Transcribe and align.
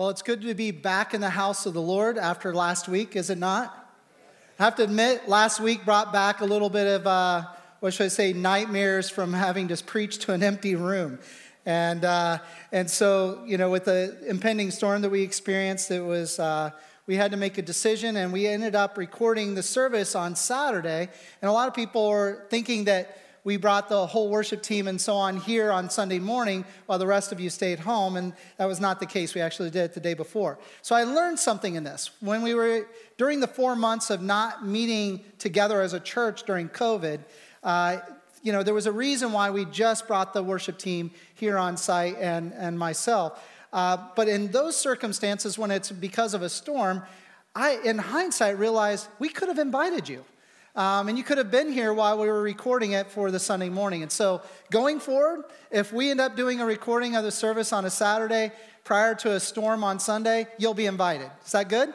Well, 0.00 0.08
it's 0.08 0.22
good 0.22 0.40
to 0.40 0.54
be 0.54 0.70
back 0.70 1.12
in 1.12 1.20
the 1.20 1.28
house 1.28 1.66
of 1.66 1.74
the 1.74 1.82
Lord 1.82 2.16
after 2.16 2.54
last 2.54 2.88
week, 2.88 3.16
is 3.16 3.28
it 3.28 3.36
not? 3.36 3.92
I 4.58 4.64
have 4.64 4.76
to 4.76 4.84
admit, 4.84 5.28
last 5.28 5.60
week 5.60 5.84
brought 5.84 6.10
back 6.10 6.40
a 6.40 6.46
little 6.46 6.70
bit 6.70 6.86
of, 6.86 7.06
uh, 7.06 7.44
what 7.80 7.92
should 7.92 8.06
I 8.06 8.08
say, 8.08 8.32
nightmares 8.32 9.10
from 9.10 9.34
having 9.34 9.68
to 9.68 9.84
preach 9.84 10.16
to 10.20 10.32
an 10.32 10.42
empty 10.42 10.74
room. 10.74 11.18
And, 11.66 12.06
uh, 12.06 12.38
and 12.72 12.90
so, 12.90 13.42
you 13.44 13.58
know, 13.58 13.68
with 13.68 13.84
the 13.84 14.16
impending 14.26 14.70
storm 14.70 15.02
that 15.02 15.10
we 15.10 15.20
experienced, 15.20 15.90
it 15.90 16.00
was, 16.00 16.38
uh, 16.38 16.70
we 17.06 17.16
had 17.16 17.30
to 17.32 17.36
make 17.36 17.58
a 17.58 17.62
decision, 17.62 18.16
and 18.16 18.32
we 18.32 18.46
ended 18.46 18.74
up 18.74 18.96
recording 18.96 19.54
the 19.54 19.62
service 19.62 20.14
on 20.14 20.34
Saturday. 20.34 21.10
And 21.42 21.48
a 21.50 21.52
lot 21.52 21.68
of 21.68 21.74
people 21.74 22.06
are 22.06 22.46
thinking 22.48 22.84
that 22.84 23.18
we 23.44 23.56
brought 23.56 23.88
the 23.88 24.06
whole 24.06 24.28
worship 24.28 24.62
team 24.62 24.86
and 24.86 25.00
so 25.00 25.14
on 25.14 25.36
here 25.36 25.70
on 25.70 25.88
Sunday 25.88 26.18
morning 26.18 26.64
while 26.86 26.98
the 26.98 27.06
rest 27.06 27.32
of 27.32 27.40
you 27.40 27.48
stayed 27.48 27.78
home. 27.78 28.16
And 28.16 28.32
that 28.58 28.66
was 28.66 28.80
not 28.80 29.00
the 29.00 29.06
case. 29.06 29.34
We 29.34 29.40
actually 29.40 29.70
did 29.70 29.84
it 29.84 29.94
the 29.94 30.00
day 30.00 30.14
before. 30.14 30.58
So 30.82 30.94
I 30.94 31.04
learned 31.04 31.38
something 31.38 31.74
in 31.74 31.84
this. 31.84 32.10
When 32.20 32.42
we 32.42 32.54
were, 32.54 32.86
during 33.16 33.40
the 33.40 33.46
four 33.46 33.76
months 33.76 34.10
of 34.10 34.20
not 34.20 34.66
meeting 34.66 35.24
together 35.38 35.80
as 35.80 35.94
a 35.94 36.00
church 36.00 36.42
during 36.44 36.68
COVID, 36.68 37.20
uh, 37.62 37.98
you 38.42 38.52
know, 38.52 38.62
there 38.62 38.74
was 38.74 38.86
a 38.86 38.92
reason 38.92 39.32
why 39.32 39.50
we 39.50 39.64
just 39.66 40.06
brought 40.06 40.32
the 40.32 40.42
worship 40.42 40.78
team 40.78 41.10
here 41.34 41.58
on 41.58 41.76
site 41.76 42.16
and, 42.18 42.52
and 42.54 42.78
myself. 42.78 43.46
Uh, 43.72 43.96
but 44.16 44.28
in 44.28 44.50
those 44.50 44.76
circumstances, 44.76 45.58
when 45.58 45.70
it's 45.70 45.90
because 45.90 46.34
of 46.34 46.42
a 46.42 46.48
storm, 46.48 47.02
I, 47.54 47.80
in 47.84 47.98
hindsight, 47.98 48.58
realized 48.58 49.08
we 49.18 49.28
could 49.28 49.48
have 49.48 49.58
invited 49.58 50.08
you. 50.08 50.24
Um, 50.76 51.08
and 51.08 51.18
you 51.18 51.24
could 51.24 51.38
have 51.38 51.50
been 51.50 51.72
here 51.72 51.92
while 51.92 52.18
we 52.18 52.28
were 52.28 52.42
recording 52.42 52.92
it 52.92 53.08
for 53.08 53.30
the 53.30 53.40
Sunday 53.40 53.68
morning. 53.68 54.02
And 54.02 54.12
so, 54.12 54.40
going 54.70 55.00
forward, 55.00 55.44
if 55.70 55.92
we 55.92 56.10
end 56.10 56.20
up 56.20 56.36
doing 56.36 56.60
a 56.60 56.64
recording 56.64 57.16
of 57.16 57.24
the 57.24 57.32
service 57.32 57.72
on 57.72 57.84
a 57.84 57.90
Saturday 57.90 58.52
prior 58.84 59.14
to 59.16 59.32
a 59.32 59.40
storm 59.40 59.82
on 59.82 59.98
Sunday, 59.98 60.46
you'll 60.58 60.74
be 60.74 60.86
invited. 60.86 61.30
Is 61.44 61.52
that 61.52 61.68
good? 61.68 61.88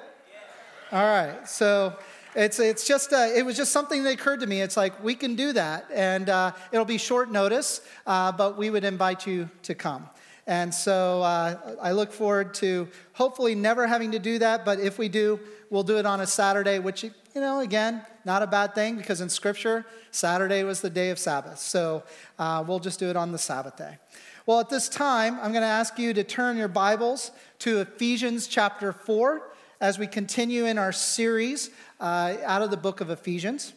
Yeah. 0.91 0.99
All 0.99 1.05
right. 1.05 1.47
So, 1.47 1.97
it's, 2.35 2.59
it's 2.59 2.85
just, 2.85 3.13
uh, 3.13 3.29
it 3.33 3.45
was 3.45 3.55
just 3.55 3.71
something 3.71 4.03
that 4.03 4.13
occurred 4.13 4.41
to 4.41 4.47
me. 4.47 4.61
It's 4.61 4.75
like, 4.75 5.01
we 5.01 5.15
can 5.15 5.35
do 5.35 5.53
that. 5.53 5.85
And 5.93 6.29
uh, 6.29 6.51
it'll 6.73 6.83
be 6.83 6.97
short 6.97 7.31
notice, 7.31 7.79
uh, 8.05 8.33
but 8.33 8.57
we 8.57 8.69
would 8.69 8.83
invite 8.83 9.25
you 9.25 9.49
to 9.63 9.73
come. 9.73 10.09
And 10.45 10.73
so 10.73 11.21
uh, 11.21 11.75
I 11.81 11.93
look 11.93 12.11
forward 12.11 12.53
to 12.55 12.89
hopefully 13.13 13.55
never 13.55 13.87
having 13.87 14.11
to 14.11 14.19
do 14.19 14.37
that. 14.39 14.65
But 14.65 14.81
if 14.81 14.99
we 14.99 15.07
do, 15.07 15.39
we'll 15.69 15.83
do 15.83 15.97
it 15.97 16.05
on 16.05 16.19
a 16.19 16.27
Saturday, 16.27 16.79
which, 16.79 17.05
you 17.35 17.41
know, 17.41 17.59
again, 17.59 18.01
not 18.23 18.41
a 18.41 18.47
bad 18.47 18.73
thing 18.73 18.95
because 18.95 19.19
in 19.19 19.27
Scripture, 19.27 19.85
Saturday 20.09 20.63
was 20.63 20.79
the 20.79 20.89
day 20.89 21.09
of 21.09 21.19
Sabbath. 21.19 21.59
So 21.59 22.03
uh, 22.39 22.63
we'll 22.65 22.79
just 22.79 22.97
do 22.97 23.09
it 23.09 23.17
on 23.17 23.33
the 23.33 23.37
Sabbath 23.37 23.75
day. 23.75 23.97
Well, 24.45 24.61
at 24.61 24.69
this 24.69 24.87
time, 24.87 25.35
I'm 25.41 25.51
going 25.51 25.61
to 25.61 25.67
ask 25.67 25.99
you 25.99 26.13
to 26.13 26.23
turn 26.23 26.55
your 26.55 26.69
Bibles 26.69 27.31
to 27.59 27.79
Ephesians 27.79 28.47
chapter 28.47 28.93
4 28.93 29.51
as 29.81 29.99
we 29.99 30.07
continue 30.07 30.65
in 30.65 30.77
our 30.77 30.93
series 30.93 31.71
uh, 31.99 32.37
out 32.45 32.61
of 32.61 32.71
the 32.71 32.77
book 32.77 33.01
of 33.01 33.09
Ephesians. 33.09 33.73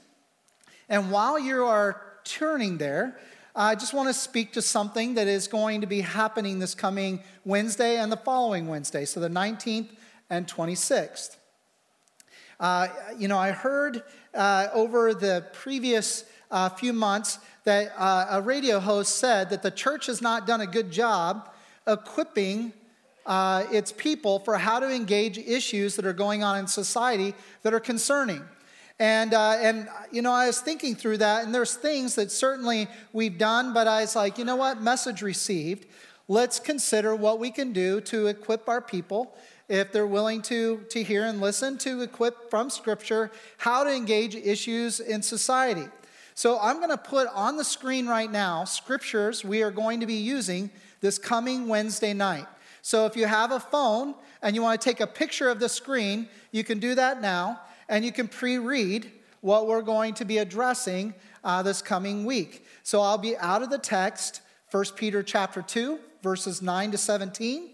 And 0.89 1.11
while 1.11 1.36
you 1.36 1.64
are 1.64 2.01
turning 2.23 2.79
there, 2.79 3.19
I 3.56 3.75
just 3.75 3.92
want 3.92 4.09
to 4.09 4.14
speak 4.14 4.53
to 4.53 4.62
something 4.62 5.14
that 5.14 5.27
is 5.27 5.48
going 5.48 5.81
to 5.81 5.89
be 5.89 6.03
happening 6.03 6.61
this 6.61 6.77
coming 6.77 7.25
Wednesday 7.45 7.97
and 7.97 8.12
the 8.12 8.17
following 8.19 8.69
Wednesday, 8.69 9.05
so 9.05 9.19
the 9.19 9.29
19th 9.29 9.89
and 10.31 10.47
26th. 10.47 11.39
Uh, 12.61 12.89
you 13.17 13.28
know, 13.28 13.39
I 13.39 13.53
heard 13.53 14.03
uh, 14.34 14.69
over 14.73 15.14
the 15.14 15.47
previous 15.53 16.25
uh, 16.51 16.69
few 16.69 16.92
months 16.92 17.39
that 17.64 17.92
uh, 17.97 18.27
a 18.31 18.42
radio 18.42 18.81
host 18.81 19.17
said 19.17 19.51
that 19.51 19.62
the 19.62 19.70
church 19.70 20.06
has 20.06 20.20
not 20.20 20.47
done 20.47 20.61
a 20.61 20.67
good 20.67 20.91
job 20.91 21.51
equipping 21.86 22.73
uh, 23.27 23.64
its 23.70 23.92
people 23.92 24.39
for 24.41 24.56
how 24.56 24.81
to 24.81 24.91
engage 24.91 25.39
issues 25.39 25.97
that 25.97 26.06
are 26.06 26.12
going 26.12 26.42
on 26.42 26.59
in 26.59 26.67
society 26.67 27.34
that 27.62 27.73
are 27.75 27.81
concerning. 27.81 28.42
And, 28.98 29.34
uh, 29.34 29.59
and, 29.61 29.89
you 30.11 30.23
know, 30.23 30.33
I 30.33 30.47
was 30.47 30.61
thinking 30.61 30.97
through 30.97 31.19
that, 31.19 31.45
and 31.45 31.55
there's 31.55 31.77
things 31.77 32.17
that 32.17 32.33
certainly 32.33 32.89
we've 33.13 33.39
done, 33.39 33.73
but 33.73 33.86
I 33.86 34.01
was 34.01 34.17
like, 34.17 34.39
you 34.39 34.45
know 34.45 34.57
what? 34.57 34.83
Message 34.83 35.23
received. 35.23 35.86
Let's 36.27 36.58
consider 36.58 37.14
what 37.14 37.39
we 37.39 37.51
can 37.51 37.73
do 37.73 38.01
to 38.02 38.27
equip 38.27 38.69
our 38.69 38.80
people, 38.80 39.36
if 39.68 39.92
they're 39.92 40.06
willing 40.06 40.42
to, 40.42 40.84
to 40.90 41.02
hear 41.02 41.24
and 41.24 41.40
listen, 41.40 41.79
to 41.79 42.01
equip 42.01 42.51
from 42.51 42.70
Scripture 42.70 43.30
how 43.58 43.84
to 43.84 43.95
engage 43.95 44.34
issues 44.34 45.01
in 45.01 45.23
society. 45.23 45.86
So 46.34 46.58
I'm 46.61 46.77
going 46.77 46.90
to 46.90 46.96
put 46.96 47.27
on 47.34 47.56
the 47.56 47.64
screen 47.64 48.07
right 48.07 48.30
now 48.30 48.62
scriptures 48.62 49.45
we 49.45 49.62
are 49.64 49.73
going 49.73 49.98
to 49.98 50.07
be 50.07 50.14
using 50.14 50.70
this 51.01 51.18
coming 51.18 51.67
Wednesday 51.67 52.14
night. 52.14 52.46
So 52.80 53.07
if 53.07 53.17
you 53.17 53.27
have 53.27 53.51
a 53.51 53.58
phone 53.58 54.14
and 54.40 54.55
you 54.55 54.62
want 54.62 54.80
to 54.80 54.89
take 54.89 55.01
a 55.01 55.07
picture 55.08 55.48
of 55.48 55.58
the 55.58 55.68
screen, 55.68 56.28
you 56.52 56.62
can 56.62 56.78
do 56.78 56.95
that 56.95 57.20
now 57.20 57.61
and 57.89 58.05
you 58.05 58.12
can 58.12 58.28
pre 58.28 58.57
read 58.57 59.11
what 59.40 59.67
we're 59.67 59.83
going 59.83 60.14
to 60.14 60.24
be 60.24 60.39
addressing 60.39 61.12
uh, 61.42 61.62
this 61.62 61.83
coming 61.83 62.24
week. 62.24 62.64
So 62.84 63.01
I'll 63.01 63.18
be 63.18 63.36
out 63.39 63.62
of 63.62 63.70
the 63.70 63.78
text, 63.78 64.40
1 64.70 64.84
Peter 64.96 65.24
chapter 65.24 65.61
2, 65.61 65.98
verses 66.23 66.62
9 66.62 66.92
to 66.92 66.98
17. 66.98 67.70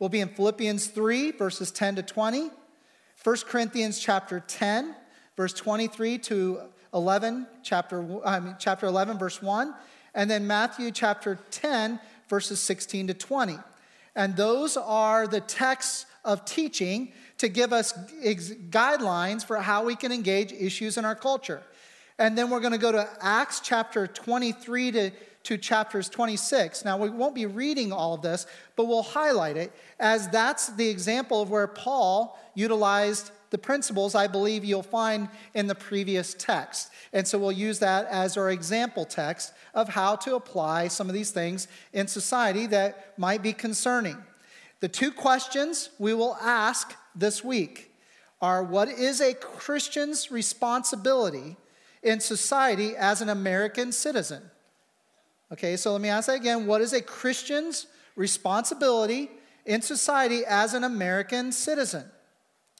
We'll 0.00 0.08
be 0.08 0.20
in 0.20 0.28
Philippians 0.28 0.86
3, 0.86 1.32
verses 1.32 1.70
10 1.70 1.96
to 1.96 2.02
20. 2.02 2.50
1 3.22 3.36
Corinthians 3.46 4.00
chapter 4.00 4.40
10, 4.40 4.94
verse 5.36 5.52
23 5.52 6.16
to 6.16 6.60
11, 6.94 7.46
chapter, 7.62 8.26
I 8.26 8.40
mean, 8.40 8.56
chapter 8.58 8.86
11, 8.86 9.18
verse 9.18 9.42
1. 9.42 9.74
And 10.14 10.30
then 10.30 10.46
Matthew 10.46 10.90
chapter 10.90 11.38
10, 11.50 12.00
verses 12.28 12.60
16 12.60 13.08
to 13.08 13.14
20. 13.14 13.58
And 14.16 14.34
those 14.36 14.78
are 14.78 15.26
the 15.26 15.42
texts 15.42 16.06
of 16.24 16.46
teaching 16.46 17.12
to 17.36 17.48
give 17.48 17.74
us 17.74 17.92
guidelines 18.70 19.44
for 19.44 19.58
how 19.58 19.84
we 19.84 19.96
can 19.96 20.12
engage 20.12 20.50
issues 20.50 20.96
in 20.96 21.04
our 21.04 21.14
culture. 21.14 21.62
And 22.18 22.38
then 22.38 22.48
we're 22.48 22.60
going 22.60 22.72
to 22.72 22.78
go 22.78 22.92
to 22.92 23.06
Acts 23.20 23.60
chapter 23.60 24.06
23 24.06 24.92
to, 24.92 25.10
to 25.44 25.56
chapters 25.56 26.08
26. 26.08 26.84
Now, 26.84 26.98
we 26.98 27.10
won't 27.10 27.34
be 27.34 27.46
reading 27.46 27.92
all 27.92 28.14
of 28.14 28.22
this, 28.22 28.46
but 28.76 28.86
we'll 28.86 29.02
highlight 29.02 29.56
it 29.56 29.72
as 29.98 30.28
that's 30.28 30.68
the 30.68 30.88
example 30.88 31.40
of 31.40 31.50
where 31.50 31.66
Paul 31.66 32.38
utilized 32.54 33.30
the 33.50 33.58
principles 33.58 34.14
I 34.14 34.26
believe 34.28 34.64
you'll 34.64 34.82
find 34.82 35.28
in 35.54 35.66
the 35.66 35.74
previous 35.74 36.34
text. 36.34 36.90
And 37.12 37.26
so 37.26 37.38
we'll 37.38 37.52
use 37.52 37.80
that 37.80 38.06
as 38.06 38.36
our 38.36 38.50
example 38.50 39.04
text 39.04 39.52
of 39.74 39.88
how 39.88 40.16
to 40.16 40.36
apply 40.36 40.88
some 40.88 41.08
of 41.08 41.14
these 41.14 41.30
things 41.30 41.66
in 41.92 42.06
society 42.06 42.66
that 42.66 43.18
might 43.18 43.42
be 43.42 43.52
concerning. 43.52 44.16
The 44.80 44.88
two 44.88 45.10
questions 45.10 45.90
we 45.98 46.14
will 46.14 46.36
ask 46.36 46.94
this 47.14 47.42
week 47.44 47.92
are 48.40 48.62
what 48.62 48.88
is 48.88 49.20
a 49.20 49.34
Christian's 49.34 50.30
responsibility 50.30 51.56
in 52.02 52.20
society 52.20 52.96
as 52.96 53.20
an 53.20 53.28
American 53.28 53.92
citizen? 53.92 54.50
Okay, 55.52 55.76
so 55.76 55.90
let 55.90 56.00
me 56.00 56.08
ask 56.08 56.28
that 56.28 56.36
again. 56.36 56.64
What 56.64 56.80
is 56.80 56.92
a 56.92 57.02
Christian's 57.02 57.88
responsibility 58.14 59.28
in 59.66 59.82
society 59.82 60.44
as 60.46 60.74
an 60.74 60.84
American 60.84 61.50
citizen? 61.50 62.04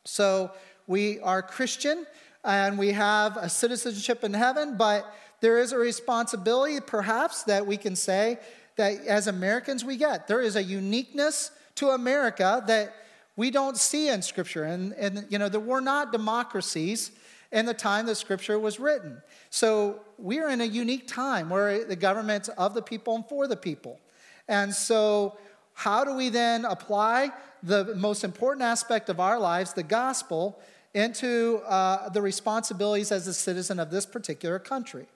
So 0.05 0.53
we 0.87 1.19
are 1.19 1.43
Christian 1.43 2.07
and 2.45 2.79
we 2.79 2.93
have 2.93 3.37
a 3.37 3.49
citizenship 3.49 4.23
in 4.23 4.35
heaven, 4.35 4.77
but 4.77 5.13
there 5.41 5.59
is 5.59 5.73
a 5.73 5.79
responsibility 5.79 6.79
perhaps 6.81 7.43
that 7.45 7.67
we 7.67 7.77
can 7.77 7.97
say 7.97 8.39
that 8.77 9.05
as 9.05 9.27
Americans 9.27 9.85
we 9.85 9.97
get. 9.97 10.29
There 10.29 10.41
is 10.41 10.55
a 10.55 10.63
uniqueness 10.63 11.51
to 11.75 11.89
America 11.89 12.63
that 12.69 12.95
we 13.35 13.51
don't 13.51 13.77
see 13.79 14.09
in 14.09 14.23
Scripture. 14.23 14.63
And, 14.63 14.93
and 14.93 15.27
you 15.29 15.39
know, 15.39 15.49
there 15.49 15.59
were 15.59 15.81
not 15.81 16.13
democracies 16.13 17.11
in 17.53 17.67
the 17.67 17.75
time 17.75 18.07
that 18.07 18.15
Scripture 18.17 18.59
was 18.59 18.79
written. 18.79 19.21
So 19.51 20.01
we're 20.19 20.49
in 20.49 20.61
a 20.61 20.65
unique 20.65 21.09
time 21.09 21.51
where 21.51 21.85
the 21.85 21.97
government's 21.97 22.49
of 22.51 22.75
the 22.75 22.83
people 22.83 23.17
and 23.17 23.27
for 23.27 23.47
the 23.47 23.57
people. 23.57 24.01
And 24.49 24.75
so, 24.75 25.37
how 25.75 26.05
do 26.05 26.15
we 26.15 26.29
then 26.29 26.65
apply 26.65 27.31
the 27.63 27.95
most 27.95 28.25
important 28.25 28.63
aspect 28.63 29.09
of 29.09 29.21
our 29.21 29.39
lives, 29.39 29.73
the 29.73 29.83
gospel, 29.83 30.61
into 30.93 31.63
uh, 31.67 32.09
the 32.11 32.21
responsibilities 32.21 33.13
as 33.13 33.27
a 33.27 33.33
citizen 33.33 33.79
of 33.79 33.91
this 33.91 34.05
particular 34.05 34.59
country? 34.59 35.07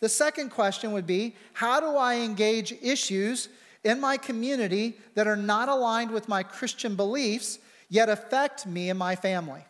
The 0.00 0.08
second 0.08 0.50
question 0.50 0.92
would 0.92 1.06
be 1.06 1.34
how 1.54 1.80
do 1.80 1.96
I 1.96 2.16
engage 2.16 2.72
issues 2.82 3.48
in 3.84 4.00
my 4.00 4.16
community 4.16 4.98
that 5.14 5.26
are 5.26 5.36
not 5.36 5.68
aligned 5.68 6.10
with 6.10 6.28
my 6.28 6.42
Christian 6.42 6.94
beliefs, 6.96 7.58
yet 7.88 8.08
affect 8.08 8.66
me 8.66 8.90
and 8.90 8.98
my 8.98 9.16
family. 9.16 9.64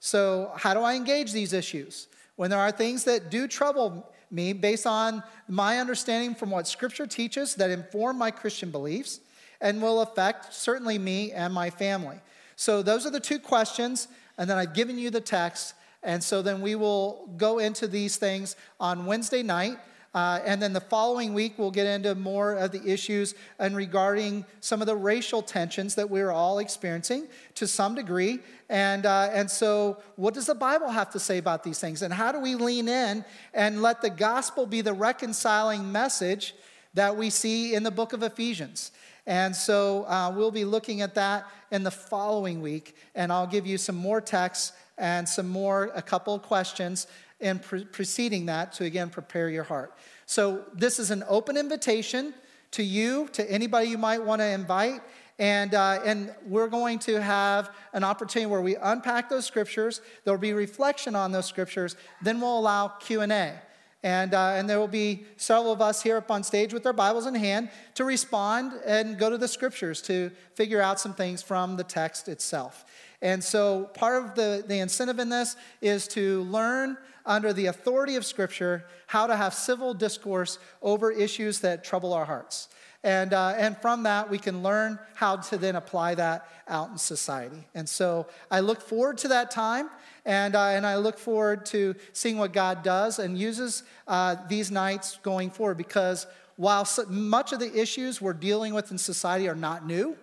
So, 0.00 0.50
how 0.56 0.74
do 0.74 0.80
I 0.80 0.94
engage 0.94 1.32
these 1.32 1.52
issues? 1.52 2.08
When 2.36 2.50
there 2.50 2.58
are 2.58 2.72
things 2.72 3.04
that 3.04 3.30
do 3.30 3.46
trouble 3.46 4.10
me 4.30 4.52
based 4.52 4.86
on 4.86 5.22
my 5.46 5.78
understanding 5.78 6.34
from 6.34 6.50
what 6.50 6.66
Scripture 6.66 7.06
teaches 7.06 7.54
that 7.56 7.70
inform 7.70 8.16
my 8.16 8.30
Christian 8.30 8.70
beliefs 8.70 9.20
and 9.60 9.82
will 9.82 10.00
affect 10.00 10.54
certainly 10.54 10.98
me 10.98 11.32
and 11.32 11.52
my 11.52 11.68
family. 11.68 12.18
So, 12.56 12.82
those 12.82 13.06
are 13.06 13.10
the 13.10 13.20
two 13.20 13.38
questions, 13.38 14.08
and 14.38 14.48
then 14.48 14.56
I've 14.56 14.74
given 14.74 14.98
you 14.98 15.10
the 15.10 15.20
text. 15.20 15.74
And 16.02 16.24
so 16.24 16.40
then 16.40 16.62
we 16.62 16.74
will 16.74 17.28
go 17.36 17.58
into 17.58 17.86
these 17.86 18.16
things 18.16 18.56
on 18.78 19.04
Wednesday 19.04 19.42
night 19.42 19.78
Uh, 20.12 20.40
and 20.44 20.60
then 20.60 20.72
the 20.72 20.80
following 20.80 21.34
week, 21.34 21.54
we'll 21.56 21.70
get 21.70 21.86
into 21.86 22.16
more 22.16 22.54
of 22.54 22.72
the 22.72 22.84
issues 22.84 23.36
and 23.60 23.76
regarding 23.76 24.44
some 24.60 24.80
of 24.80 24.88
the 24.88 24.96
racial 24.96 25.40
tensions 25.40 25.94
that 25.94 26.10
we're 26.10 26.32
all 26.32 26.58
experiencing 26.58 27.28
to 27.54 27.64
some 27.64 27.94
degree. 27.94 28.40
And, 28.68 29.06
uh, 29.06 29.30
and 29.32 29.48
so, 29.48 29.98
what 30.16 30.34
does 30.34 30.46
the 30.46 30.54
Bible 30.54 30.88
have 30.88 31.10
to 31.10 31.20
say 31.20 31.38
about 31.38 31.62
these 31.62 31.78
things? 31.78 32.02
And 32.02 32.12
how 32.12 32.32
do 32.32 32.40
we 32.40 32.56
lean 32.56 32.88
in 32.88 33.24
and 33.54 33.82
let 33.82 34.02
the 34.02 34.10
gospel 34.10 34.66
be 34.66 34.80
the 34.80 34.92
reconciling 34.92 35.92
message 35.92 36.56
that 36.94 37.16
we 37.16 37.30
see 37.30 37.74
in 37.74 37.84
the 37.84 37.92
book 37.92 38.12
of 38.12 38.24
Ephesians? 38.24 38.90
And 39.26 39.54
so, 39.54 40.06
uh, 40.08 40.32
we'll 40.34 40.50
be 40.50 40.64
looking 40.64 41.02
at 41.02 41.14
that 41.14 41.46
in 41.70 41.84
the 41.84 41.90
following 41.92 42.60
week. 42.60 42.96
And 43.14 43.32
I'll 43.32 43.46
give 43.46 43.64
you 43.64 43.78
some 43.78 43.96
more 43.96 44.20
texts 44.20 44.72
and 44.98 45.28
some 45.28 45.48
more, 45.48 45.92
a 45.94 46.02
couple 46.02 46.34
of 46.34 46.42
questions 46.42 47.06
and 47.40 47.62
pre- 47.62 47.84
preceding 47.84 48.46
that 48.46 48.72
to 48.74 48.84
again 48.84 49.10
prepare 49.10 49.48
your 49.48 49.64
heart. 49.64 49.94
So, 50.26 50.64
this 50.72 50.98
is 50.98 51.10
an 51.10 51.24
open 51.28 51.56
invitation 51.56 52.34
to 52.72 52.82
you, 52.82 53.28
to 53.32 53.50
anybody 53.50 53.88
you 53.88 53.98
might 53.98 54.22
want 54.22 54.40
to 54.40 54.46
invite. 54.46 55.00
And, 55.38 55.74
uh, 55.74 56.00
and 56.04 56.34
we're 56.44 56.68
going 56.68 56.98
to 57.00 57.20
have 57.20 57.74
an 57.94 58.04
opportunity 58.04 58.44
where 58.44 58.60
we 58.60 58.76
unpack 58.76 59.30
those 59.30 59.46
scriptures. 59.46 60.02
There 60.24 60.34
will 60.34 60.40
be 60.40 60.52
reflection 60.52 61.16
on 61.16 61.32
those 61.32 61.46
scriptures. 61.46 61.96
Then 62.20 62.40
we'll 62.40 62.58
allow 62.58 62.88
Q&A. 62.88 63.54
And, 64.02 64.34
uh, 64.34 64.52
and 64.54 64.68
there 64.68 64.78
will 64.78 64.88
be 64.88 65.24
several 65.36 65.72
of 65.72 65.80
us 65.80 66.02
here 66.02 66.16
up 66.16 66.30
on 66.30 66.42
stage 66.42 66.72
with 66.72 66.86
our 66.86 66.92
Bibles 66.92 67.26
in 67.26 67.34
hand 67.34 67.70
to 67.94 68.04
respond 68.04 68.72
and 68.86 69.18
go 69.18 69.28
to 69.28 69.36
the 69.36 69.48
scriptures 69.48 70.00
to 70.02 70.30
figure 70.54 70.80
out 70.80 71.00
some 71.00 71.14
things 71.14 71.42
from 71.42 71.76
the 71.76 71.84
text 71.84 72.28
itself. 72.28 72.84
And 73.22 73.44
so 73.44 73.90
part 73.94 74.22
of 74.22 74.34
the, 74.34 74.64
the 74.66 74.78
incentive 74.78 75.18
in 75.18 75.28
this 75.28 75.56
is 75.82 76.08
to 76.08 76.42
learn 76.44 76.96
under 77.26 77.52
the 77.52 77.66
authority 77.66 78.16
of 78.16 78.24
Scripture 78.24 78.84
how 79.06 79.26
to 79.26 79.36
have 79.36 79.54
civil 79.54 79.94
discourse 79.94 80.58
over 80.82 81.10
issues 81.10 81.60
that 81.60 81.84
trouble 81.84 82.12
our 82.12 82.24
hearts. 82.24 82.68
And, 83.02 83.32
uh, 83.32 83.54
and 83.56 83.76
from 83.78 84.02
that, 84.02 84.28
we 84.28 84.38
can 84.38 84.62
learn 84.62 84.98
how 85.14 85.36
to 85.36 85.56
then 85.56 85.76
apply 85.76 86.16
that 86.16 86.46
out 86.68 86.90
in 86.90 86.98
society. 86.98 87.66
And 87.74 87.88
so 87.88 88.26
I 88.50 88.60
look 88.60 88.82
forward 88.82 89.16
to 89.18 89.28
that 89.28 89.50
time, 89.50 89.88
and, 90.26 90.54
uh, 90.54 90.66
and 90.66 90.86
I 90.86 90.96
look 90.96 91.18
forward 91.18 91.64
to 91.66 91.94
seeing 92.12 92.36
what 92.36 92.52
God 92.52 92.82
does 92.82 93.18
and 93.18 93.38
uses 93.38 93.84
uh, 94.06 94.36
these 94.48 94.70
nights 94.70 95.18
going 95.22 95.50
forward 95.50 95.78
because 95.78 96.26
while 96.56 96.84
so 96.84 97.04
much 97.06 97.52
of 97.52 97.58
the 97.58 97.74
issues 97.74 98.20
we're 98.20 98.34
dealing 98.34 98.74
with 98.74 98.90
in 98.90 98.98
society 98.98 99.48
are 99.48 99.54
not 99.54 99.86
new, 99.86 100.14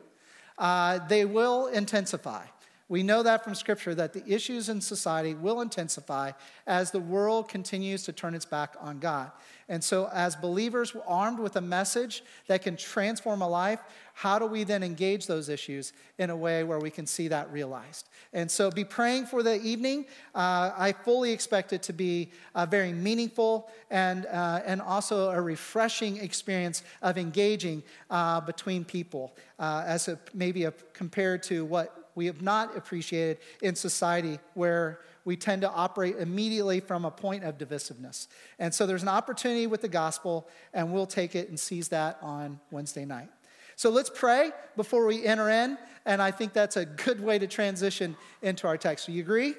uh, 0.59 0.99
they 1.07 1.25
will 1.25 1.67
intensify. 1.67 2.45
We 2.89 3.03
know 3.03 3.21
that 3.23 3.43
from 3.43 3.53
Scripture 3.53 3.93
that 3.95 4.13
the 4.13 4.23
issues 4.25 4.69
in 4.69 4.79
society 4.79 5.33
will 5.33 5.59
intensify 5.59 6.31
as 6.65 6.91
the 6.91 7.01
world 7.01 7.49
continues 7.49 8.03
to 8.03 8.13
turn 8.13 8.33
its 8.33 8.45
back 8.45 8.75
on 8.79 8.99
God. 8.99 9.31
And 9.67 9.83
so, 9.83 10.09
as 10.13 10.37
believers 10.37 10.95
armed 11.05 11.39
with 11.39 11.57
a 11.57 11.61
message 11.61 12.23
that 12.47 12.61
can 12.61 12.77
transform 12.77 13.41
a 13.41 13.49
life, 13.49 13.81
how 14.13 14.39
do 14.39 14.45
we 14.45 14.63
then 14.63 14.81
engage 14.81 15.27
those 15.27 15.49
issues 15.49 15.91
in 16.17 16.29
a 16.29 16.35
way 16.35 16.63
where 16.63 16.79
we 16.79 16.89
can 16.89 17.05
see 17.05 17.27
that 17.27 17.51
realized? 17.51 18.07
And 18.31 18.49
so, 18.49 18.71
be 18.71 18.85
praying 18.85 19.25
for 19.25 19.43
the 19.43 19.61
evening. 19.61 20.05
Uh, 20.33 20.71
I 20.77 20.93
fully 20.93 21.33
expect 21.33 21.73
it 21.73 21.83
to 21.83 21.93
be 21.93 22.31
a 22.55 22.65
very 22.65 22.93
meaningful 22.93 23.69
and, 23.91 24.25
uh, 24.27 24.61
and 24.65 24.81
also 24.81 25.31
a 25.31 25.41
refreshing 25.41 26.15
experience 26.17 26.83
of 27.01 27.17
engaging 27.17 27.83
uh, 28.09 28.39
between 28.39 28.85
people, 28.85 29.35
uh, 29.59 29.83
as 29.85 30.07
a, 30.07 30.17
maybe 30.33 30.63
a, 30.63 30.71
compared 30.93 31.43
to 31.43 31.65
what 31.65 32.06
we 32.17 32.25
have 32.25 32.41
not 32.41 32.75
appreciated 32.75 33.37
in 33.61 33.75
society 33.75 34.39
where 34.55 35.01
we 35.23 35.37
tend 35.37 35.61
to 35.61 35.69
operate 35.69 36.15
immediately 36.17 36.79
from 36.79 37.05
a 37.05 37.11
point 37.11 37.43
of 37.43 37.59
divisiveness. 37.59 38.25
And 38.57 38.73
so 38.73 38.87
there's 38.87 39.03
an 39.03 39.07
opportunity 39.07 39.67
with 39.67 39.81
the 39.81 39.87
gospel, 39.87 40.47
and 40.73 40.91
we'll 40.91 41.05
take 41.05 41.35
it 41.35 41.49
and 41.49 41.59
seize 41.59 41.89
that 41.89 42.17
on 42.23 42.59
Wednesday 42.71 43.05
night. 43.05 43.29
So 43.75 43.91
let's 43.91 44.09
pray 44.09 44.49
before 44.75 45.05
we 45.05 45.23
enter 45.23 45.47
in, 45.47 45.77
and 46.07 46.19
I 46.19 46.31
think 46.31 46.53
that's 46.53 46.75
a 46.75 46.85
good 46.85 47.21
way 47.21 47.37
to 47.37 47.45
transition 47.45 48.17
into 48.41 48.65
our 48.65 48.77
text. 48.77 49.05
Do 49.05 49.11
you 49.11 49.21
agree? 49.21 49.53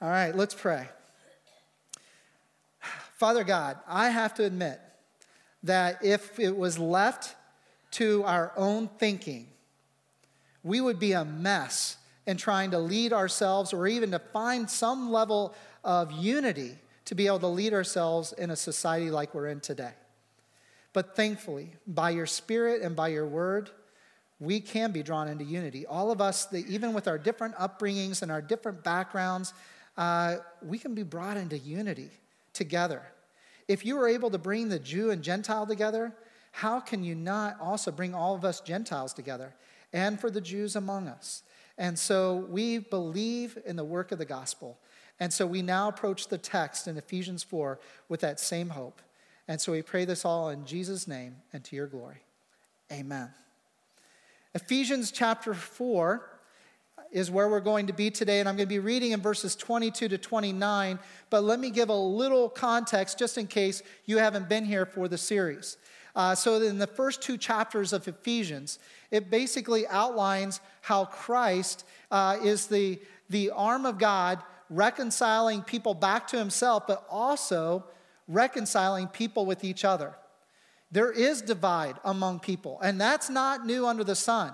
All 0.00 0.08
right, 0.08 0.34
let's 0.34 0.54
pray. 0.54 0.88
Father 3.18 3.44
God, 3.44 3.76
I 3.86 4.08
have 4.08 4.32
to 4.36 4.44
admit 4.44 4.80
that 5.64 6.02
if 6.02 6.40
it 6.40 6.56
was 6.56 6.78
left 6.78 7.36
to 7.90 8.24
our 8.24 8.52
own 8.56 8.88
thinking, 8.96 9.49
we 10.62 10.80
would 10.80 10.98
be 10.98 11.12
a 11.12 11.24
mess 11.24 11.96
in 12.26 12.36
trying 12.36 12.70
to 12.70 12.78
lead 12.78 13.12
ourselves 13.12 13.72
or 13.72 13.86
even 13.86 14.10
to 14.10 14.18
find 14.18 14.68
some 14.68 15.10
level 15.10 15.54
of 15.84 16.12
unity 16.12 16.76
to 17.06 17.14
be 17.14 17.26
able 17.26 17.40
to 17.40 17.46
lead 17.46 17.72
ourselves 17.72 18.32
in 18.34 18.50
a 18.50 18.56
society 18.56 19.10
like 19.10 19.34
we're 19.34 19.48
in 19.48 19.60
today. 19.60 19.92
But 20.92 21.16
thankfully, 21.16 21.72
by 21.86 22.10
your 22.10 22.26
spirit 22.26 22.82
and 22.82 22.94
by 22.94 23.08
your 23.08 23.26
word, 23.26 23.70
we 24.38 24.60
can 24.60 24.90
be 24.90 25.02
drawn 25.02 25.28
into 25.28 25.44
unity. 25.44 25.86
All 25.86 26.10
of 26.10 26.20
us, 26.20 26.52
even 26.54 26.92
with 26.92 27.06
our 27.06 27.18
different 27.18 27.54
upbringings 27.56 28.22
and 28.22 28.30
our 28.30 28.42
different 28.42 28.82
backgrounds, 28.82 29.52
uh, 29.96 30.36
we 30.62 30.78
can 30.78 30.94
be 30.94 31.02
brought 31.02 31.36
into 31.36 31.58
unity 31.58 32.10
together. 32.52 33.02
If 33.68 33.84
you 33.84 33.96
were 33.96 34.08
able 34.08 34.30
to 34.30 34.38
bring 34.38 34.68
the 34.68 34.78
Jew 34.78 35.10
and 35.10 35.22
Gentile 35.22 35.66
together, 35.66 36.12
how 36.52 36.80
can 36.80 37.04
you 37.04 37.14
not 37.14 37.60
also 37.60 37.90
bring 37.92 38.14
all 38.14 38.34
of 38.34 38.44
us 38.44 38.60
Gentiles 38.60 39.12
together? 39.12 39.54
And 39.92 40.20
for 40.20 40.30
the 40.30 40.40
Jews 40.40 40.76
among 40.76 41.08
us. 41.08 41.42
And 41.78 41.98
so 41.98 42.46
we 42.48 42.78
believe 42.78 43.58
in 43.64 43.76
the 43.76 43.84
work 43.84 44.12
of 44.12 44.18
the 44.18 44.24
gospel. 44.24 44.78
And 45.18 45.32
so 45.32 45.46
we 45.46 45.62
now 45.62 45.88
approach 45.88 46.28
the 46.28 46.38
text 46.38 46.88
in 46.88 46.96
Ephesians 46.96 47.42
4 47.42 47.78
with 48.08 48.20
that 48.20 48.40
same 48.40 48.70
hope. 48.70 49.00
And 49.48 49.60
so 49.60 49.72
we 49.72 49.82
pray 49.82 50.04
this 50.04 50.24
all 50.24 50.50
in 50.50 50.64
Jesus' 50.64 51.08
name 51.08 51.36
and 51.52 51.64
to 51.64 51.76
your 51.76 51.86
glory. 51.86 52.22
Amen. 52.92 53.30
Ephesians 54.54 55.10
chapter 55.10 55.54
4 55.54 56.28
is 57.12 57.30
where 57.30 57.48
we're 57.48 57.60
going 57.60 57.86
to 57.88 57.92
be 57.92 58.10
today, 58.10 58.40
and 58.40 58.48
I'm 58.48 58.56
going 58.56 58.68
to 58.68 58.74
be 58.74 58.78
reading 58.78 59.12
in 59.12 59.20
verses 59.20 59.56
22 59.56 60.08
to 60.08 60.18
29. 60.18 60.98
But 61.28 61.42
let 61.44 61.58
me 61.58 61.70
give 61.70 61.88
a 61.88 61.94
little 61.94 62.48
context 62.48 63.18
just 63.18 63.36
in 63.36 63.46
case 63.46 63.82
you 64.06 64.18
haven't 64.18 64.48
been 64.48 64.64
here 64.64 64.86
for 64.86 65.08
the 65.08 65.18
series. 65.18 65.76
Uh, 66.14 66.34
so, 66.34 66.60
in 66.60 66.78
the 66.78 66.86
first 66.86 67.22
two 67.22 67.36
chapters 67.36 67.92
of 67.92 68.06
Ephesians, 68.08 68.78
it 69.10 69.30
basically 69.30 69.86
outlines 69.88 70.60
how 70.82 71.04
Christ 71.04 71.84
uh, 72.10 72.38
is 72.42 72.66
the, 72.66 73.00
the 73.28 73.50
arm 73.50 73.86
of 73.86 73.98
God 73.98 74.40
reconciling 74.68 75.62
people 75.62 75.94
back 75.94 76.26
to 76.28 76.38
himself, 76.38 76.86
but 76.86 77.04
also 77.10 77.84
reconciling 78.28 79.08
people 79.08 79.46
with 79.46 79.64
each 79.64 79.84
other. 79.84 80.14
There 80.92 81.12
is 81.12 81.42
divide 81.42 81.96
among 82.04 82.40
people, 82.40 82.80
and 82.80 83.00
that's 83.00 83.30
not 83.30 83.66
new 83.66 83.86
under 83.86 84.04
the 84.04 84.14
sun. 84.16 84.52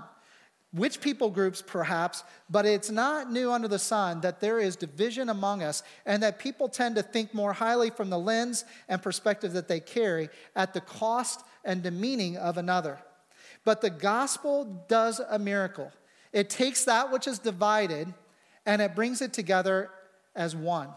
Which 0.72 1.00
people 1.00 1.30
groups, 1.30 1.62
perhaps, 1.62 2.24
but 2.50 2.66
it's 2.66 2.90
not 2.90 3.30
new 3.30 3.50
under 3.50 3.68
the 3.68 3.78
sun 3.78 4.20
that 4.20 4.40
there 4.40 4.58
is 4.58 4.76
division 4.76 5.28
among 5.28 5.62
us 5.62 5.82
and 6.04 6.22
that 6.22 6.38
people 6.38 6.68
tend 6.68 6.96
to 6.96 7.02
think 7.02 7.32
more 7.32 7.52
highly 7.52 7.90
from 7.90 8.10
the 8.10 8.18
lens 8.18 8.64
and 8.88 9.02
perspective 9.02 9.52
that 9.54 9.68
they 9.68 9.80
carry 9.80 10.28
at 10.54 10.74
the 10.74 10.80
cost 10.80 11.42
and 11.64 11.82
demeaning 11.82 12.36
of 12.36 12.58
another. 12.58 12.98
But 13.64 13.80
the 13.80 13.90
gospel 13.90 14.84
does 14.88 15.20
a 15.20 15.38
miracle. 15.38 15.92
It 16.32 16.50
takes 16.50 16.84
that 16.84 17.10
which 17.10 17.26
is 17.26 17.38
divided 17.38 18.12
and 18.66 18.82
it 18.82 18.94
brings 18.94 19.22
it 19.22 19.32
together 19.32 19.90
as 20.34 20.54
one. 20.54 20.88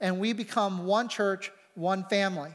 And 0.00 0.20
we 0.20 0.32
become 0.32 0.86
one 0.86 1.08
church, 1.08 1.50
one 1.74 2.04
family, 2.04 2.50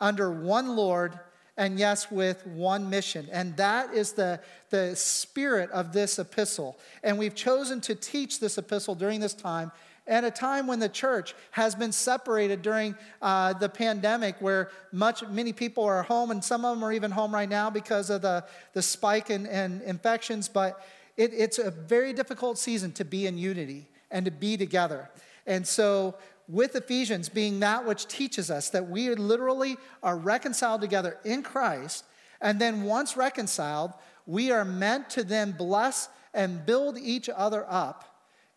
under 0.00 0.30
one 0.30 0.76
Lord 0.76 1.18
and 1.56 1.78
yes, 1.78 2.10
with 2.10 2.46
one 2.46 2.88
mission. 2.88 3.28
And 3.30 3.56
that 3.56 3.92
is 3.92 4.12
the, 4.12 4.40
the 4.70 4.96
spirit 4.96 5.70
of 5.70 5.92
this 5.92 6.18
epistle. 6.18 6.78
And 7.02 7.18
we've 7.18 7.34
chosen 7.34 7.80
to 7.82 7.94
teach 7.94 8.40
this 8.40 8.56
epistle 8.56 8.94
during 8.94 9.20
this 9.20 9.34
time 9.34 9.70
at 10.06 10.24
a 10.24 10.30
time 10.30 10.66
when 10.66 10.80
the 10.80 10.88
church 10.88 11.34
has 11.52 11.74
been 11.74 11.92
separated 11.92 12.62
during 12.62 12.94
uh, 13.20 13.52
the 13.52 13.68
pandemic 13.68 14.36
where 14.40 14.70
much 14.90 15.22
many 15.28 15.52
people 15.52 15.84
are 15.84 16.02
home 16.02 16.30
and 16.30 16.42
some 16.42 16.64
of 16.64 16.76
them 16.76 16.84
are 16.84 16.92
even 16.92 17.10
home 17.10 17.32
right 17.32 17.48
now 17.48 17.70
because 17.70 18.10
of 18.10 18.22
the, 18.22 18.44
the 18.72 18.82
spike 18.82 19.30
in, 19.30 19.46
in 19.46 19.80
infections 19.82 20.48
but 20.48 20.84
it, 21.16 21.32
it's 21.32 21.58
a 21.58 21.70
very 21.70 22.12
difficult 22.12 22.58
season 22.58 22.90
to 22.90 23.04
be 23.04 23.26
in 23.26 23.38
unity 23.38 23.86
and 24.10 24.24
to 24.24 24.32
be 24.32 24.56
together 24.56 25.08
and 25.46 25.66
so 25.66 26.16
with 26.52 26.76
Ephesians 26.76 27.30
being 27.30 27.60
that 27.60 27.86
which 27.86 28.06
teaches 28.06 28.50
us 28.50 28.68
that 28.70 28.88
we 28.88 29.14
literally 29.14 29.78
are 30.02 30.18
reconciled 30.18 30.82
together 30.82 31.16
in 31.24 31.42
Christ, 31.42 32.04
and 32.42 32.60
then 32.60 32.82
once 32.82 33.16
reconciled, 33.16 33.92
we 34.26 34.50
are 34.50 34.64
meant 34.64 35.08
to 35.10 35.24
then 35.24 35.52
bless 35.52 36.10
and 36.34 36.64
build 36.66 36.98
each 36.98 37.30
other 37.30 37.64
up 37.68 38.04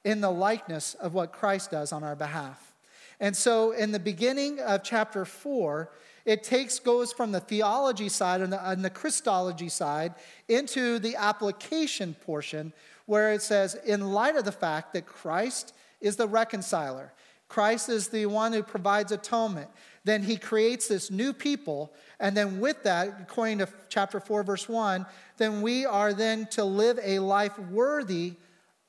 in 0.03 0.19
the 0.19 0.29
likeness 0.29 0.93
of 0.95 1.13
what 1.13 1.31
Christ 1.31 1.71
does 1.71 1.93
on 1.93 2.03
our 2.03 2.17
behalf. 2.17 2.73
And 3.21 3.35
so 3.35 3.71
in 3.71 3.93
the 3.93 3.99
beginning 3.99 4.59
of 4.59 4.83
chapter 4.83 5.23
4, 5.23 5.89
it 6.25 6.43
takes 6.43 6.79
goes 6.79 7.13
from 7.13 7.31
the 7.31 7.39
theology 7.39 8.09
side 8.09 8.41
and 8.41 8.51
the, 8.51 8.69
and 8.69 8.83
the 8.83 8.89
Christology 8.89 9.69
side 9.69 10.13
into 10.49 10.99
the 10.99 11.15
application 11.15 12.13
portion 12.25 12.73
where 13.05 13.31
it 13.31 13.41
says 13.41 13.75
in 13.85 14.11
light 14.11 14.35
of 14.35 14.43
the 14.43 14.51
fact 14.51 14.91
that 14.93 15.05
Christ 15.05 15.73
is 16.01 16.17
the 16.17 16.27
reconciler 16.27 17.13
Christ 17.55 17.87
is 17.87 18.09
the 18.09 18.25
one 18.25 18.51
who 18.51 18.61
provides 18.61 19.13
atonement. 19.13 19.69
Then 20.03 20.23
he 20.23 20.35
creates 20.35 20.89
this 20.89 21.09
new 21.09 21.31
people. 21.31 21.93
And 22.19 22.35
then 22.35 22.59
with 22.59 22.83
that, 22.83 23.15
according 23.21 23.59
to 23.59 23.69
chapter 23.87 24.19
4, 24.19 24.43
verse 24.43 24.67
1, 24.67 25.05
then 25.37 25.61
we 25.61 25.85
are 25.85 26.11
then 26.11 26.47
to 26.47 26.65
live 26.65 26.99
a 27.01 27.19
life 27.19 27.57
worthy 27.57 28.33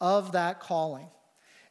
of 0.00 0.32
that 0.32 0.58
calling. 0.58 1.06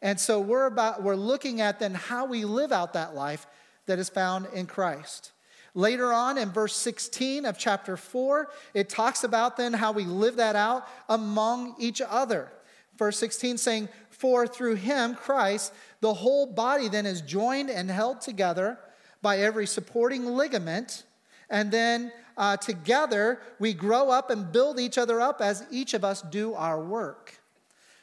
And 0.02 0.18
so 0.18 0.40
we're 0.40 0.68
about 0.68 1.04
we're 1.04 1.18
looking 1.18 1.60
at 1.60 1.80
then 1.80 1.96
how 1.96 2.28
we 2.28 2.46
live 2.46 2.72
out 2.72 2.94
that 2.94 3.14
life 3.14 3.46
that 3.88 4.00
is 4.00 4.08
found 4.08 4.48
in 4.54 4.66
Christ. 4.66 5.34
Later 5.74 6.14
on 6.14 6.38
in 6.38 6.50
verse 6.50 6.78
16 6.78 7.44
of 7.44 7.58
chapter 7.58 7.98
4, 7.98 8.48
it 8.74 8.88
talks 8.88 9.26
about 9.26 9.58
then 9.58 9.74
how 9.74 9.92
we 9.92 10.06
live 10.06 10.38
that 10.38 10.56
out 10.56 10.88
among 11.10 11.76
each 11.78 12.02
other. 12.02 12.54
Verse 12.98 13.18
16 13.18 13.58
saying, 13.58 13.90
For 14.26 14.48
through 14.48 14.78
him, 14.78 15.14
Christ, 15.14 15.72
the 16.02 16.16
whole 16.16 16.48
body 16.48 16.90
then 16.90 17.06
is 17.06 17.22
joined 17.22 17.70
and 17.70 17.92
held 17.92 18.22
together 18.22 18.80
by 19.22 19.38
every 19.38 19.68
supporting 19.68 20.26
ligament. 20.26 21.04
And 21.48 21.70
then 21.70 22.12
uh, 22.36 22.58
together 22.58 23.40
we 23.60 23.72
grow 23.72 24.10
up 24.10 24.32
and 24.32 24.52
build 24.52 24.80
each 24.80 24.98
other 24.98 25.22
up 25.22 25.42
as 25.42 25.68
each 25.70 25.94
of 25.94 26.04
us 26.04 26.24
do 26.24 26.56
our 26.56 26.84
work. 26.84 27.40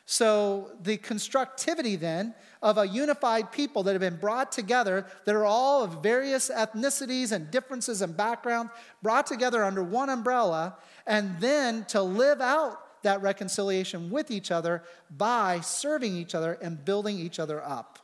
So, 0.06 0.70
the 0.80 0.96
constructivity 0.96 1.96
then 1.96 2.36
of 2.62 2.78
a 2.78 2.86
unified 2.86 3.50
people 3.50 3.82
that 3.82 3.90
have 3.90 4.00
been 4.00 4.18
brought 4.18 4.52
together, 4.52 5.06
that 5.24 5.34
are 5.34 5.44
all 5.44 5.82
of 5.82 6.04
various 6.04 6.50
ethnicities 6.50 7.32
and 7.32 7.50
differences 7.50 8.00
and 8.00 8.16
backgrounds, 8.16 8.70
brought 9.02 9.26
together 9.26 9.64
under 9.64 9.82
one 9.82 10.08
umbrella, 10.08 10.76
and 11.04 11.40
then 11.40 11.84
to 11.86 12.00
live 12.00 12.40
out 12.40 12.78
that 13.02 13.22
reconciliation 13.22 14.10
with 14.10 14.30
each 14.30 14.50
other 14.50 14.82
by 15.16 15.60
serving 15.60 16.16
each 16.16 16.34
other 16.34 16.54
and 16.62 16.84
building 16.84 17.18
each 17.18 17.38
other 17.38 17.62
up. 17.62 17.98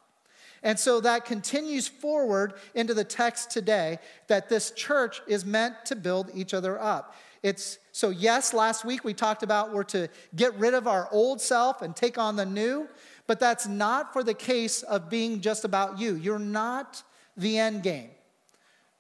And 0.63 0.79
so 0.79 1.01
that 1.01 1.25
continues 1.25 1.87
forward 1.87 2.55
into 2.75 2.95
the 2.95 3.05
text 3.05 3.51
today 3.51 3.99
that 4.27 4.49
this 4.49 4.73
church 4.73 5.23
is 5.27 5.45
meant 5.45 5.75
to 5.87 5.97
build 5.97 6.31
each 6.35 6.53
other 6.53 6.81
up. 6.81 7.15
It's 7.43 7.79
so 7.93 8.11
yes, 8.11 8.53
last 8.53 8.85
week 8.85 9.05
we 9.05 9.15
talked 9.15 9.43
about 9.43 9.73
we're 9.73 9.85
to 9.85 10.09
get 10.35 10.55
rid 10.57 10.75
of 10.75 10.89
our 10.89 11.09
old 11.13 11.41
self 11.41 11.83
and 11.83 11.95
take 11.95 12.19
on 12.19 12.35
the 12.35 12.47
new, 12.47 12.89
but 13.29 13.39
that's 13.39 13.67
not 13.67 14.13
for 14.13 14.25
the 14.25 14.35
case 14.35 14.83
of 14.83 15.09
being 15.09 15.41
just 15.41 15.65
about 15.65 15.99
you. 16.01 16.17
You're 16.17 16.39
not 16.41 17.03
the 17.37 17.59
end 17.59 17.85
game. 17.85 18.11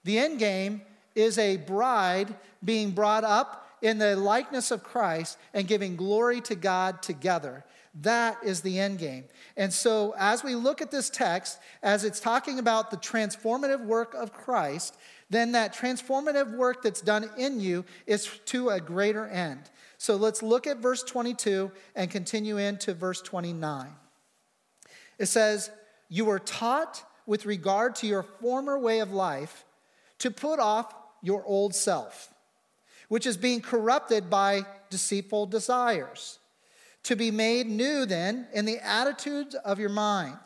The 0.04 0.18
end 0.18 0.38
game 0.38 0.82
is 1.16 1.38
a 1.38 1.56
bride 1.56 2.34
being 2.64 2.92
brought 2.92 3.24
up 3.24 3.67
in 3.82 3.98
the 3.98 4.16
likeness 4.16 4.70
of 4.70 4.82
Christ 4.82 5.38
and 5.54 5.66
giving 5.66 5.96
glory 5.96 6.40
to 6.42 6.54
God 6.54 7.02
together. 7.02 7.64
That 8.02 8.38
is 8.44 8.60
the 8.60 8.78
end 8.78 8.98
game. 8.98 9.24
And 9.56 9.72
so, 9.72 10.14
as 10.18 10.44
we 10.44 10.54
look 10.54 10.80
at 10.80 10.90
this 10.90 11.10
text, 11.10 11.58
as 11.82 12.04
it's 12.04 12.20
talking 12.20 12.58
about 12.58 12.90
the 12.90 12.96
transformative 12.96 13.84
work 13.84 14.14
of 14.14 14.32
Christ, 14.32 14.96
then 15.30 15.52
that 15.52 15.74
transformative 15.74 16.56
work 16.56 16.82
that's 16.82 17.00
done 17.00 17.28
in 17.36 17.60
you 17.60 17.84
is 18.06 18.28
to 18.46 18.68
a 18.70 18.80
greater 18.80 19.26
end. 19.26 19.70
So, 19.96 20.16
let's 20.16 20.42
look 20.42 20.66
at 20.66 20.78
verse 20.78 21.02
22 21.02 21.72
and 21.96 22.10
continue 22.10 22.56
into 22.58 22.94
verse 22.94 23.20
29. 23.20 23.88
It 25.18 25.26
says, 25.26 25.70
You 26.08 26.26
were 26.26 26.38
taught 26.38 27.02
with 27.26 27.46
regard 27.46 27.96
to 27.96 28.06
your 28.06 28.22
former 28.22 28.78
way 28.78 29.00
of 29.00 29.12
life 29.12 29.64
to 30.18 30.30
put 30.30 30.60
off 30.60 30.94
your 31.22 31.44
old 31.44 31.74
self 31.74 32.32
which 33.08 33.26
is 33.26 33.36
being 33.36 33.60
corrupted 33.60 34.30
by 34.30 34.64
deceitful 34.90 35.46
desires. 35.46 36.38
To 37.04 37.16
be 37.16 37.30
made 37.30 37.66
new, 37.66 38.06
then, 38.06 38.46
in 38.52 38.64
the 38.64 38.78
attitudes 38.84 39.54
of 39.54 39.78
your 39.78 39.88
mind, 39.88 40.38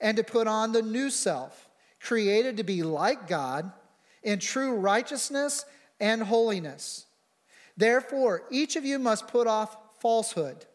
and 0.00 0.16
to 0.16 0.24
put 0.24 0.46
on 0.46 0.72
the 0.72 0.82
new 0.82 1.10
self, 1.10 1.68
created 2.00 2.56
to 2.56 2.64
be 2.64 2.82
like 2.82 3.28
God 3.28 3.72
in 4.22 4.38
true 4.38 4.74
righteousness 4.74 5.64
and 6.00 6.22
holiness. 6.22 7.06
Therefore, 7.76 8.42
each 8.50 8.76
of 8.76 8.84
you 8.84 8.98
must 8.98 9.28
put 9.28 9.46
off 9.46 9.76
falsehood 10.00 10.66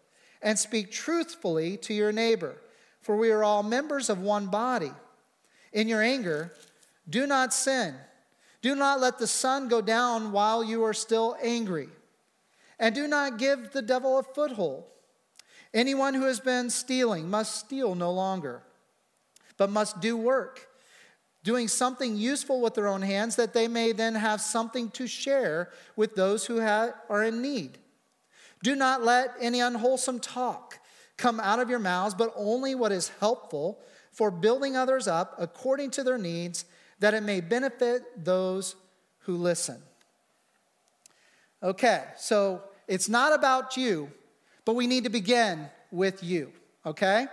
and 0.41 0.57
speak 0.57 0.91
truthfully 0.91 1.77
to 1.77 1.93
your 1.93 2.11
neighbor, 2.11 2.61
for 3.01 3.17
we 3.17 3.31
are 3.31 3.43
all 3.43 3.63
members 3.63 4.09
of 4.09 4.19
one 4.19 4.47
body. 4.47 4.91
In 5.73 5.87
your 5.87 6.01
anger, 6.01 6.53
do 7.09 7.27
not 7.27 7.53
sin. 7.53 7.95
Do 8.61 8.75
not 8.75 8.99
let 8.99 9.19
the 9.19 9.27
sun 9.27 9.67
go 9.67 9.81
down 9.81 10.31
while 10.31 10.63
you 10.63 10.83
are 10.83 10.93
still 10.93 11.37
angry. 11.41 11.89
And 12.77 12.93
do 12.93 13.07
not 13.07 13.37
give 13.37 13.71
the 13.71 13.81
devil 13.81 14.17
a 14.17 14.23
foothold. 14.23 14.85
Anyone 15.73 16.13
who 16.13 16.23
has 16.23 16.39
been 16.39 16.69
stealing 16.69 17.29
must 17.29 17.55
steal 17.55 17.93
no 17.93 18.11
longer, 18.11 18.63
but 19.57 19.69
must 19.69 19.99
do 19.99 20.17
work, 20.17 20.67
doing 21.43 21.67
something 21.67 22.15
useful 22.15 22.59
with 22.59 22.73
their 22.73 22.87
own 22.87 23.01
hands, 23.01 23.35
that 23.35 23.53
they 23.53 23.67
may 23.67 23.91
then 23.91 24.15
have 24.15 24.41
something 24.41 24.89
to 24.91 25.05
share 25.05 25.69
with 25.95 26.15
those 26.15 26.45
who 26.45 26.59
are 26.59 27.23
in 27.23 27.41
need. 27.41 27.77
Do 28.63 28.75
not 28.75 29.03
let 29.03 29.35
any 29.39 29.59
unwholesome 29.59 30.19
talk 30.19 30.79
come 31.17 31.39
out 31.39 31.59
of 31.59 31.69
your 31.69 31.79
mouths, 31.79 32.15
but 32.15 32.33
only 32.35 32.73
what 32.75 32.91
is 32.91 33.11
helpful 33.19 33.79
for 34.11 34.31
building 34.31 34.75
others 34.75 35.07
up 35.07 35.35
according 35.37 35.91
to 35.91 36.03
their 36.03 36.17
needs 36.17 36.65
that 36.99 37.13
it 37.13 37.23
may 37.23 37.41
benefit 37.41 38.23
those 38.23 38.75
who 39.19 39.35
listen. 39.35 39.81
Okay, 41.61 42.03
so 42.17 42.61
it's 42.87 43.09
not 43.09 43.33
about 43.33 43.77
you, 43.77 44.09
but 44.65 44.75
we 44.75 44.87
need 44.87 45.03
to 45.03 45.09
begin 45.09 45.69
with 45.91 46.23
you, 46.23 46.51
okay? 46.85 47.27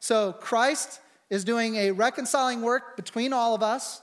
So 0.00 0.32
Christ 0.32 1.00
is 1.30 1.44
doing 1.44 1.76
a 1.76 1.90
reconciling 1.92 2.62
work 2.62 2.96
between 2.96 3.32
all 3.32 3.54
of 3.54 3.62
us, 3.62 4.00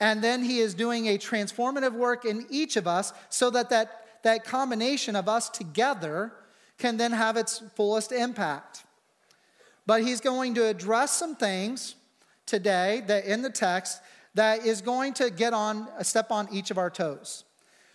and 0.00 0.22
then 0.22 0.42
he 0.42 0.58
is 0.58 0.74
doing 0.74 1.06
a 1.06 1.18
transformative 1.18 1.92
work 1.92 2.24
in 2.24 2.46
each 2.50 2.76
of 2.76 2.86
us 2.86 3.12
so 3.28 3.50
that 3.50 3.70
that, 3.70 4.22
that 4.22 4.44
combination 4.44 5.16
of 5.16 5.28
us 5.28 5.48
together 5.48 6.32
can 6.78 6.96
then 6.96 7.12
have 7.12 7.36
its 7.36 7.62
fullest 7.74 8.12
impact. 8.12 8.84
But 9.86 10.02
he's 10.02 10.20
going 10.20 10.54
to 10.54 10.66
address 10.66 11.12
some 11.12 11.36
things 11.36 11.94
today 12.44 13.02
that 13.06 13.24
in 13.24 13.42
the 13.42 13.50
text 13.50 14.00
that 14.36 14.66
is 14.66 14.82
going 14.82 15.14
to 15.14 15.30
get 15.30 15.54
on 15.54 15.88
a 15.98 16.04
step 16.04 16.30
on 16.30 16.46
each 16.52 16.70
of 16.70 16.76
our 16.76 16.90
toes. 16.90 17.44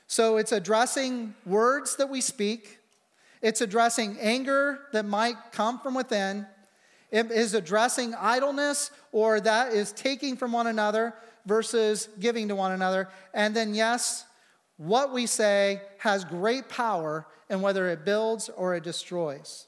So 0.08 0.38
it's 0.38 0.52
addressing 0.52 1.36
words 1.46 1.96
that 1.98 2.10
we 2.10 2.20
speak, 2.20 2.80
it's 3.42 3.62
addressing 3.62 4.18
anger 4.20 4.80
that 4.92 5.06
might 5.06 5.36
come 5.52 5.80
from 5.80 5.94
within, 5.94 6.46
it 7.12 7.30
is 7.30 7.54
addressing 7.54 8.16
idleness 8.16 8.90
or 9.12 9.40
that 9.40 9.74
is 9.74 9.92
taking 9.92 10.36
from 10.36 10.52
one 10.52 10.68
another 10.68 11.14
versus 11.46 12.10
giving 12.20 12.48
to 12.48 12.56
one 12.56 12.72
another. 12.72 13.10
And 13.34 13.56
then, 13.56 13.76
yes, 13.76 14.26
what 14.78 15.14
we 15.14 15.28
say 15.28 15.82
has 16.00 16.26
great 16.26 16.70
power 16.70 17.28
in 17.50 17.62
whether 17.62 17.88
it 17.90 18.04
builds 18.04 18.50
or 18.50 18.76
it 18.76 18.84
destroys. 18.84 19.68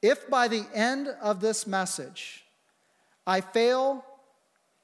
If 0.00 0.30
by 0.30 0.48
the 0.48 0.64
end 0.72 1.08
of 1.20 1.40
this 1.40 1.66
message 1.66 2.44
I 3.26 3.40
fail 3.40 4.04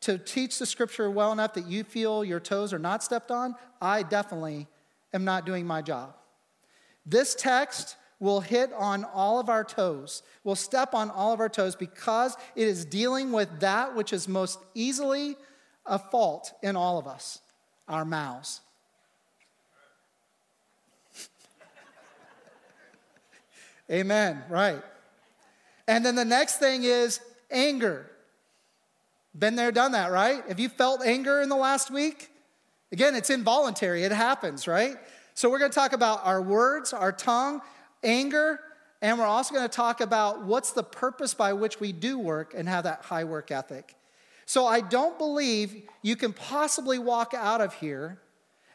to 0.00 0.18
teach 0.18 0.58
the 0.58 0.66
scripture 0.66 1.10
well 1.10 1.32
enough 1.32 1.54
that 1.54 1.66
you 1.66 1.84
feel 1.84 2.24
your 2.24 2.40
toes 2.40 2.72
are 2.72 2.78
not 2.78 3.02
stepped 3.02 3.30
on, 3.30 3.54
I 3.80 4.02
definitely 4.02 4.66
am 5.12 5.24
not 5.24 5.46
doing 5.46 5.66
my 5.66 5.82
job. 5.82 6.14
This 7.04 7.34
text 7.34 7.96
will 8.20 8.40
hit 8.40 8.72
on 8.72 9.04
all 9.04 9.38
of 9.40 9.48
our 9.48 9.64
toes, 9.64 10.22
will 10.44 10.56
step 10.56 10.94
on 10.94 11.10
all 11.10 11.32
of 11.32 11.40
our 11.40 11.48
toes 11.48 11.74
because 11.76 12.36
it 12.54 12.68
is 12.68 12.84
dealing 12.84 13.32
with 13.32 13.60
that 13.60 13.94
which 13.94 14.12
is 14.12 14.28
most 14.28 14.58
easily 14.74 15.36
a 15.86 15.98
fault 15.98 16.52
in 16.62 16.76
all 16.76 16.98
of 16.98 17.06
us 17.06 17.40
our 17.88 18.04
mouths. 18.04 18.60
Amen, 23.90 24.42
right. 24.50 24.82
And 25.86 26.04
then 26.04 26.14
the 26.14 26.24
next 26.24 26.58
thing 26.58 26.82
is 26.84 27.20
anger. 27.50 28.10
Been 29.34 29.56
there, 29.56 29.70
done 29.72 29.92
that, 29.92 30.10
right? 30.10 30.42
Have 30.48 30.58
you 30.58 30.68
felt 30.68 31.02
anger 31.04 31.40
in 31.40 31.48
the 31.48 31.56
last 31.56 31.90
week? 31.90 32.30
Again, 32.92 33.14
it's 33.14 33.30
involuntary, 33.30 34.04
it 34.04 34.12
happens, 34.12 34.66
right? 34.66 34.96
So, 35.34 35.50
we're 35.50 35.58
going 35.58 35.70
to 35.70 35.74
talk 35.74 35.92
about 35.92 36.24
our 36.24 36.42
words, 36.42 36.92
our 36.92 37.12
tongue, 37.12 37.60
anger, 38.02 38.60
and 39.00 39.18
we're 39.18 39.26
also 39.26 39.54
going 39.54 39.68
to 39.68 39.74
talk 39.74 40.00
about 40.00 40.44
what's 40.44 40.72
the 40.72 40.82
purpose 40.82 41.34
by 41.34 41.52
which 41.52 41.78
we 41.78 41.92
do 41.92 42.18
work 42.18 42.54
and 42.56 42.68
have 42.68 42.84
that 42.84 43.02
high 43.02 43.24
work 43.24 43.50
ethic. 43.50 43.94
So, 44.46 44.66
I 44.66 44.80
don't 44.80 45.18
believe 45.18 45.82
you 46.02 46.16
can 46.16 46.32
possibly 46.32 46.98
walk 46.98 47.34
out 47.34 47.60
of 47.60 47.74
here 47.74 48.18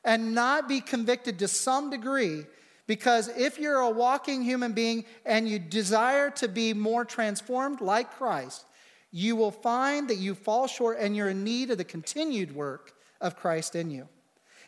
and 0.06 0.36
not 0.36 0.70
be 0.70 0.80
convicted 0.80 1.40
to 1.40 1.48
some 1.48 1.90
degree 1.90 2.46
because 2.86 3.30
if 3.30 3.60
you're 3.60 3.80
a 3.80 3.90
walking 3.90 4.44
human 4.44 4.74
being 4.74 5.06
and 5.26 5.48
you 5.48 5.58
desire 5.58 6.30
to 6.32 6.48
be 6.48 6.74
more 6.74 7.06
transformed 7.06 7.82
like 7.82 8.12
Christ, 8.12 8.66
you 9.16 9.36
will 9.36 9.52
find 9.52 10.10
that 10.10 10.18
you 10.18 10.34
fall 10.34 10.66
short 10.68 10.98
and 11.00 11.16
you're 11.16 11.30
in 11.30 11.44
need 11.44 11.70
of 11.70 11.78
the 11.78 11.84
continued 11.86 12.54
work 12.54 12.94
of 13.22 13.38
Christ 13.38 13.76
in 13.76 13.92
you. 13.92 14.10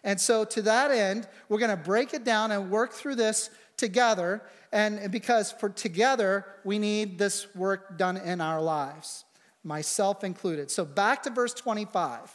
And 0.03 0.21
so, 0.21 0.45
to 0.45 0.61
that 0.61 0.91
end, 0.91 1.27
we're 1.49 1.57
going 1.57 1.75
to 1.75 1.83
break 1.83 2.13
it 2.13 2.23
down 2.23 2.51
and 2.51 2.69
work 2.69 2.93
through 2.93 3.15
this 3.15 3.49
together. 3.75 4.43
And 4.71 5.11
because 5.11 5.51
for 5.51 5.69
together, 5.69 6.45
we 6.63 6.77
need 6.77 7.17
this 7.17 7.53
work 7.55 7.97
done 7.97 8.17
in 8.17 8.39
our 8.39 8.61
lives. 8.61 9.25
myself 9.63 10.23
included. 10.23 10.69
So 10.69 10.85
back 10.85 11.23
to 11.23 11.31
verse 11.31 11.53
25, 11.55 12.31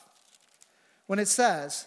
when 1.06 1.20
it 1.20 1.28
says, 1.28 1.86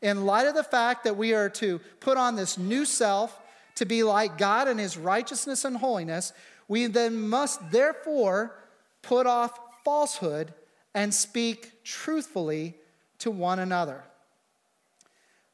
in 0.00 0.24
light 0.24 0.46
of 0.46 0.54
the 0.54 0.62
fact 0.62 1.02
that 1.02 1.16
we 1.16 1.34
are 1.34 1.48
to 1.48 1.80
put 1.98 2.16
on 2.16 2.36
this 2.36 2.56
new 2.56 2.84
self 2.84 3.40
to 3.74 3.84
be 3.84 4.04
like 4.04 4.38
God 4.38 4.68
in 4.68 4.78
his 4.78 4.96
righteousness 4.96 5.64
and 5.64 5.76
holiness, 5.76 6.32
we 6.68 6.86
then 6.86 7.28
must 7.28 7.72
therefore 7.72 8.54
put 9.02 9.26
off 9.26 9.58
falsehood 9.84 10.54
and 10.94 11.12
speak 11.12 11.84
truthfully 11.84 12.74
to 13.18 13.30
one 13.30 13.58
another. 13.58 14.04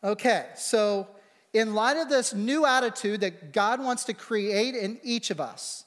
Okay, 0.03 0.47
so 0.55 1.09
in 1.53 1.75
light 1.75 1.97
of 1.97 2.09
this 2.09 2.33
new 2.33 2.65
attitude 2.65 3.21
that 3.21 3.53
God 3.53 3.83
wants 3.83 4.05
to 4.05 4.15
create 4.15 4.75
in 4.75 4.99
each 5.03 5.31
of 5.31 5.41
us, 5.41 5.85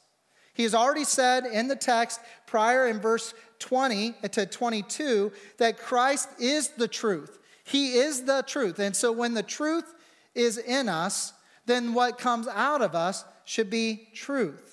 he 0.53 0.63
has 0.63 0.75
already 0.75 1.03
said 1.03 1.45
in 1.45 1.67
the 1.67 1.75
text 1.75 2.19
prior 2.45 2.87
in 2.87 2.99
verse 2.99 3.33
20 3.59 4.13
to 4.31 4.45
22 4.45 5.31
that 5.57 5.79
Christ 5.79 6.29
is 6.39 6.69
the 6.69 6.87
truth. 6.87 7.39
He 7.63 7.93
is 7.93 8.23
the 8.23 8.43
truth. 8.45 8.77
And 8.77 8.95
so 8.95 9.11
when 9.11 9.33
the 9.33 9.43
truth 9.43 9.95
is 10.35 10.57
in 10.57 10.89
us, 10.89 11.33
then 11.65 11.93
what 11.93 12.17
comes 12.17 12.47
out 12.47 12.81
of 12.81 12.93
us 12.93 13.23
should 13.45 13.69
be 13.69 14.09
truth. 14.13 14.72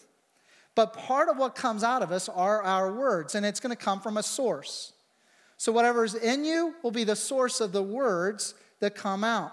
But 0.81 0.95
part 0.95 1.29
of 1.29 1.37
what 1.37 1.55
comes 1.55 1.85
out 1.85 2.01
of 2.01 2.11
us 2.11 2.27
are 2.27 2.63
our 2.63 2.91
words, 2.91 3.35
and 3.35 3.45
it's 3.45 3.61
going 3.61 3.77
to 3.77 3.77
come 3.77 4.01
from 4.01 4.17
a 4.17 4.23
source. 4.23 4.95
So 5.59 5.73
whatever's 5.73 6.15
in 6.15 6.43
you 6.43 6.75
will 6.83 6.91
be 6.91 7.05
the 7.05 7.17
source 7.17 7.61
of 7.61 7.73
the 7.73 7.83
words 7.83 8.55
that 8.79 8.95
come 8.95 9.23
out. 9.23 9.53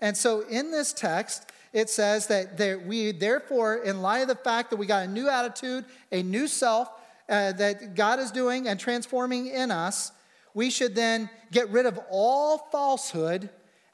And 0.00 0.14
so 0.14 0.42
in 0.42 0.70
this 0.72 0.92
text, 0.92 1.50
it 1.72 1.88
says 1.88 2.26
that, 2.26 2.58
that 2.58 2.84
we, 2.84 3.12
therefore, 3.12 3.76
in 3.76 4.02
light 4.02 4.18
of 4.18 4.28
the 4.28 4.34
fact 4.34 4.68
that 4.68 4.76
we 4.76 4.84
got 4.84 5.06
a 5.06 5.08
new 5.08 5.30
attitude, 5.30 5.86
a 6.12 6.22
new 6.22 6.46
self 6.46 6.90
uh, 7.26 7.52
that 7.52 7.94
God 7.94 8.18
is 8.18 8.30
doing 8.30 8.68
and 8.68 8.78
transforming 8.78 9.46
in 9.46 9.70
us, 9.70 10.12
we 10.52 10.68
should 10.68 10.94
then 10.94 11.30
get 11.52 11.70
rid 11.70 11.86
of 11.86 11.98
all 12.10 12.58
falsehood 12.70 13.48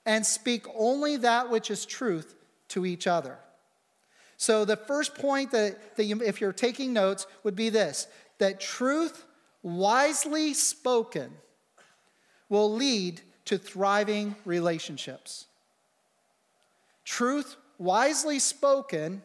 and 0.04 0.26
speak 0.26 0.66
only 0.74 1.16
that 1.18 1.48
which 1.48 1.70
is 1.70 1.86
truth 1.86 2.34
to 2.70 2.84
each 2.84 3.06
other. 3.06 3.38
So, 4.42 4.64
the 4.64 4.76
first 4.76 5.14
point 5.14 5.52
that, 5.52 5.94
that 5.94 6.02
you, 6.02 6.20
if 6.20 6.40
you're 6.40 6.52
taking 6.52 6.92
notes, 6.92 7.28
would 7.44 7.54
be 7.54 7.68
this 7.68 8.08
that 8.38 8.58
truth, 8.58 9.24
wisely 9.62 10.52
spoken, 10.52 11.30
will 12.48 12.72
lead 12.72 13.20
to 13.44 13.56
thriving 13.56 14.34
relationships. 14.44 15.46
Truth, 17.04 17.54
wisely 17.78 18.40
spoken, 18.40 19.22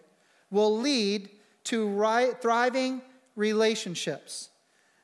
will 0.52 0.78
lead 0.78 1.32
to 1.64 2.36
thriving 2.40 3.02
relationships. 3.36 4.50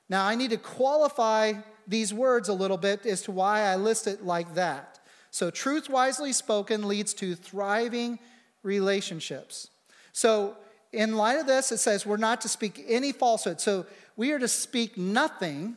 Now, 0.09 0.27
I 0.27 0.35
need 0.35 0.51
to 0.51 0.57
qualify 0.57 1.53
these 1.87 2.13
words 2.13 2.49
a 2.49 2.53
little 2.53 2.77
bit 2.77 3.07
as 3.07 3.23
to 3.23 3.31
why 3.31 3.61
I 3.61 3.77
list 3.77 4.05
it 4.05 4.23
like 4.23 4.53
that. 4.53 4.99
So, 5.31 5.49
truth 5.49 5.89
wisely 5.89 6.33
spoken 6.33 6.87
leads 6.87 7.15
to 7.15 7.33
thriving 7.33 8.19
relationships. 8.61 9.69
So, 10.13 10.55
in 10.91 11.17
light 11.17 11.39
of 11.39 11.47
this, 11.47 11.71
it 11.71 11.79
says 11.79 12.05
we're 12.05 12.17
not 12.17 12.41
to 12.41 12.47
speak 12.47 12.85
any 12.87 13.11
falsehood. 13.11 13.59
So, 13.59 13.85
we 14.15 14.31
are 14.31 14.39
to 14.39 14.47
speak 14.47 14.97
nothing 14.97 15.75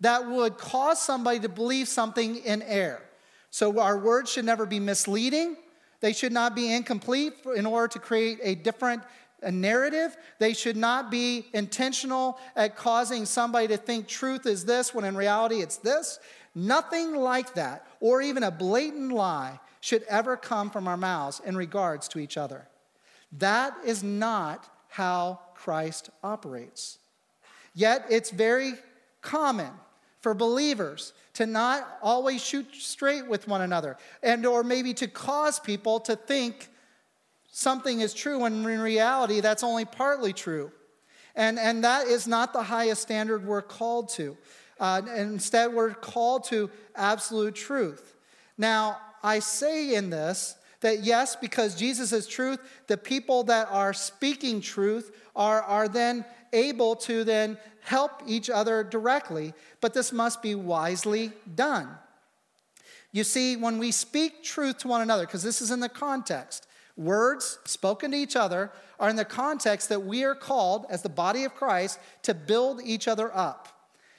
that 0.00 0.28
would 0.28 0.56
cause 0.56 1.02
somebody 1.02 1.40
to 1.40 1.48
believe 1.48 1.88
something 1.88 2.36
in 2.36 2.62
error. 2.62 3.02
So, 3.50 3.80
our 3.80 3.98
words 3.98 4.32
should 4.32 4.44
never 4.44 4.64
be 4.64 4.80
misleading. 4.80 5.56
They 6.00 6.12
should 6.12 6.32
not 6.32 6.54
be 6.54 6.72
incomplete 6.72 7.34
in 7.56 7.66
order 7.66 7.88
to 7.88 7.98
create 7.98 8.38
a 8.42 8.54
different 8.54 9.02
a 9.42 9.52
narrative. 9.52 10.16
They 10.38 10.54
should 10.54 10.76
not 10.76 11.10
be 11.10 11.46
intentional 11.52 12.38
at 12.56 12.76
causing 12.76 13.26
somebody 13.26 13.68
to 13.68 13.76
think 13.76 14.08
truth 14.08 14.46
is 14.46 14.64
this 14.64 14.94
when 14.94 15.04
in 15.04 15.16
reality 15.16 15.56
it's 15.56 15.76
this. 15.76 16.18
Nothing 16.54 17.14
like 17.16 17.54
that, 17.54 17.86
or 18.00 18.22
even 18.22 18.42
a 18.42 18.50
blatant 18.50 19.12
lie, 19.12 19.60
should 19.80 20.02
ever 20.04 20.36
come 20.36 20.70
from 20.70 20.88
our 20.88 20.96
mouths 20.96 21.42
in 21.44 21.56
regards 21.56 22.08
to 22.08 22.18
each 22.18 22.36
other. 22.36 22.66
That 23.38 23.76
is 23.84 24.02
not 24.02 24.68
how 24.88 25.40
Christ 25.54 26.10
operates. 26.22 26.98
Yet 27.74 28.06
it's 28.08 28.30
very 28.30 28.74
common 29.20 29.72
for 30.20 30.34
believers 30.34 31.12
to 31.34 31.46
not 31.46 31.98
always 32.00 32.42
shoot 32.44 32.66
straight 32.74 33.26
with 33.26 33.48
one 33.48 33.60
another 33.60 33.96
and 34.22 34.46
or 34.46 34.62
maybe 34.62 34.94
to 34.94 35.08
cause 35.08 35.58
people 35.58 35.98
to 36.00 36.14
think 36.14 36.68
something 37.50 38.00
is 38.00 38.14
true 38.14 38.40
when 38.40 38.64
in 38.64 38.80
reality 38.80 39.40
that's 39.40 39.64
only 39.64 39.84
partly 39.84 40.32
true. 40.32 40.70
And, 41.34 41.58
and 41.58 41.82
that 41.82 42.06
is 42.06 42.28
not 42.28 42.52
the 42.52 42.62
highest 42.62 43.02
standard 43.02 43.44
we're 43.44 43.62
called 43.62 44.10
to. 44.10 44.36
Uh, 44.78 45.02
instead 45.16 45.72
we're 45.72 45.94
called 45.94 46.44
to 46.44 46.70
absolute 46.94 47.54
truth. 47.54 48.14
Now 48.56 48.98
i 49.22 49.40
say 49.40 49.94
in 49.94 50.10
this 50.10 50.54
that 50.84 51.02
yes 51.02 51.34
because 51.34 51.74
jesus 51.74 52.12
is 52.12 52.28
truth 52.28 52.60
the 52.86 52.96
people 52.96 53.42
that 53.42 53.66
are 53.70 53.92
speaking 53.92 54.60
truth 54.60 55.10
are, 55.34 55.62
are 55.62 55.88
then 55.88 56.24
able 56.54 56.94
to 56.96 57.24
then 57.24 57.58
help 57.80 58.22
each 58.26 58.48
other 58.48 58.82
directly, 58.82 59.52
but 59.80 59.92
this 59.92 60.12
must 60.12 60.40
be 60.40 60.54
wisely 60.54 61.32
done. 61.54 61.88
You 63.12 63.24
see, 63.24 63.56
when 63.56 63.78
we 63.78 63.90
speak 63.90 64.42
truth 64.42 64.78
to 64.78 64.88
one 64.88 65.02
another, 65.02 65.26
because 65.26 65.42
this 65.42 65.60
is 65.60 65.70
in 65.70 65.80
the 65.80 65.88
context, 65.88 66.66
words 66.96 67.58
spoken 67.64 68.12
to 68.12 68.16
each 68.16 68.36
other 68.36 68.70
are 68.98 69.08
in 69.08 69.16
the 69.16 69.24
context 69.24 69.88
that 69.88 70.04
we 70.04 70.24
are 70.24 70.34
called, 70.34 70.86
as 70.88 71.02
the 71.02 71.08
body 71.08 71.44
of 71.44 71.54
Christ, 71.54 71.98
to 72.22 72.32
build 72.34 72.80
each 72.82 73.06
other 73.06 73.34
up. 73.36 73.68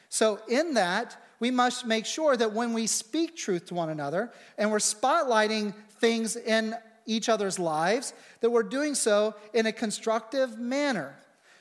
So, 0.10 0.40
in 0.48 0.76
that, 0.76 1.18
we 1.46 1.52
must 1.52 1.86
make 1.86 2.08
sure 2.08 2.36
that 2.36 2.54
when 2.54 2.74
we 2.74 2.88
speak 2.88 3.36
truth 3.36 3.68
to 3.68 3.76
one 3.76 3.92
another 3.92 4.32
and 4.58 4.72
we're 4.72 4.80
spotlighting 4.80 5.76
things 6.00 6.36
in 6.36 6.74
each 7.06 7.30
other's 7.30 7.60
lives, 7.60 8.16
that 8.42 8.50
we're 8.50 8.64
doing 8.64 8.96
so 8.96 9.36
in 9.54 9.68
a 9.68 9.72
constructive 9.72 10.58
manner. 10.58 11.16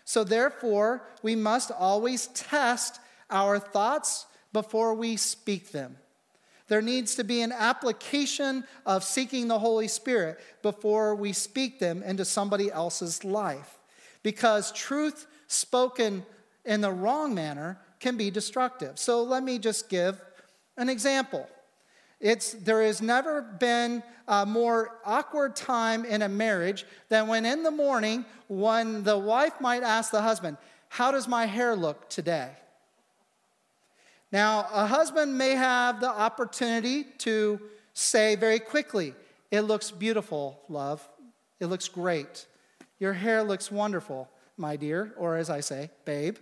So, 0.06 0.24
therefore, 0.24 1.06
we 1.22 1.36
must 1.36 1.70
always 1.70 2.28
test 2.28 2.98
our 3.28 3.58
thoughts 3.58 4.24
before 4.54 4.94
we 4.94 5.18
speak 5.18 5.70
them. 5.70 5.98
There 6.68 6.80
needs 6.80 7.16
to 7.16 7.22
be 7.22 7.42
an 7.42 7.52
application 7.52 8.64
of 8.86 9.04
seeking 9.04 9.48
the 9.48 9.58
Holy 9.58 9.88
Spirit 9.88 10.40
before 10.62 11.14
we 11.14 11.34
speak 11.34 11.78
them 11.78 12.02
into 12.02 12.24
somebody 12.24 12.72
else's 12.72 13.22
life. 13.22 13.78
Because 14.22 14.72
truth 14.72 15.26
spoken 15.46 16.24
in 16.64 16.80
the 16.80 16.90
wrong 16.90 17.34
manner 17.34 17.78
can 18.00 18.16
be 18.16 18.30
destructive. 18.30 18.98
So 18.98 19.22
let 19.22 19.42
me 19.42 19.58
just 19.58 19.88
give 19.88 20.20
an 20.76 20.88
example. 20.88 21.48
It's, 22.20 22.52
there 22.52 22.82
has 22.82 23.02
never 23.02 23.42
been 23.42 24.02
a 24.26 24.46
more 24.46 24.98
awkward 25.04 25.56
time 25.56 26.04
in 26.04 26.22
a 26.22 26.28
marriage 26.28 26.86
than 27.08 27.28
when 27.28 27.44
in 27.44 27.62
the 27.62 27.70
morning, 27.70 28.24
when 28.48 29.02
the 29.02 29.18
wife 29.18 29.60
might 29.60 29.82
ask 29.82 30.10
the 30.10 30.22
husband, 30.22 30.56
How 30.88 31.10
does 31.10 31.28
my 31.28 31.46
hair 31.46 31.76
look 31.76 32.08
today? 32.08 32.50
Now, 34.32 34.66
a 34.72 34.86
husband 34.86 35.36
may 35.36 35.50
have 35.50 36.00
the 36.00 36.08
opportunity 36.08 37.04
to 37.18 37.60
say 37.92 38.36
very 38.36 38.58
quickly, 38.58 39.14
It 39.50 39.62
looks 39.62 39.90
beautiful, 39.90 40.60
love. 40.68 41.06
It 41.60 41.66
looks 41.66 41.88
great. 41.88 42.46
Your 42.98 43.12
hair 43.12 43.42
looks 43.42 43.70
wonderful, 43.70 44.28
my 44.56 44.76
dear, 44.76 45.12
or 45.16 45.36
as 45.36 45.50
I 45.50 45.60
say, 45.60 45.90
babe. 46.04 46.36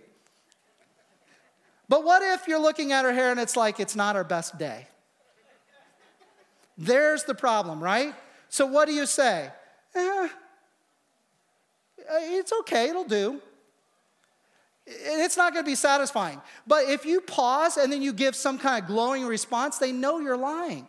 But 1.93 2.03
what 2.03 2.23
if 2.23 2.47
you're 2.47 2.59
looking 2.59 2.91
at 2.91 3.05
her 3.05 3.13
hair 3.13 3.29
and 3.29 3.39
it's 3.39 3.55
like 3.55 3.79
it's 3.79 3.95
not 3.95 4.15
her 4.15 4.23
best 4.23 4.57
day? 4.57 4.87
There's 6.75 7.23
the 7.23 7.35
problem, 7.35 7.83
right? 7.83 8.15
So 8.49 8.65
what 8.65 8.87
do 8.87 8.95
you 8.95 9.05
say? 9.05 9.51
Eh, 9.93 10.27
it's 12.09 12.51
okay, 12.61 12.89
it'll 12.89 13.03
do. 13.03 13.39
It's 14.87 15.37
not 15.37 15.53
going 15.53 15.63
to 15.63 15.69
be 15.69 15.75
satisfying. 15.75 16.41
But 16.65 16.89
if 16.89 17.05
you 17.05 17.21
pause 17.21 17.77
and 17.77 17.93
then 17.93 18.01
you 18.01 18.11
give 18.11 18.35
some 18.35 18.57
kind 18.57 18.81
of 18.81 18.87
glowing 18.87 19.23
response, 19.27 19.77
they 19.77 19.91
know 19.91 20.17
you're 20.17 20.35
lying. 20.35 20.87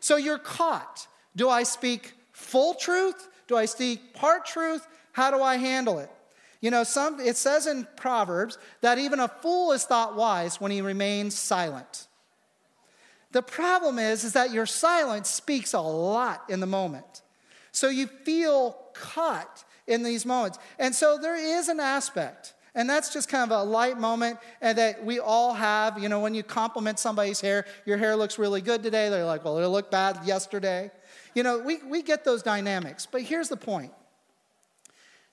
So 0.00 0.16
you're 0.16 0.36
caught. 0.36 1.06
Do 1.36 1.48
I 1.48 1.62
speak 1.62 2.14
full 2.32 2.74
truth? 2.74 3.28
Do 3.46 3.56
I 3.56 3.66
speak 3.66 4.14
part 4.14 4.46
truth? 4.46 4.84
How 5.12 5.30
do 5.30 5.40
I 5.40 5.58
handle 5.58 6.00
it? 6.00 6.10
You 6.62 6.70
know, 6.70 6.84
some, 6.84 7.20
it 7.20 7.36
says 7.36 7.66
in 7.66 7.86
Proverbs 7.96 8.56
that 8.80 8.96
even 8.96 9.18
a 9.18 9.26
fool 9.26 9.72
is 9.72 9.84
thought 9.84 10.16
wise 10.16 10.60
when 10.60 10.70
he 10.70 10.80
remains 10.80 11.36
silent. 11.36 12.06
The 13.32 13.42
problem 13.42 13.98
is, 13.98 14.22
is 14.22 14.34
that 14.34 14.52
your 14.52 14.64
silence 14.64 15.28
speaks 15.28 15.74
a 15.74 15.80
lot 15.80 16.44
in 16.48 16.60
the 16.60 16.66
moment. 16.66 17.22
So 17.72 17.88
you 17.88 18.06
feel 18.06 18.76
caught 18.94 19.64
in 19.88 20.04
these 20.04 20.24
moments. 20.24 20.58
And 20.78 20.94
so 20.94 21.18
there 21.18 21.34
is 21.34 21.68
an 21.68 21.80
aspect, 21.80 22.54
and 22.76 22.88
that's 22.88 23.12
just 23.12 23.28
kind 23.28 23.50
of 23.50 23.58
a 23.58 23.64
light 23.64 23.98
moment 23.98 24.38
and 24.60 24.78
that 24.78 25.04
we 25.04 25.18
all 25.18 25.54
have. 25.54 25.98
You 25.98 26.08
know, 26.08 26.20
when 26.20 26.34
you 26.34 26.44
compliment 26.44 27.00
somebody's 27.00 27.40
hair, 27.40 27.66
your 27.86 27.96
hair 27.96 28.14
looks 28.14 28.38
really 28.38 28.60
good 28.60 28.84
today. 28.84 29.08
They're 29.08 29.24
like, 29.24 29.44
well, 29.44 29.58
it 29.58 29.66
looked 29.66 29.90
bad 29.90 30.20
yesterday. 30.24 30.92
You 31.34 31.42
know, 31.42 31.58
we, 31.58 31.78
we 31.82 32.02
get 32.02 32.24
those 32.24 32.42
dynamics. 32.42 33.08
But 33.10 33.22
here's 33.22 33.48
the 33.48 33.56
point 33.56 33.92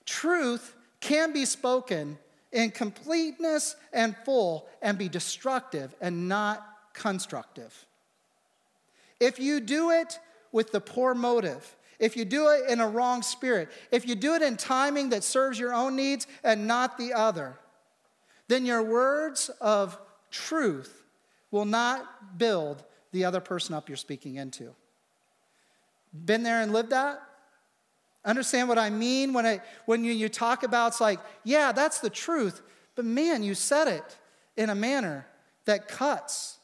truth 0.06 0.74
can 1.10 1.32
be 1.32 1.44
spoken 1.44 2.16
in 2.52 2.70
completeness 2.70 3.74
and 3.92 4.16
full 4.24 4.68
and 4.80 4.96
be 4.96 5.08
destructive 5.08 5.92
and 6.00 6.28
not 6.28 6.64
constructive. 6.94 7.86
If 9.18 9.40
you 9.40 9.58
do 9.58 9.90
it 9.90 10.20
with 10.52 10.70
the 10.70 10.80
poor 10.80 11.16
motive, 11.16 11.76
if 11.98 12.16
you 12.16 12.24
do 12.24 12.48
it 12.50 12.70
in 12.70 12.78
a 12.80 12.88
wrong 12.88 13.22
spirit, 13.22 13.70
if 13.90 14.06
you 14.06 14.14
do 14.14 14.34
it 14.34 14.42
in 14.42 14.56
timing 14.56 15.10
that 15.10 15.24
serves 15.24 15.58
your 15.58 15.74
own 15.74 15.96
needs 15.96 16.28
and 16.44 16.68
not 16.68 16.96
the 16.96 17.12
other, 17.12 17.58
then 18.46 18.64
your 18.64 18.82
words 18.84 19.50
of 19.60 19.98
truth 20.30 21.02
will 21.50 21.64
not 21.64 22.38
build 22.38 22.84
the 23.10 23.24
other 23.24 23.40
person 23.40 23.74
up 23.74 23.88
you're 23.88 23.96
speaking 23.96 24.36
into. 24.36 24.72
Been 26.24 26.44
there 26.44 26.62
and 26.62 26.72
lived 26.72 26.90
that? 26.90 27.20
Understand 28.24 28.68
what 28.68 28.78
I 28.78 28.90
mean 28.90 29.32
when, 29.32 29.46
I, 29.46 29.60
when 29.86 30.04
you, 30.04 30.12
you 30.12 30.28
talk 30.28 30.62
about 30.62 30.88
it's 30.88 31.00
like, 31.00 31.20
yeah, 31.42 31.72
that's 31.72 32.00
the 32.00 32.10
truth, 32.10 32.60
but 32.94 33.04
man, 33.04 33.42
you 33.42 33.54
said 33.54 33.88
it 33.88 34.16
in 34.56 34.68
a 34.68 34.74
manner 34.74 35.26
that 35.64 35.88
cuts. 35.88 36.58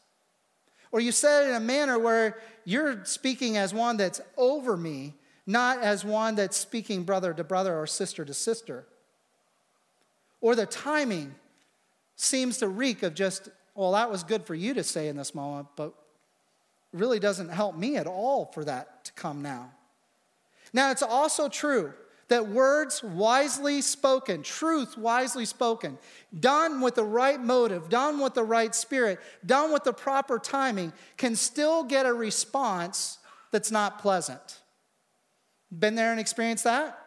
Or 0.92 1.00
you 1.00 1.12
said 1.12 1.44
it 1.44 1.50
in 1.50 1.54
a 1.54 1.60
manner 1.60 1.98
where 1.98 2.38
you're 2.64 3.04
speaking 3.04 3.56
as 3.56 3.72
one 3.72 3.96
that's 3.96 4.20
over 4.36 4.76
me, 4.76 5.14
not 5.46 5.80
as 5.82 6.04
one 6.04 6.34
that's 6.34 6.56
speaking 6.56 7.04
brother 7.04 7.32
to 7.32 7.44
brother 7.44 7.74
or 7.78 7.86
sister 7.86 8.24
to 8.24 8.34
sister. 8.34 8.86
Or 10.40 10.54
the 10.54 10.66
timing 10.66 11.34
seems 12.16 12.58
to 12.58 12.68
reek 12.68 13.02
of 13.02 13.14
just, 13.14 13.48
well, 13.74 13.92
that 13.92 14.10
was 14.10 14.24
good 14.24 14.44
for 14.44 14.54
you 14.54 14.74
to 14.74 14.84
say 14.84 15.08
in 15.08 15.16
this 15.16 15.34
moment, 15.34 15.68
but 15.76 15.94
really 16.92 17.18
doesn't 17.18 17.48
help 17.48 17.76
me 17.76 17.96
at 17.96 18.06
all 18.06 18.46
for 18.46 18.64
that 18.64 19.04
to 19.04 19.12
come 19.12 19.42
now. 19.42 19.70
Now, 20.76 20.90
it's 20.90 21.02
also 21.02 21.48
true 21.48 21.94
that 22.28 22.48
words 22.48 23.02
wisely 23.02 23.80
spoken, 23.80 24.42
truth 24.42 24.98
wisely 24.98 25.46
spoken, 25.46 25.96
done 26.38 26.82
with 26.82 26.96
the 26.96 27.02
right 27.02 27.40
motive, 27.40 27.88
done 27.88 28.20
with 28.20 28.34
the 28.34 28.42
right 28.42 28.74
spirit, 28.74 29.18
done 29.46 29.72
with 29.72 29.84
the 29.84 29.94
proper 29.94 30.38
timing, 30.38 30.92
can 31.16 31.34
still 31.34 31.82
get 31.82 32.04
a 32.04 32.12
response 32.12 33.16
that's 33.52 33.70
not 33.70 34.00
pleasant. 34.00 34.60
Been 35.76 35.94
there 35.94 36.10
and 36.10 36.20
experienced 36.20 36.64
that? 36.64 36.98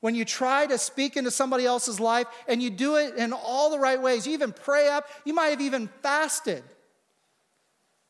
When 0.00 0.14
you 0.14 0.26
try 0.26 0.66
to 0.66 0.76
speak 0.76 1.16
into 1.16 1.30
somebody 1.30 1.64
else's 1.64 1.98
life 1.98 2.26
and 2.46 2.62
you 2.62 2.68
do 2.68 2.96
it 2.96 3.14
in 3.14 3.32
all 3.32 3.70
the 3.70 3.78
right 3.78 4.02
ways, 4.02 4.26
you 4.26 4.34
even 4.34 4.52
pray 4.52 4.88
up, 4.88 5.08
you 5.24 5.32
might 5.32 5.48
have 5.48 5.62
even 5.62 5.88
fasted 6.02 6.62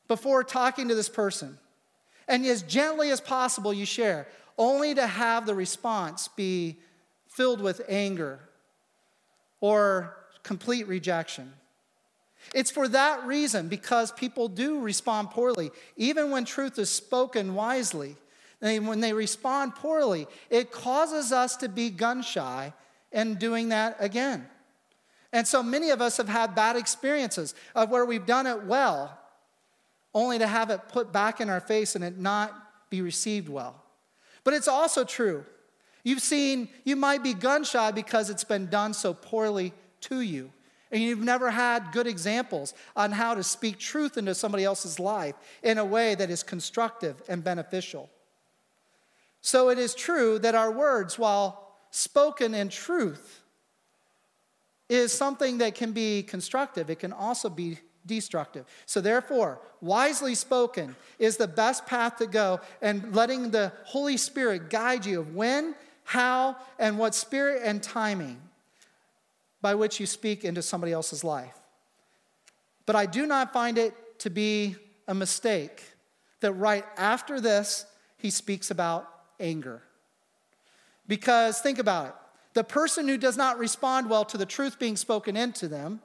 before 0.08 0.42
talking 0.42 0.88
to 0.88 0.96
this 0.96 1.08
person. 1.08 1.56
And 2.26 2.44
as 2.44 2.62
gently 2.62 3.10
as 3.12 3.20
possible, 3.20 3.72
you 3.72 3.86
share, 3.86 4.26
only 4.58 4.94
to 4.94 5.06
have 5.06 5.46
the 5.46 5.54
response 5.54 6.28
be 6.28 6.76
filled 7.28 7.60
with 7.60 7.82
anger 7.88 8.40
or 9.60 10.16
complete 10.42 10.86
rejection. 10.88 11.52
It's 12.54 12.70
for 12.70 12.88
that 12.88 13.26
reason, 13.26 13.68
because 13.68 14.12
people 14.12 14.48
do 14.48 14.80
respond 14.80 15.30
poorly, 15.30 15.70
even 15.96 16.30
when 16.30 16.44
truth 16.44 16.78
is 16.78 16.90
spoken 16.90 17.54
wisely. 17.54 18.16
And 18.62 18.86
when 18.86 19.00
they 19.00 19.12
respond 19.12 19.74
poorly, 19.74 20.26
it 20.48 20.70
causes 20.70 21.32
us 21.32 21.56
to 21.56 21.68
be 21.68 21.90
gun 21.90 22.22
shy 22.22 22.72
and 23.12 23.38
doing 23.38 23.70
that 23.70 23.96
again. 23.98 24.46
And 25.32 25.46
so 25.46 25.62
many 25.62 25.90
of 25.90 26.00
us 26.00 26.16
have 26.16 26.28
had 26.28 26.54
bad 26.54 26.76
experiences 26.76 27.54
of 27.74 27.90
where 27.90 28.06
we've 28.06 28.24
done 28.24 28.46
it 28.46 28.64
well, 28.64 29.18
only 30.14 30.38
to 30.38 30.46
have 30.46 30.70
it 30.70 30.88
put 30.88 31.12
back 31.12 31.40
in 31.40 31.50
our 31.50 31.60
face 31.60 31.94
and 31.94 32.04
it 32.04 32.16
not 32.16 32.54
be 32.88 33.02
received 33.02 33.48
well. 33.48 33.82
But 34.46 34.54
it's 34.54 34.68
also 34.68 35.02
true. 35.02 35.44
You've 36.04 36.22
seen, 36.22 36.68
you 36.84 36.94
might 36.94 37.24
be 37.24 37.34
gun 37.34 37.64
shy 37.64 37.90
because 37.90 38.30
it's 38.30 38.44
been 38.44 38.68
done 38.68 38.94
so 38.94 39.12
poorly 39.12 39.72
to 40.02 40.20
you. 40.20 40.52
And 40.92 41.02
you've 41.02 41.18
never 41.18 41.50
had 41.50 41.90
good 41.90 42.06
examples 42.06 42.72
on 42.94 43.10
how 43.10 43.34
to 43.34 43.42
speak 43.42 43.76
truth 43.80 44.16
into 44.16 44.36
somebody 44.36 44.62
else's 44.62 45.00
life 45.00 45.34
in 45.64 45.78
a 45.78 45.84
way 45.84 46.14
that 46.14 46.30
is 46.30 46.44
constructive 46.44 47.20
and 47.28 47.42
beneficial. 47.42 48.08
So 49.40 49.68
it 49.68 49.80
is 49.80 49.96
true 49.96 50.38
that 50.38 50.54
our 50.54 50.70
words, 50.70 51.18
while 51.18 51.72
spoken 51.90 52.54
in 52.54 52.68
truth, 52.68 53.42
is 54.88 55.12
something 55.12 55.58
that 55.58 55.74
can 55.74 55.90
be 55.90 56.22
constructive. 56.22 56.88
It 56.88 57.00
can 57.00 57.12
also 57.12 57.50
be 57.50 57.80
destructive. 58.06 58.64
So, 58.86 59.00
therefore, 59.00 59.60
wisely 59.80 60.34
spoken 60.34 60.96
is 61.18 61.36
the 61.36 61.48
best 61.48 61.86
path 61.86 62.16
to 62.18 62.26
go, 62.26 62.60
and 62.80 63.14
letting 63.14 63.50
the 63.50 63.72
Holy 63.84 64.16
Spirit 64.16 64.70
guide 64.70 65.04
you 65.04 65.20
of 65.20 65.34
when, 65.34 65.74
how, 66.04 66.56
and 66.78 66.98
what 66.98 67.14
spirit 67.14 67.62
and 67.64 67.82
timing 67.82 68.40
by 69.60 69.74
which 69.74 69.98
you 69.98 70.06
speak 70.06 70.44
into 70.44 70.62
somebody 70.62 70.92
else's 70.92 71.24
life. 71.24 71.58
But 72.84 72.96
I 72.96 73.06
do 73.06 73.26
not 73.26 73.52
find 73.52 73.78
it 73.78 74.18
to 74.20 74.30
be 74.30 74.76
a 75.08 75.14
mistake 75.14 75.82
that 76.40 76.52
right 76.52 76.84
after 76.96 77.40
this, 77.40 77.86
he 78.18 78.30
speaks 78.30 78.70
about 78.70 79.10
anger. 79.40 79.82
Because 81.08 81.60
think 81.60 81.78
about 81.78 82.06
it 82.06 82.14
the 82.56 82.64
person 82.64 83.06
who 83.06 83.18
does 83.18 83.36
not 83.36 83.58
respond 83.58 84.08
well 84.08 84.24
to 84.24 84.38
the 84.38 84.46
truth 84.46 84.78
being 84.78 84.96
spoken 84.96 85.36
into 85.36 85.68
them, 85.68 86.00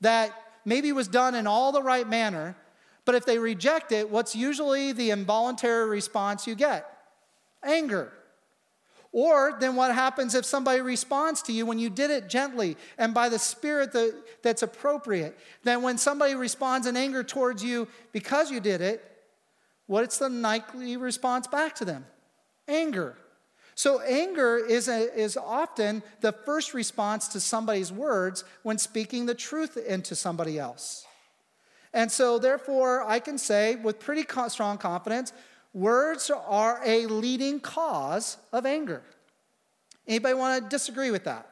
that 0.00 0.32
maybe 0.64 0.92
was 0.92 1.08
done 1.08 1.34
in 1.34 1.46
all 1.46 1.72
the 1.72 1.82
right 1.82 2.08
manner, 2.08 2.56
but 3.04 3.14
if 3.14 3.26
they 3.26 3.38
reject 3.38 3.92
it, 3.92 4.10
what's 4.10 4.36
usually 4.36 4.92
the 4.92 5.10
involuntary 5.10 5.88
response 5.88 6.46
you 6.46 6.54
get? 6.54 6.86
Anger. 7.62 8.12
Or 9.10 9.56
then 9.60 9.76
what 9.76 9.94
happens 9.94 10.34
if 10.34 10.44
somebody 10.44 10.80
responds 10.80 11.42
to 11.42 11.52
you 11.52 11.66
when 11.66 11.78
you 11.78 11.90
did 11.90 12.10
it 12.10 12.28
gently 12.28 12.78
and 12.96 13.12
by 13.12 13.28
the 13.28 13.38
spirit 13.38 13.92
that, 13.92 14.14
that's 14.42 14.62
appropriate? 14.62 15.38
Then 15.64 15.82
when 15.82 15.98
somebody 15.98 16.34
responds 16.34 16.86
in 16.86 16.96
anger 16.96 17.22
towards 17.22 17.62
you 17.62 17.88
because 18.12 18.50
you 18.50 18.58
did 18.60 18.80
it, 18.80 19.04
what's 19.86 20.18
the 20.18 20.30
likely 20.30 20.96
response 20.96 21.46
back 21.46 21.74
to 21.76 21.84
them? 21.84 22.06
anger. 22.68 23.16
So, 23.74 24.00
anger 24.00 24.58
is, 24.58 24.88
a, 24.88 25.12
is 25.18 25.36
often 25.36 26.02
the 26.20 26.32
first 26.32 26.74
response 26.74 27.28
to 27.28 27.40
somebody's 27.40 27.90
words 27.90 28.44
when 28.62 28.78
speaking 28.78 29.26
the 29.26 29.34
truth 29.34 29.76
into 29.76 30.14
somebody 30.14 30.58
else. 30.58 31.06
And 31.94 32.10
so, 32.10 32.38
therefore, 32.38 33.02
I 33.04 33.18
can 33.18 33.38
say 33.38 33.76
with 33.76 33.98
pretty 33.98 34.24
strong 34.48 34.78
confidence 34.78 35.32
words 35.74 36.30
are 36.30 36.82
a 36.84 37.06
leading 37.06 37.60
cause 37.60 38.36
of 38.52 38.66
anger. 38.66 39.02
Anybody 40.06 40.34
want 40.34 40.62
to 40.62 40.68
disagree 40.68 41.10
with 41.10 41.24
that? 41.24 41.48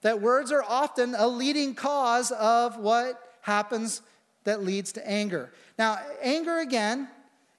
That 0.00 0.20
words 0.20 0.50
are 0.50 0.64
often 0.66 1.14
a 1.14 1.26
leading 1.28 1.74
cause 1.74 2.30
of 2.32 2.78
what 2.78 3.20
happens 3.42 4.02
that 4.44 4.64
leads 4.64 4.92
to 4.92 5.08
anger. 5.08 5.52
Now, 5.78 5.98
anger, 6.22 6.58
again, 6.58 7.08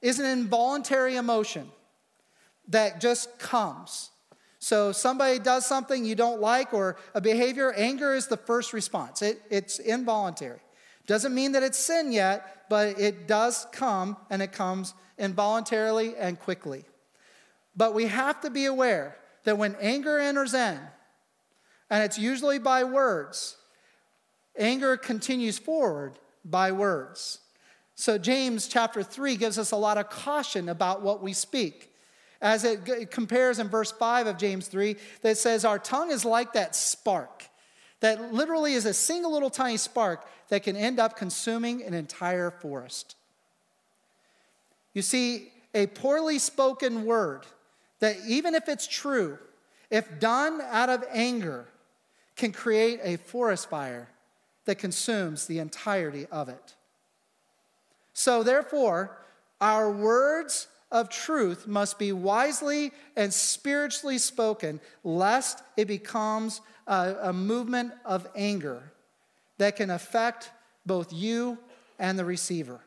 is 0.01 0.19
an 0.19 0.25
involuntary 0.25 1.15
emotion 1.15 1.69
that 2.69 3.01
just 3.01 3.39
comes. 3.39 4.09
So 4.59 4.91
somebody 4.93 5.39
does 5.39 5.65
something 5.65 6.05
you 6.05 6.15
don't 6.15 6.39
like 6.39 6.73
or 6.73 6.95
a 7.13 7.19
behavior, 7.19 7.73
anger 7.73 8.13
is 8.13 8.27
the 8.27 8.37
first 8.37 8.71
response. 8.71 9.21
It, 9.21 9.41
it's 9.49 9.79
involuntary. 9.79 10.59
Doesn't 11.05 11.35
mean 11.35 11.51
that 11.51 11.63
it's 11.63 11.77
sin 11.77 12.13
yet, 12.13 12.65
but 12.69 12.97
it 12.97 13.27
does 13.27 13.67
come 13.73 14.15
and 14.29 14.41
it 14.41 14.53
comes 14.53 14.93
involuntarily 15.17 16.15
and 16.15 16.39
quickly. 16.39 16.85
But 17.75 17.93
we 17.93 18.05
have 18.05 18.39
to 18.41 18.49
be 18.49 18.65
aware 18.65 19.17
that 19.43 19.57
when 19.57 19.75
anger 19.81 20.17
enters 20.17 20.53
in, 20.53 20.79
and 21.89 22.03
it's 22.03 22.17
usually 22.17 22.57
by 22.57 22.85
words, 22.85 23.57
anger 24.57 24.95
continues 24.95 25.59
forward 25.59 26.17
by 26.45 26.71
words. 26.71 27.39
So 27.95 28.17
James 28.17 28.67
chapter 28.67 29.03
3 29.03 29.35
gives 29.35 29.59
us 29.59 29.71
a 29.71 29.75
lot 29.75 29.97
of 29.97 30.09
caution 30.09 30.69
about 30.69 31.01
what 31.01 31.21
we 31.21 31.33
speak 31.33 31.92
as 32.43 32.65
it 32.65 33.09
compares 33.09 33.57
in 33.57 33.69
verse 33.69 33.91
5 33.93 34.27
of 34.27 34.37
James 34.37 34.67
3 34.67 34.97
that 35.21 35.37
says, 35.37 35.63
Our 35.63 35.79
tongue 35.79 36.11
is 36.11 36.25
like 36.25 36.53
that 36.53 36.75
spark, 36.75 37.45
that 38.01 38.33
literally 38.33 38.73
is 38.73 38.85
a 38.85 38.93
single 38.93 39.31
little 39.31 39.49
tiny 39.49 39.77
spark 39.77 40.27
that 40.49 40.61
can 40.63 40.75
end 40.75 40.99
up 40.99 41.15
consuming 41.15 41.81
an 41.83 41.93
entire 41.93 42.51
forest. 42.51 43.15
You 44.93 45.01
see, 45.01 45.53
a 45.73 45.87
poorly 45.87 46.37
spoken 46.37 47.05
word 47.05 47.45
that 47.99 48.17
even 48.27 48.55
if 48.55 48.67
it's 48.67 48.87
true, 48.87 49.39
if 49.89 50.19
done 50.19 50.61
out 50.69 50.89
of 50.89 51.05
anger, 51.11 51.65
can 52.35 52.51
create 52.51 52.99
a 53.03 53.15
forest 53.15 53.69
fire 53.69 54.09
that 54.65 54.75
consumes 54.75 55.45
the 55.45 55.59
entirety 55.59 56.27
of 56.29 56.49
it. 56.49 56.75
So, 58.13 58.43
therefore, 58.43 59.17
our 59.61 59.89
words 59.89 60.67
of 60.93 61.09
truth 61.09 61.67
must 61.67 61.99
be 61.99 62.13
wisely 62.13 62.93
and 63.17 63.33
spiritually 63.33 64.19
spoken, 64.19 64.79
lest 65.03 65.63
it 65.75 65.85
becomes 65.85 66.61
a, 66.87 67.15
a, 67.23 67.33
movement 67.33 67.91
of 68.05 68.27
anger 68.35 68.93
that 69.57 69.75
can 69.75 69.89
affect 69.89 70.51
both 70.85 71.11
you 71.11 71.57
and 71.97 72.17
the 72.17 72.23
receiver, 72.23 72.79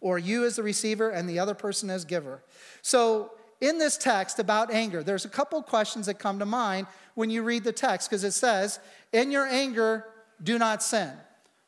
or 0.00 0.18
you 0.18 0.44
as 0.44 0.56
the 0.56 0.62
receiver 0.62 1.08
and 1.08 1.28
the 1.28 1.38
other 1.38 1.54
person 1.54 1.88
as 1.88 2.04
giver. 2.04 2.42
So, 2.82 3.32
in 3.60 3.78
this 3.78 3.96
text 3.96 4.38
about 4.38 4.72
anger, 4.72 5.02
there's 5.02 5.24
a 5.24 5.28
couple 5.28 5.62
questions 5.62 6.06
that 6.06 6.18
come 6.18 6.38
to 6.38 6.46
mind 6.46 6.86
when 7.14 7.28
you 7.28 7.42
read 7.42 7.64
the 7.64 7.72
text 7.72 8.08
because 8.08 8.24
it 8.24 8.32
says, 8.32 8.78
In 9.12 9.30
your 9.30 9.46
anger, 9.46 10.06
do 10.42 10.58
not 10.58 10.82
sin. 10.82 11.12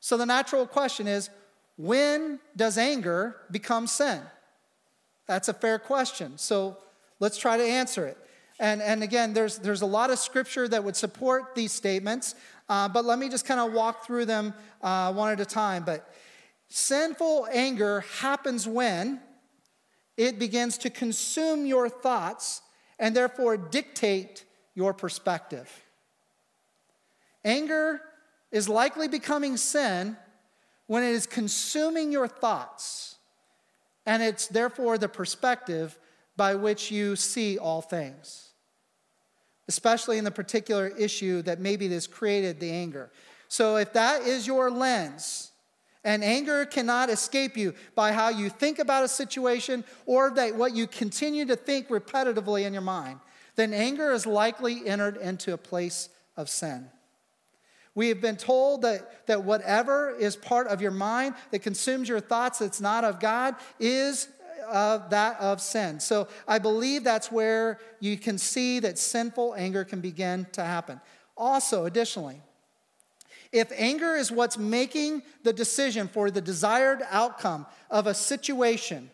So 0.01 0.17
the 0.17 0.27
natural 0.27 0.67
question 0.67 1.07
is, 1.07 1.31
when 1.77 2.41
does 2.57 2.79
anger 2.79 3.37
become 3.51 3.87
sin? 3.87 4.21
That's 5.27 5.49
a 5.49 5.55
fair 5.55 5.79
question. 5.79 6.39
So 6.39 6.77
let's 7.21 7.39
try 7.39 7.57
to 7.57 7.63
answer 7.65 8.07
it. 8.07 8.19
And, 8.61 8.83
and 8.83 9.03
again, 9.03 9.33
there's, 9.33 9.59
there's 9.59 9.83
a 9.83 9.87
lot 9.87 10.11
of 10.11 10.19
scripture 10.19 10.69
that 10.69 10.85
would 10.85 10.97
support 10.97 11.55
these 11.55 11.73
statements, 11.73 12.35
uh, 12.69 12.89
but 12.89 13.05
let 13.05 13.19
me 13.19 13.29
just 13.29 13.45
kind 13.45 13.61
of 13.61 13.73
walk 13.73 14.07
through 14.07 14.27
them 14.27 14.55
uh, 14.83 15.13
one 15.13 15.33
at 15.33 15.41
a 15.41 15.45
time. 15.45 15.85
But 15.85 16.09
sinful 16.69 17.49
anger 17.53 18.05
happens 18.21 18.69
when 18.69 19.21
it 20.17 20.39
begins 20.39 20.79
to 20.79 20.91
consume 20.91 21.67
your 21.67 21.89
thoughts 21.89 22.63
and 22.99 23.17
therefore 23.17 23.57
dictate 23.57 24.45
your 24.75 24.95
perspective. 24.95 25.69
Anger 27.45 28.01
is 28.51 28.69
likely 28.69 29.09
becoming 29.09 29.57
sin 29.57 30.17
when 30.87 31.03
it 31.03 31.11
is 31.11 31.27
consuming 31.27 32.13
your 32.13 32.29
thoughts, 32.29 33.12
and 34.07 34.23
it's 34.23 34.47
therefore 34.49 34.99
the 34.99 35.09
perspective 35.09 35.99
by 36.37 36.55
which 36.55 36.91
you 36.91 37.17
see 37.17 37.59
all 37.59 37.83
things, 37.83 38.51
especially 39.69 40.19
in 40.19 40.25
the 40.25 40.31
particular 40.31 40.89
issue 40.89 41.43
that 41.43 41.61
maybe 41.61 41.89
has 41.89 42.07
created 42.07 42.59
the 42.59 42.71
anger. 42.71 43.11
So, 43.49 43.77
if 43.77 43.93
that 43.93 44.23
is 44.23 44.47
your 44.47 44.71
lens, 44.71 45.53
and 46.05 46.25
anger 46.25 46.65
cannot 46.65 47.11
escape 47.11 47.57
you 47.57 47.75
by 47.95 48.13
how 48.13 48.29
you 48.29 48.49
think 48.49 48.79
about 48.79 49.05
a 49.05 49.09
situation 49.09 49.85
or 50.07 50.31
that 50.31 50.57
what 50.57 50.75
you 50.75 50.87
continue 50.87 51.45
to 51.45 51.57
think 51.57 51.89
repetitively 51.89 52.65
in 52.65 52.73
your 52.73 52.83
mind, 52.83 53.21
then 53.55 53.73
anger 53.73 54.11
is 54.13 54.27
likely 54.27 54.87
entered 54.87 55.17
into 55.17 55.53
a 55.53 55.59
place 55.59 56.09
of 56.37 56.49
sin. 56.49 56.89
We 57.95 58.09
have 58.09 58.21
been 58.21 58.37
told 58.37 58.83
that, 58.83 59.27
that 59.27 59.45
whatever 59.45 60.11
is 60.11 60.35
part 60.35 60.67
of 60.69 60.81
your 60.81 60.91
mind 60.91 61.35
that 61.51 61.61
consumes 61.61 62.09
your 62.09 62.21
thoughts 62.21 62.59
that's 62.59 62.81
not 62.81 63.05
of 63.05 63.21
God 63.21 63.55
is 63.79 64.29
of 64.71 65.11
that 65.11 65.39
of 65.41 65.61
sin. 65.61 66.01
So 66.01 66.29
I 66.49 66.59
believe 66.59 67.05
that's 67.05 67.31
where 67.31 67.79
you 68.01 68.17
can 68.17 68.39
see 68.39 68.79
that 68.81 68.99
sinful 68.99 69.55
anger 69.57 69.85
can 69.85 70.01
begin 70.01 70.47
to 70.53 70.65
happen. 70.65 71.01
Also, 71.37 71.85
additionally, 71.85 72.41
if 73.51 73.71
anger 73.77 74.15
is 74.15 74.33
what's 74.33 74.57
making 74.57 75.23
the 75.43 75.53
decision 75.53 76.09
for 76.09 76.31
the 76.31 76.41
desired 76.41 77.03
outcome 77.11 77.67
of 77.91 78.07
a 78.07 78.15
situation, 78.15 79.11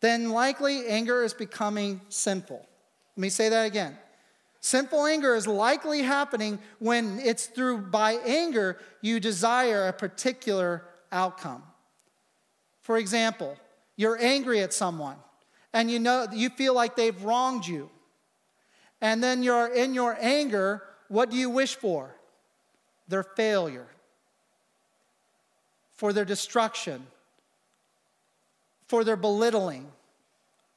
then 0.00 0.30
likely 0.30 0.86
anger 0.86 1.22
is 1.22 1.34
becoming 1.34 2.00
sinful. 2.08 2.66
Let 3.16 3.20
me 3.20 3.28
say 3.28 3.50
that 3.50 3.66
again. 3.66 3.98
Sinful 4.60 5.06
anger 5.06 5.34
is 5.34 5.46
likely 5.46 6.02
happening 6.02 6.58
when 6.78 7.18
it's 7.20 7.46
through 7.46 7.78
by 7.78 8.12
anger 8.24 8.78
you 9.00 9.18
desire 9.18 9.88
a 9.88 9.92
particular 9.92 10.84
outcome. 11.10 11.62
For 12.82 12.98
example, 12.98 13.56
you're 13.96 14.18
angry 14.20 14.60
at 14.60 14.72
someone 14.72 15.16
and 15.72 15.90
you 15.90 15.98
know 15.98 16.26
you 16.32 16.50
feel 16.50 16.74
like 16.74 16.96
they've 16.96 17.22
wronged 17.22 17.66
you. 17.66 17.90
And 19.00 19.22
then 19.22 19.42
you're 19.42 19.72
in 19.72 19.94
your 19.94 20.16
anger, 20.20 20.82
what 21.08 21.30
do 21.30 21.36
you 21.36 21.48
wish 21.48 21.74
for? 21.74 22.14
their 23.10 23.24
failure, 23.24 23.88
for 25.94 26.12
their 26.12 26.24
destruction, 26.24 27.04
for 28.86 29.04
their 29.04 29.16
belittling, 29.16 29.90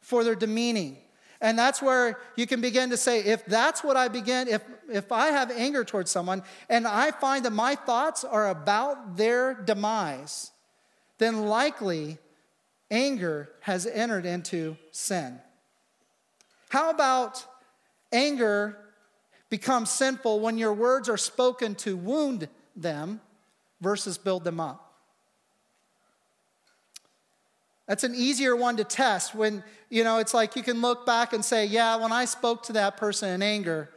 for 0.01 0.23
their 0.23 0.35
demeaning. 0.35 0.97
And 1.43 1.59
that's 1.59 1.81
where 1.81 2.17
you 2.35 2.47
can 2.47 2.61
begin 2.61 2.89
to 2.89 2.97
say, 2.97 3.19
if 3.19 3.45
that's 3.45 3.83
what 3.83 3.95
I 3.95 4.07
begin, 4.07 4.47
if, 4.47 4.63
if 4.89 5.11
I 5.11 5.27
have 5.27 5.51
anger 5.51 5.83
towards 5.83 6.09
someone 6.09 6.41
and 6.69 6.87
I 6.87 7.11
find 7.11 7.45
that 7.45 7.51
my 7.51 7.75
thoughts 7.75 8.23
are 8.23 8.49
about 8.49 9.17
their 9.17 9.53
demise, 9.53 10.51
then 11.19 11.45
likely 11.45 12.17
anger 12.89 13.49
has 13.59 13.85
entered 13.85 14.25
into 14.25 14.77
sin. 14.91 15.37
How 16.69 16.89
about 16.89 17.45
anger 18.11 18.77
becomes 19.49 19.91
sinful 19.91 20.39
when 20.39 20.57
your 20.57 20.73
words 20.73 21.07
are 21.07 21.17
spoken 21.17 21.75
to 21.75 21.95
wound 21.95 22.47
them 22.75 23.21
versus 23.81 24.17
build 24.17 24.43
them 24.43 24.59
up. 24.59 24.82
That's 27.93 28.03
an 28.03 28.15
easier 28.15 28.55
one 28.55 28.77
to 28.77 28.83
test 28.83 29.35
when, 29.35 29.63
you 29.91 30.03
know, 30.03 30.17
it's 30.17 30.33
like 30.33 30.55
you 30.55 30.63
can 30.63 30.81
look 30.81 31.05
back 31.05 31.31
and 31.31 31.45
say, 31.45 31.67
yeah, 31.67 31.95
when 31.97 32.11
I 32.11 32.25
spoke 32.25 32.63
to 32.63 32.73
that 32.73 32.97
person 32.97 33.29
in 33.29 33.43
anger, 33.43 33.87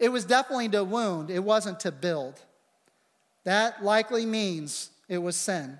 it 0.00 0.08
was 0.08 0.24
definitely 0.24 0.70
to 0.70 0.82
wound, 0.82 1.30
it 1.30 1.38
wasn't 1.38 1.78
to 1.78 1.92
build. 1.92 2.40
That 3.44 3.84
likely 3.84 4.26
means 4.26 4.90
it 5.08 5.18
was 5.18 5.36
sin. 5.36 5.78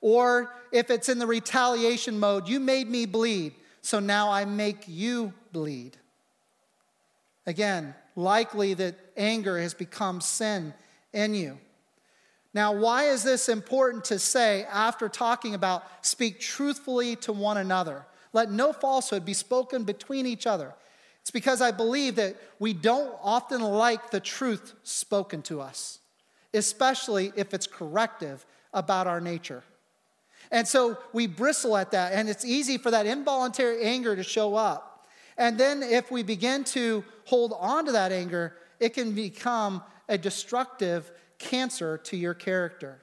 Or 0.00 0.54
if 0.70 0.90
it's 0.90 1.08
in 1.08 1.18
the 1.18 1.26
retaliation 1.26 2.20
mode, 2.20 2.48
you 2.48 2.60
made 2.60 2.88
me 2.88 3.04
bleed, 3.04 3.54
so 3.82 3.98
now 3.98 4.30
I 4.30 4.44
make 4.44 4.84
you 4.86 5.32
bleed. 5.50 5.96
Again, 7.48 7.96
likely 8.14 8.74
that 8.74 8.94
anger 9.16 9.58
has 9.58 9.74
become 9.74 10.20
sin 10.20 10.72
in 11.12 11.34
you. 11.34 11.58
Now, 12.54 12.72
why 12.72 13.06
is 13.06 13.24
this 13.24 13.48
important 13.48 14.04
to 14.06 14.18
say 14.20 14.64
after 14.70 15.08
talking 15.08 15.54
about 15.54 15.84
speak 16.06 16.38
truthfully 16.38 17.16
to 17.16 17.32
one 17.32 17.56
another? 17.56 18.06
Let 18.32 18.50
no 18.50 18.72
falsehood 18.72 19.24
be 19.24 19.34
spoken 19.34 19.82
between 19.82 20.24
each 20.24 20.46
other. 20.46 20.72
It's 21.20 21.32
because 21.32 21.60
I 21.60 21.72
believe 21.72 22.16
that 22.16 22.36
we 22.60 22.72
don't 22.72 23.12
often 23.22 23.60
like 23.60 24.10
the 24.10 24.20
truth 24.20 24.74
spoken 24.84 25.42
to 25.42 25.60
us, 25.60 25.98
especially 26.52 27.32
if 27.34 27.52
it's 27.54 27.66
corrective 27.66 28.46
about 28.72 29.06
our 29.06 29.20
nature. 29.20 29.64
And 30.52 30.68
so 30.68 30.98
we 31.12 31.26
bristle 31.26 31.76
at 31.76 31.90
that, 31.90 32.12
and 32.12 32.28
it's 32.28 32.44
easy 32.44 32.78
for 32.78 32.90
that 32.90 33.06
involuntary 33.06 33.82
anger 33.82 34.14
to 34.14 34.22
show 34.22 34.54
up. 34.54 35.06
And 35.36 35.58
then 35.58 35.82
if 35.82 36.10
we 36.10 36.22
begin 36.22 36.62
to 36.64 37.02
hold 37.24 37.54
on 37.58 37.86
to 37.86 37.92
that 37.92 38.12
anger, 38.12 38.54
it 38.78 38.90
can 38.90 39.12
become 39.12 39.82
a 40.08 40.18
destructive 40.18 41.10
cancer 41.44 41.98
to 41.98 42.16
your 42.16 42.34
character. 42.34 43.00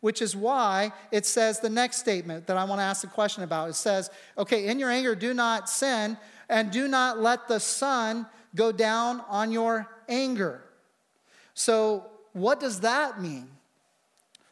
Which 0.00 0.20
is 0.20 0.34
why 0.34 0.92
it 1.12 1.26
says 1.26 1.60
the 1.60 1.70
next 1.70 1.98
statement 1.98 2.46
that 2.46 2.56
I 2.56 2.64
want 2.64 2.80
to 2.80 2.84
ask 2.84 3.04
a 3.04 3.08
question 3.08 3.44
about. 3.44 3.68
It 3.68 3.74
says, 3.74 4.10
okay, 4.36 4.66
in 4.66 4.78
your 4.78 4.90
anger, 4.90 5.14
do 5.14 5.32
not 5.32 5.68
sin, 5.68 6.16
and 6.48 6.70
do 6.70 6.88
not 6.88 7.20
let 7.20 7.46
the 7.46 7.60
sun 7.60 8.26
go 8.54 8.72
down 8.72 9.22
on 9.28 9.52
your 9.52 9.88
anger. 10.08 10.64
So, 11.54 12.06
what 12.32 12.58
does 12.58 12.80
that 12.80 13.20
mean? 13.20 13.48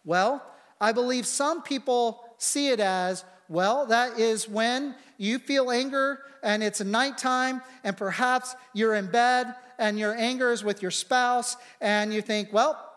Well, 0.05 0.45
I 0.81 0.93
believe 0.93 1.27
some 1.27 1.63
people 1.63 2.23
see 2.39 2.69
it 2.69 2.81
as 2.81 3.25
well, 3.49 3.87
that 3.87 4.19
is 4.19 4.49
when 4.49 4.95
you 5.19 5.41
feel 5.41 5.73
anger 5.73 6.21
and 6.43 6.63
it's 6.63 6.81
nighttime 6.81 7.61
and 7.83 7.97
perhaps 7.97 8.55
you're 8.73 8.95
in 8.95 9.11
bed 9.11 9.55
and 9.79 9.99
your 9.99 10.15
anger 10.17 10.53
is 10.53 10.63
with 10.63 10.81
your 10.83 10.93
spouse 10.93 11.57
and 11.81 12.15
you 12.15 12.23
think, 12.23 12.53
well, 12.53 12.90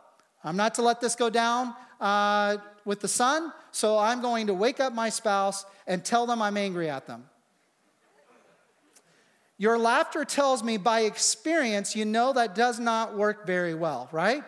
I'm 0.44 0.58
not 0.58 0.76
to 0.76 0.82
let 0.82 1.00
this 1.00 1.16
go 1.16 1.30
down 1.30 1.74
uh, 2.02 2.58
with 2.86 3.00
the 3.00 3.08
sun, 3.08 3.54
so 3.72 3.98
I'm 3.98 4.22
going 4.22 4.48
to 4.48 4.54
wake 4.54 4.80
up 4.80 4.94
my 4.94 5.10
spouse 5.10 5.66
and 5.88 6.04
tell 6.04 6.26
them 6.26 6.42
I'm 6.42 6.58
angry 6.58 6.90
at 6.90 7.08
them. 7.08 7.26
Your 9.58 9.78
laughter 9.78 10.26
tells 10.26 10.64
me 10.64 10.78
by 10.78 11.02
experience 11.02 11.96
you 11.96 12.06
know 12.06 12.34
that 12.34 12.56
does 12.56 12.80
not 12.80 13.16
work 13.16 13.46
very 13.46 13.74
well, 13.74 14.10
right? 14.12 14.44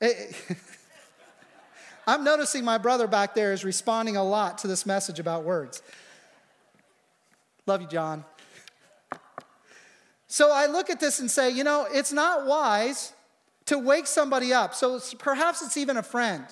It, 0.00 0.36
I'm 2.06 2.24
noticing 2.24 2.64
my 2.64 2.78
brother 2.78 3.06
back 3.06 3.34
there 3.34 3.52
is 3.52 3.64
responding 3.64 4.16
a 4.16 4.24
lot 4.24 4.58
to 4.58 4.66
this 4.66 4.84
message 4.84 5.18
about 5.18 5.44
words. 5.44 5.82
Love 7.64 7.80
you, 7.80 7.86
John. 7.86 8.24
So 10.26 10.50
I 10.52 10.66
look 10.66 10.90
at 10.90 10.98
this 10.98 11.20
and 11.20 11.30
say, 11.30 11.50
you 11.50 11.62
know, 11.62 11.86
it's 11.90 12.12
not 12.12 12.46
wise 12.46 13.12
to 13.66 13.78
wake 13.78 14.06
somebody 14.06 14.52
up. 14.52 14.74
So 14.74 15.00
perhaps 15.18 15.62
it's 15.62 15.76
even 15.76 15.96
a 15.96 16.02
friend. 16.02 16.44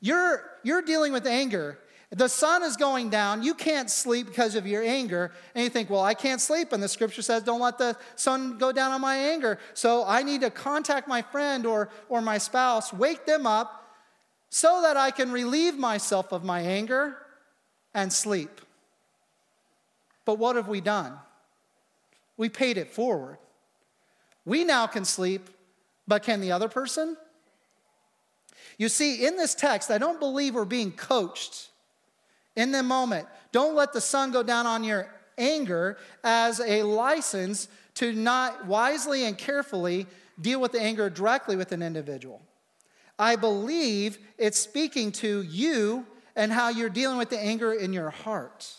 You're, 0.00 0.42
you're 0.62 0.82
dealing 0.82 1.12
with 1.12 1.26
anger. 1.26 1.78
The 2.10 2.28
sun 2.28 2.62
is 2.62 2.76
going 2.76 3.08
down. 3.08 3.42
You 3.42 3.54
can't 3.54 3.88
sleep 3.88 4.26
because 4.26 4.54
of 4.54 4.66
your 4.66 4.82
anger. 4.82 5.32
And 5.54 5.64
you 5.64 5.70
think, 5.70 5.88
well, 5.88 6.02
I 6.02 6.12
can't 6.12 6.40
sleep. 6.40 6.72
And 6.72 6.82
the 6.82 6.88
scripture 6.88 7.22
says, 7.22 7.42
don't 7.42 7.60
let 7.60 7.78
the 7.78 7.96
sun 8.16 8.58
go 8.58 8.70
down 8.70 8.92
on 8.92 9.00
my 9.00 9.16
anger. 9.16 9.58
So 9.72 10.04
I 10.06 10.22
need 10.22 10.42
to 10.42 10.50
contact 10.50 11.08
my 11.08 11.22
friend 11.22 11.64
or, 11.64 11.88
or 12.10 12.20
my 12.20 12.36
spouse, 12.38 12.92
wake 12.92 13.24
them 13.24 13.46
up, 13.46 13.78
so 14.50 14.82
that 14.82 14.98
I 14.98 15.10
can 15.10 15.32
relieve 15.32 15.78
myself 15.78 16.32
of 16.32 16.44
my 16.44 16.60
anger 16.60 17.16
and 17.94 18.12
sleep. 18.12 18.60
But 20.26 20.38
what 20.38 20.56
have 20.56 20.68
we 20.68 20.82
done? 20.82 21.14
We 22.36 22.50
paid 22.50 22.76
it 22.76 22.90
forward. 22.90 23.38
We 24.44 24.64
now 24.64 24.86
can 24.86 25.06
sleep, 25.06 25.48
but 26.12 26.22
can 26.22 26.42
the 26.42 26.52
other 26.52 26.68
person? 26.68 27.16
You 28.76 28.90
see, 28.90 29.24
in 29.24 29.38
this 29.38 29.54
text, 29.54 29.90
I 29.90 29.96
don't 29.96 30.20
believe 30.20 30.54
we're 30.54 30.66
being 30.66 30.92
coached 30.92 31.70
in 32.54 32.70
the 32.70 32.82
moment. 32.82 33.26
Don't 33.50 33.74
let 33.74 33.94
the 33.94 34.00
sun 34.02 34.30
go 34.30 34.42
down 34.42 34.66
on 34.66 34.84
your 34.84 35.08
anger 35.38 35.96
as 36.22 36.60
a 36.60 36.82
license 36.82 37.66
to 37.94 38.12
not 38.12 38.66
wisely 38.66 39.24
and 39.24 39.38
carefully 39.38 40.06
deal 40.38 40.60
with 40.60 40.72
the 40.72 40.82
anger 40.82 41.08
directly 41.08 41.56
with 41.56 41.72
an 41.72 41.82
individual. 41.82 42.42
I 43.18 43.36
believe 43.36 44.18
it's 44.36 44.58
speaking 44.58 45.12
to 45.12 45.40
you 45.40 46.04
and 46.36 46.52
how 46.52 46.68
you're 46.68 46.90
dealing 46.90 47.16
with 47.16 47.30
the 47.30 47.40
anger 47.40 47.72
in 47.72 47.94
your 47.94 48.10
heart. 48.10 48.70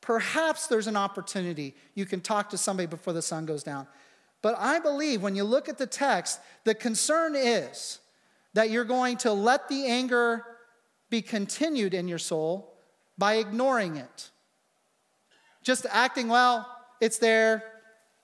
Perhaps 0.00 0.68
there's 0.68 0.86
an 0.86 0.96
opportunity 0.96 1.74
you 1.94 2.06
can 2.06 2.22
talk 2.22 2.48
to 2.48 2.56
somebody 2.56 2.86
before 2.86 3.12
the 3.12 3.20
sun 3.20 3.44
goes 3.44 3.62
down. 3.62 3.86
But 4.42 4.56
I 4.58 4.78
believe 4.78 5.22
when 5.22 5.36
you 5.36 5.44
look 5.44 5.68
at 5.68 5.78
the 5.78 5.86
text, 5.86 6.40
the 6.64 6.74
concern 6.74 7.34
is 7.36 7.98
that 8.54 8.70
you're 8.70 8.84
going 8.84 9.16
to 9.18 9.32
let 9.32 9.68
the 9.68 9.86
anger 9.86 10.44
be 11.10 11.22
continued 11.22 11.94
in 11.94 12.08
your 12.08 12.18
soul 12.18 12.74
by 13.18 13.34
ignoring 13.34 13.96
it. 13.96 14.30
Just 15.62 15.86
acting, 15.90 16.28
well, 16.28 16.66
it's 17.00 17.18
there, 17.18 17.62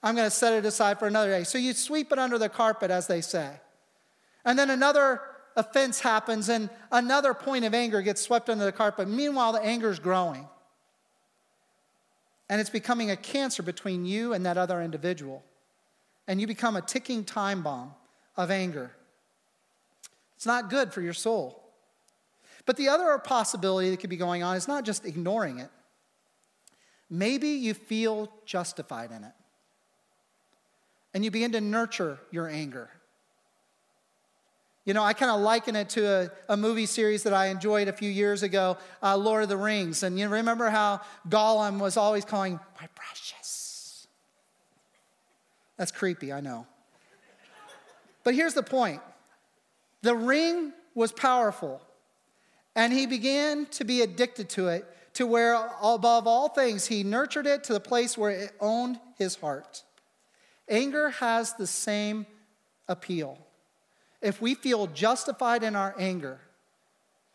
I'm 0.03 0.15
going 0.15 0.27
to 0.27 0.35
set 0.35 0.55
it 0.55 0.65
aside 0.65 0.99
for 0.99 1.07
another 1.07 1.31
day. 1.31 1.45
So 1.45 1.59
you 1.59 1.73
sweep 1.73 2.13
it 2.13 2.19
under 2.19 2.39
the 2.39 2.49
carpet, 2.49 2.91
as 2.91 3.07
they 3.07 3.21
say. 3.21 3.51
And 4.45 4.59
then 4.59 4.71
another 4.71 5.21
offense 5.57 6.01
happens, 6.01 6.49
and 6.49 6.71
another 6.93 7.35
point 7.35 7.65
of 7.65 7.75
anger 7.75 8.01
gets 8.03 8.21
swept 8.21 8.49
under 8.49 8.65
the 8.65 8.73
carpet. 8.73 9.09
Meanwhile, 9.09 9.53
the 9.53 9.63
anger 9.63 9.91
is 9.91 9.99
growing. 9.99 10.47
And 12.49 12.61
it's 12.61 12.71
becoming 12.71 13.11
a 13.11 13.17
cancer 13.17 13.63
between 13.63 14.05
you 14.05 14.33
and 14.33 14.47
that 14.47 14.57
other 14.57 14.81
individual. 14.81 15.43
And 16.29 16.41
you 16.41 16.47
become 16.47 16.77
a 16.77 16.83
ticking 16.83 17.25
time 17.25 17.63
bomb 17.63 17.95
of 18.37 18.51
anger. 18.51 18.91
It's 20.37 20.47
not 20.47 20.71
good 20.71 20.93
for 20.93 21.01
your 21.01 21.13
soul. 21.13 21.63
But 22.67 22.77
the 22.77 22.89
other 22.89 23.17
possibility 23.19 23.91
that 23.91 24.01
could 24.01 24.11
be 24.11 24.17
going 24.17 24.43
on 24.43 24.57
is 24.57 24.67
not 24.67 24.85
just 24.85 25.07
ignoring 25.07 25.61
it. 25.61 25.71
Maybe 27.09 27.51
you 27.51 27.75
feel 27.75 28.31
justified 28.45 29.13
in 29.13 29.23
it. 29.23 29.33
And 31.15 31.25
you 31.25 31.31
begin 31.31 31.53
to 31.53 31.61
nurture 31.61 32.19
your 32.31 32.49
anger. 32.49 32.91
You 34.85 34.95
know, 34.95 35.03
I 35.03 35.15
kind 35.15 35.33
of 35.33 35.41
liken 35.41 35.75
it 35.75 35.89
to 35.91 36.07
a, 36.07 36.31
a, 36.53 36.57
movie 36.57 36.87
series 36.87 37.25
that 37.25 37.33
I 37.33 37.47
enjoyed 37.47 37.89
a 37.89 37.93
few 37.93 38.11
years 38.11 38.45
ago, 38.45 38.77
uh, 39.03 39.17
Lord 39.17 39.43
of 39.43 39.49
the 39.49 39.57
Rings. 39.57 40.05
And 40.05 40.17
you 40.17 40.29
remember 40.29 40.71
how 40.71 41.01
Gollum 41.29 41.81
was 41.81 41.97
always 41.97 42.25
calling, 42.25 42.61
My 42.81 42.87
precious. 42.95 43.66
That's 45.77 45.93
creepy, 45.93 46.33
I 46.33 46.41
know. 46.41 46.67
But 48.25 48.35
here's 48.35 48.55
the 48.55 48.63
point 48.63 49.03
the 50.03 50.15
ring 50.15 50.73
was 50.95 51.13
powerful, 51.13 51.81
and 52.75 52.93
he 52.93 53.07
began 53.07 53.67
to 53.67 53.85
be 53.85 54.03
addicted 54.03 54.49
to 54.51 54.69
it, 54.69 54.85
to 55.15 55.27
where, 55.27 55.55
above 55.83 56.27
all 56.27 56.49
things, 56.49 56.87
he 56.87 57.03
nurtured 57.03 57.47
it 57.47 57.65
to 57.65 57.73
the 57.73 57.81
place 57.81 58.17
where 58.17 58.31
it 58.31 58.53
owned 58.61 58.99
his 59.19 59.37
heart. 59.37 59.83
Anger 60.69 61.11
has 61.11 61.53
the 61.55 61.67
same 61.67 62.27
appeal 62.89 63.39
if 64.23 64.41
we 64.41 64.55
feel 64.55 64.87
justified 64.89 65.63
in 65.63 65.77
our 65.77 65.95
anger, 65.99 66.41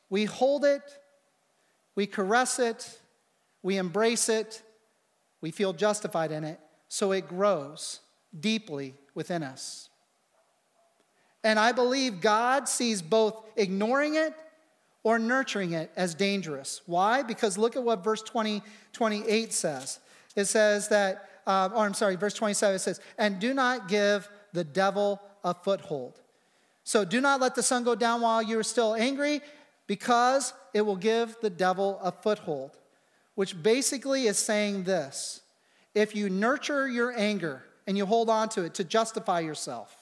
we 0.10 0.26
hold 0.26 0.66
it, 0.66 0.82
we 1.96 2.06
caress 2.06 2.60
it, 2.60 3.00
we 3.64 3.78
embrace 3.78 4.28
it, 4.28 4.62
we 5.40 5.52
feel 5.52 5.72
justified 5.74 6.32
in 6.32 6.44
it, 6.44 6.60
so 6.90 7.12
it 7.12 7.28
grows 7.28 8.02
deeply 8.38 8.96
within 9.14 9.44
us. 9.44 9.90
And 11.44 11.58
I 11.58 11.72
believe 11.72 12.22
God 12.22 12.68
sees 12.68 13.02
both 13.02 13.44
ignoring 13.56 14.16
it 14.16 14.34
or 15.04 15.18
nurturing 15.18 15.74
it 15.74 15.92
as 15.96 16.14
dangerous. 16.14 16.82
Why? 16.86 17.24
Because 17.24 17.58
look 17.58 17.76
at 17.76 17.84
what 17.84 18.04
verse 18.04 18.22
20, 18.22 18.62
28 18.94 19.54
says. 19.54 20.00
It 20.36 20.46
says 20.46 20.90
that, 20.90 21.30
uh, 21.48 21.70
or 21.74 21.86
I'm 21.86 21.96
sorry, 21.96 22.16
verse 22.16 22.36
27 22.36 22.80
says, 22.80 23.00
and 23.18 23.40
do 23.40 23.54
not 23.54 23.88
give 23.88 24.30
the 24.54 24.64
devil 24.64 25.20
a 25.44 25.54
foothold. 25.54 26.22
So 26.84 27.04
do 27.06 27.22
not 27.22 27.42
let 27.42 27.56
the 27.56 27.64
sun 27.64 27.84
go 27.84 27.96
down 27.96 28.22
while 28.22 28.42
you 28.42 28.60
are 28.60 28.64
still 28.64 28.94
angry, 28.94 29.42
because 29.88 30.54
it 30.74 30.82
will 30.82 30.96
give 30.96 31.36
the 31.42 31.50
devil 31.50 32.00
a 32.02 32.12
foothold. 32.12 32.78
Which 33.36 33.62
basically 33.62 34.28
is 34.28 34.38
saying 34.38 34.84
this 34.84 35.42
if 35.96 36.16
you 36.16 36.30
nurture 36.30 36.88
your 36.88 37.18
anger 37.18 37.64
and 37.92 37.98
you 37.98 38.06
hold 38.06 38.30
on 38.30 38.48
to 38.48 38.64
it 38.64 38.74
to 38.76 38.86
justify 38.86 39.42
yourself, 39.42 39.94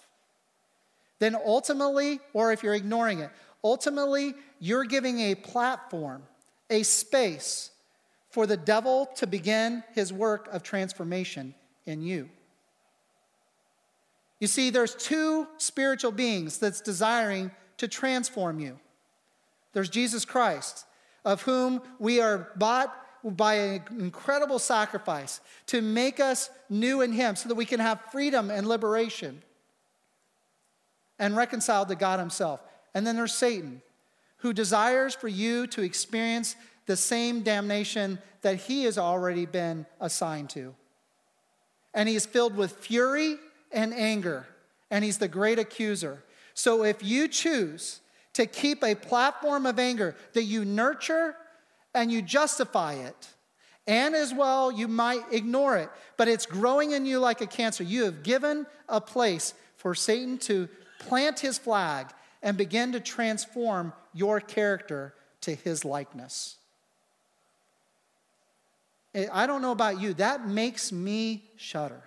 then 1.17 1.35
ultimately, 1.35 2.19
or 2.33 2.51
if 2.51 2.61
you're 2.61 2.75
ignoring 2.75 3.17
it, 3.17 3.31
ultimately 3.63 4.35
you're 4.59 4.83
giving 4.83 5.19
a 5.19 5.33
platform, 5.33 6.21
a 6.69 6.83
space 6.83 7.71
for 8.29 8.45
the 8.45 8.55
devil 8.55 9.07
to 9.15 9.25
begin 9.25 9.83
his 9.95 10.13
work 10.13 10.47
of 10.53 10.61
transformation 10.61 11.55
in 11.87 12.03
you. 12.03 12.29
You 14.39 14.45
see, 14.45 14.69
there's 14.69 14.93
two 14.93 15.47
spiritual 15.57 16.11
beings 16.11 16.59
that's 16.59 16.81
desiring 16.81 17.49
to 17.77 17.87
transform 17.87 18.59
you. 18.59 18.79
There's 19.73 19.89
Jesus 19.89 20.25
Christ, 20.25 20.85
of 21.25 21.41
whom 21.41 21.81
we 21.97 22.21
are 22.21 22.51
bought 22.55 22.95
by 23.23 23.55
an 23.55 23.83
incredible 23.99 24.59
sacrifice 24.59 25.41
to 25.67 25.81
make 25.81 26.19
us 26.19 26.49
new 26.69 27.01
in 27.01 27.11
Him 27.11 27.35
so 27.35 27.49
that 27.49 27.55
we 27.55 27.65
can 27.65 27.79
have 27.79 28.01
freedom 28.11 28.49
and 28.49 28.67
liberation 28.67 29.41
and 31.17 31.35
reconciled 31.35 31.89
to 31.89 31.95
God 31.95 32.19
Himself. 32.19 32.61
And 32.93 33.05
then 33.05 33.15
there's 33.15 33.33
Satan, 33.33 33.81
who 34.37 34.53
desires 34.53 35.13
for 35.13 35.27
you 35.27 35.67
to 35.67 35.81
experience 35.81 36.55
the 36.85 36.95
same 36.95 37.41
damnation 37.41 38.19
that 38.41 38.55
he 38.55 38.85
has 38.85 38.97
already 38.97 39.45
been 39.45 39.85
assigned 39.99 40.49
to. 40.49 40.73
And 41.93 42.09
he 42.09 42.15
is 42.15 42.25
filled 42.25 42.55
with 42.55 42.71
fury 42.71 43.37
and 43.71 43.93
anger, 43.93 44.47
and 44.89 45.03
he's 45.03 45.17
the 45.17 45.27
great 45.27 45.59
accuser. 45.59 46.23
So 46.53 46.83
if 46.83 47.03
you 47.03 47.27
choose 47.27 47.99
to 48.33 48.45
keep 48.45 48.83
a 48.83 48.95
platform 48.95 49.65
of 49.65 49.77
anger 49.77 50.15
that 50.33 50.43
you 50.43 50.65
nurture 50.65 51.35
and 51.93 52.11
you 52.11 52.21
justify 52.21 52.93
it, 52.93 53.27
and 53.87 54.15
as 54.15 54.33
well 54.33 54.71
you 54.71 54.87
might 54.87 55.23
ignore 55.31 55.77
it, 55.77 55.89
but 56.17 56.27
it's 56.27 56.45
growing 56.45 56.91
in 56.91 57.05
you 57.05 57.19
like 57.19 57.41
a 57.41 57.47
cancer, 57.47 57.83
you 57.83 58.03
have 58.03 58.23
given 58.23 58.65
a 58.87 59.01
place 59.01 59.53
for 59.77 59.95
Satan 59.95 60.37
to 60.37 60.67
plant 60.99 61.39
his 61.39 61.57
flag 61.57 62.07
and 62.43 62.57
begin 62.57 62.91
to 62.91 62.99
transform 62.99 63.93
your 64.13 64.39
character 64.39 65.13
to 65.41 65.55
his 65.55 65.83
likeness. 65.83 66.57
Eh, 69.15 69.27
I 69.31 69.47
don't 69.47 69.61
know 69.61 69.71
about 69.71 69.99
you, 69.99 70.13
that 70.15 70.47
makes 70.47 70.91
me 70.91 71.43
shudder. 71.55 72.03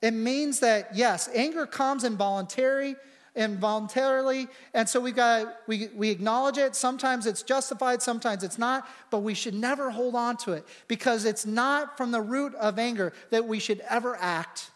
It 0.00 0.12
means 0.12 0.60
that, 0.60 0.96
yes, 0.96 1.28
anger 1.34 1.66
comes 1.66 2.04
involuntary, 2.04 2.96
involuntarily, 3.36 4.48
and 4.74 4.88
so 4.88 5.00
we've 5.00 5.16
got 5.16 5.56
we, 5.66 5.88
we 5.94 6.10
acknowledge 6.10 6.58
it. 6.58 6.74
Sometimes 6.74 7.26
it's 7.26 7.42
justified, 7.42 8.02
sometimes 8.02 8.42
it's 8.42 8.58
not, 8.58 8.88
but 9.10 9.18
we 9.18 9.34
should 9.34 9.54
never 9.54 9.90
hold 9.90 10.14
on 10.14 10.36
to 10.38 10.52
it 10.52 10.66
because 10.88 11.24
it's 11.24 11.46
not 11.46 11.96
from 11.96 12.10
the 12.10 12.20
root 12.20 12.54
of 12.56 12.78
anger 12.78 13.12
that 13.30 13.46
we 13.46 13.58
should 13.58 13.80
ever 13.88 14.16
act 14.16 14.70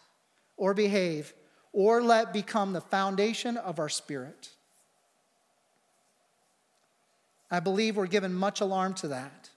or 0.57 0.73
behave 0.73 1.33
or 1.73 2.01
let 2.01 2.31
become 2.31 2.71
the 2.71 2.81
foundation 2.81 3.57
of 3.57 3.79
our 3.79 3.89
spirit. 3.89 4.49
I 7.51 7.59
believe 7.59 7.97
we're 7.97 8.07
given 8.07 8.33
much 8.33 8.61
alarm 8.61 8.93
to 8.95 9.09
that. 9.09 9.49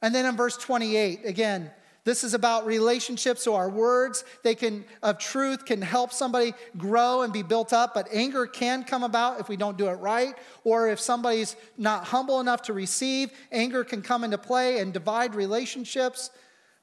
And 0.00 0.14
then 0.14 0.26
in 0.26 0.36
verse 0.36 0.56
28, 0.56 1.20
again, 1.24 1.70
this 2.04 2.22
is 2.22 2.34
about 2.34 2.66
relationships, 2.66 3.42
so 3.42 3.54
our 3.54 3.70
words 3.70 4.24
they 4.42 4.54
can 4.54 4.84
of 5.02 5.18
truth 5.18 5.64
can 5.64 5.80
help 5.80 6.12
somebody 6.12 6.52
grow 6.76 7.22
and 7.22 7.32
be 7.32 7.42
built 7.42 7.72
up, 7.72 7.94
but 7.94 8.08
anger 8.12 8.46
can 8.46 8.84
come 8.84 9.02
about 9.02 9.40
if 9.40 9.48
we 9.48 9.56
don't 9.56 9.78
do 9.78 9.88
it 9.88 9.94
right, 9.94 10.34
or 10.64 10.88
if 10.88 11.00
somebody's 11.00 11.56
not 11.78 12.04
humble 12.04 12.40
enough 12.40 12.60
to 12.62 12.74
receive, 12.74 13.32
anger 13.50 13.84
can 13.84 14.02
come 14.02 14.22
into 14.22 14.36
play 14.36 14.80
and 14.80 14.92
divide 14.92 15.34
relationships. 15.34 16.28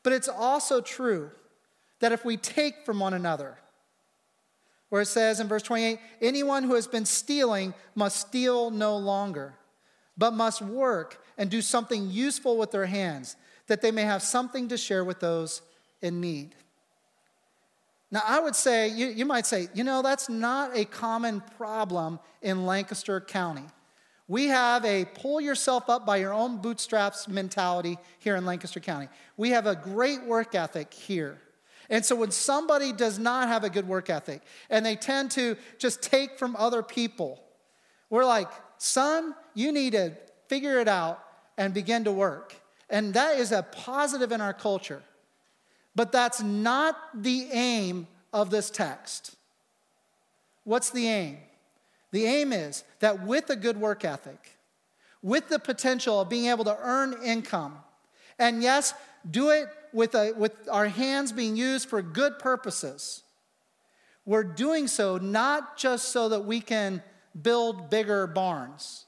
But 0.01 0.13
it's 0.13 0.27
also 0.27 0.81
true 0.81 1.29
that 1.99 2.11
if 2.11 2.25
we 2.25 2.35
take 2.35 2.83
from 2.83 2.99
one 2.99 3.13
another, 3.13 3.59
where 4.89 5.03
it 5.03 5.07
says 5.07 5.39
in 5.39 5.47
verse 5.47 5.61
28, 5.61 5.99
anyone 6.19 6.63
who 6.63 6.73
has 6.73 6.87
been 6.87 7.05
stealing 7.05 7.75
must 7.93 8.19
steal 8.19 8.71
no 8.71 8.97
longer, 8.97 9.53
but 10.17 10.33
must 10.33 10.63
work 10.63 11.23
and 11.37 11.51
do 11.51 11.61
something 11.61 12.09
useful 12.09 12.57
with 12.57 12.71
their 12.71 12.87
hands 12.87 13.35
that 13.71 13.81
they 13.81 13.89
may 13.89 14.01
have 14.01 14.21
something 14.21 14.67
to 14.67 14.75
share 14.75 15.05
with 15.05 15.21
those 15.21 15.61
in 16.01 16.19
need. 16.19 16.55
Now, 18.11 18.21
I 18.27 18.41
would 18.41 18.53
say, 18.53 18.89
you, 18.89 19.07
you 19.07 19.25
might 19.25 19.45
say, 19.45 19.69
you 19.73 19.85
know, 19.85 20.01
that's 20.01 20.27
not 20.27 20.75
a 20.75 20.83
common 20.83 21.41
problem 21.55 22.19
in 22.41 22.65
Lancaster 22.65 23.21
County. 23.21 23.63
We 24.27 24.47
have 24.47 24.83
a 24.83 25.05
pull 25.05 25.39
yourself 25.39 25.89
up 25.89 26.05
by 26.05 26.17
your 26.17 26.33
own 26.33 26.57
bootstraps 26.57 27.29
mentality 27.29 27.97
here 28.19 28.35
in 28.35 28.45
Lancaster 28.45 28.81
County. 28.81 29.07
We 29.37 29.51
have 29.51 29.67
a 29.67 29.75
great 29.75 30.21
work 30.25 30.53
ethic 30.53 30.93
here. 30.93 31.39
And 31.89 32.03
so 32.03 32.13
when 32.13 32.31
somebody 32.31 32.91
does 32.91 33.17
not 33.17 33.47
have 33.47 33.63
a 33.63 33.69
good 33.69 33.87
work 33.87 34.09
ethic 34.09 34.41
and 34.69 34.85
they 34.85 34.97
tend 34.97 35.31
to 35.31 35.55
just 35.77 36.01
take 36.01 36.37
from 36.37 36.57
other 36.57 36.83
people, 36.83 37.41
we're 38.09 38.25
like, 38.25 38.49
son, 38.77 39.33
you 39.53 39.71
need 39.71 39.93
to 39.93 40.11
figure 40.49 40.77
it 40.81 40.89
out 40.89 41.23
and 41.57 41.73
begin 41.73 42.03
to 42.03 42.11
work. 42.11 42.57
And 42.91 43.13
that 43.15 43.39
is 43.39 43.51
a 43.51 43.63
positive 43.63 44.31
in 44.31 44.41
our 44.41 44.53
culture. 44.53 45.01
But 45.95 46.11
that's 46.11 46.41
not 46.41 46.97
the 47.15 47.47
aim 47.51 48.07
of 48.31 48.51
this 48.51 48.69
text. 48.69 49.35
What's 50.63 50.91
the 50.91 51.07
aim? 51.07 51.37
The 52.11 52.25
aim 52.25 52.53
is 52.53 52.83
that 52.99 53.25
with 53.25 53.49
a 53.49 53.55
good 53.55 53.77
work 53.79 54.05
ethic, 54.05 54.57
with 55.23 55.47
the 55.47 55.59
potential 55.59 56.21
of 56.21 56.29
being 56.29 56.47
able 56.47 56.65
to 56.65 56.77
earn 56.81 57.15
income, 57.23 57.77
and 58.37 58.61
yes, 58.61 58.93
do 59.29 59.49
it 59.49 59.67
with, 59.93 60.13
a, 60.15 60.33
with 60.35 60.53
our 60.69 60.87
hands 60.87 61.31
being 61.31 61.55
used 61.55 61.87
for 61.87 62.01
good 62.01 62.39
purposes, 62.39 63.23
we're 64.25 64.43
doing 64.43 64.87
so 64.87 65.17
not 65.17 65.77
just 65.77 66.09
so 66.09 66.29
that 66.29 66.45
we 66.45 66.59
can 66.59 67.01
build 67.41 67.89
bigger 67.89 68.27
barns. 68.27 69.05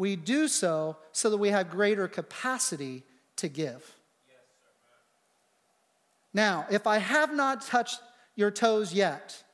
We 0.00 0.16
do 0.16 0.48
so 0.48 0.96
so 1.12 1.28
that 1.28 1.36
we 1.36 1.50
have 1.50 1.68
greater 1.68 2.08
capacity 2.08 3.02
to 3.36 3.48
give. 3.48 3.98
Now, 6.32 6.64
if 6.70 6.86
I 6.86 6.96
have 6.96 7.34
not 7.34 7.66
touched 7.66 8.00
your 8.34 8.50
toes 8.50 8.94
yet, 8.94 9.44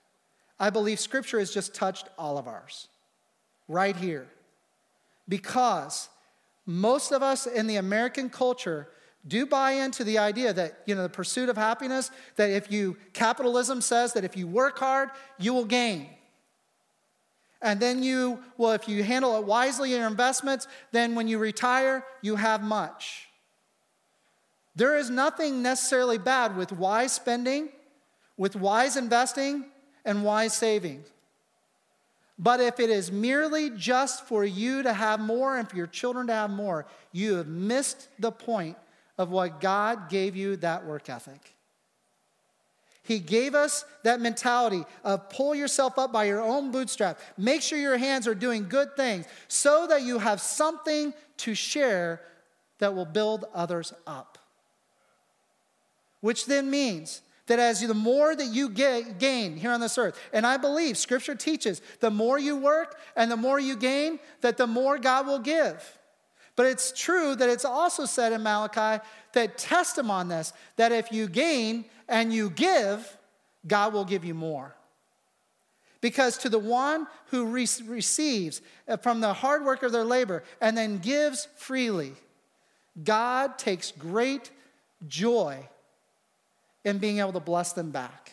I 0.60 0.70
believe 0.70 1.00
Scripture 1.00 1.40
has 1.40 1.52
just 1.52 1.74
touched 1.74 2.08
all 2.16 2.38
of 2.38 2.46
ours 2.46 2.86
right 3.66 3.96
here. 3.96 4.28
Because 5.28 6.08
most 6.64 7.10
of 7.10 7.24
us 7.24 7.48
in 7.48 7.66
the 7.66 7.74
American 7.74 8.30
culture 8.30 8.86
do 9.26 9.46
buy 9.46 9.72
into 9.72 10.04
the 10.04 10.18
idea 10.18 10.52
that, 10.52 10.78
you 10.86 10.94
know, 10.94 11.02
the 11.02 11.08
pursuit 11.08 11.48
of 11.48 11.56
happiness, 11.56 12.12
that 12.36 12.50
if 12.50 12.70
you, 12.70 12.96
capitalism 13.14 13.80
says 13.80 14.12
that 14.12 14.22
if 14.22 14.36
you 14.36 14.46
work 14.46 14.78
hard, 14.78 15.08
you 15.40 15.52
will 15.52 15.64
gain. 15.64 16.08
And 17.62 17.80
then 17.80 18.02
you, 18.02 18.38
well, 18.56 18.72
if 18.72 18.88
you 18.88 19.02
handle 19.02 19.36
it 19.38 19.44
wisely 19.44 19.92
in 19.92 20.00
your 20.00 20.08
investments, 20.08 20.68
then 20.92 21.14
when 21.14 21.26
you 21.26 21.38
retire, 21.38 22.04
you 22.22 22.36
have 22.36 22.62
much. 22.62 23.28
There 24.74 24.96
is 24.96 25.08
nothing 25.08 25.62
necessarily 25.62 26.18
bad 26.18 26.56
with 26.56 26.70
wise 26.70 27.12
spending, 27.12 27.70
with 28.36 28.54
wise 28.56 28.96
investing, 28.96 29.64
and 30.04 30.22
wise 30.22 30.54
saving. 30.54 31.04
But 32.38 32.60
if 32.60 32.78
it 32.78 32.90
is 32.90 33.10
merely 33.10 33.70
just 33.70 34.26
for 34.26 34.44
you 34.44 34.82
to 34.82 34.92
have 34.92 35.20
more 35.20 35.56
and 35.56 35.68
for 35.68 35.76
your 35.76 35.86
children 35.86 36.26
to 36.26 36.34
have 36.34 36.50
more, 36.50 36.86
you 37.10 37.36
have 37.36 37.46
missed 37.46 38.08
the 38.18 38.30
point 38.30 38.76
of 39.16 39.30
what 39.30 39.60
God 39.60 40.10
gave 40.10 40.36
you 40.36 40.56
that 40.56 40.84
work 40.84 41.08
ethic. 41.08 41.55
He 43.06 43.20
gave 43.20 43.54
us 43.54 43.84
that 44.02 44.20
mentality 44.20 44.84
of 45.04 45.30
pull 45.30 45.54
yourself 45.54 45.96
up 45.96 46.12
by 46.12 46.24
your 46.24 46.40
own 46.40 46.72
bootstrap. 46.72 47.20
Make 47.38 47.62
sure 47.62 47.78
your 47.78 47.96
hands 47.96 48.26
are 48.26 48.34
doing 48.34 48.68
good 48.68 48.96
things 48.96 49.26
so 49.46 49.86
that 49.86 50.02
you 50.02 50.18
have 50.18 50.40
something 50.40 51.14
to 51.38 51.54
share 51.54 52.20
that 52.78 52.94
will 52.94 53.04
build 53.04 53.44
others 53.54 53.92
up. 54.06 54.38
Which 56.20 56.46
then 56.46 56.68
means 56.68 57.22
that 57.46 57.60
as 57.60 57.80
you, 57.80 57.86
the 57.86 57.94
more 57.94 58.34
that 58.34 58.46
you 58.46 58.68
get, 58.68 59.20
gain 59.20 59.56
here 59.56 59.70
on 59.70 59.80
this 59.80 59.98
earth, 59.98 60.18
and 60.32 60.44
I 60.44 60.56
believe 60.56 60.98
scripture 60.98 61.36
teaches 61.36 61.80
the 62.00 62.10
more 62.10 62.40
you 62.40 62.56
work 62.56 62.98
and 63.14 63.30
the 63.30 63.36
more 63.36 63.60
you 63.60 63.76
gain, 63.76 64.18
that 64.40 64.56
the 64.56 64.66
more 64.66 64.98
God 64.98 65.28
will 65.28 65.38
give. 65.38 65.98
But 66.56 66.66
it's 66.66 66.90
true 66.90 67.36
that 67.36 67.48
it's 67.50 67.66
also 67.66 68.06
said 68.06 68.32
in 68.32 68.42
Malachi 68.42 69.04
that 69.34 69.58
test 69.58 69.98
him 69.98 70.10
on 70.10 70.28
this, 70.28 70.54
that 70.76 70.90
if 70.90 71.12
you 71.12 71.28
gain 71.28 71.84
and 72.08 72.32
you 72.32 72.48
give, 72.50 73.16
God 73.66 73.92
will 73.92 74.06
give 74.06 74.24
you 74.24 74.34
more. 74.34 74.74
Because 76.00 76.38
to 76.38 76.48
the 76.48 76.58
one 76.58 77.06
who 77.26 77.46
re- 77.46 77.66
receives 77.86 78.62
uh, 78.88 78.96
from 78.96 79.20
the 79.20 79.32
hard 79.32 79.64
work 79.64 79.82
of 79.82 79.92
their 79.92 80.04
labor 80.04 80.44
and 80.60 80.76
then 80.76 80.98
gives 80.98 81.48
freely, 81.56 82.12
God 83.02 83.58
takes 83.58 83.92
great 83.92 84.50
joy 85.06 85.68
in 86.84 86.98
being 86.98 87.18
able 87.18 87.32
to 87.32 87.40
bless 87.40 87.72
them 87.72 87.90
back. 87.90 88.32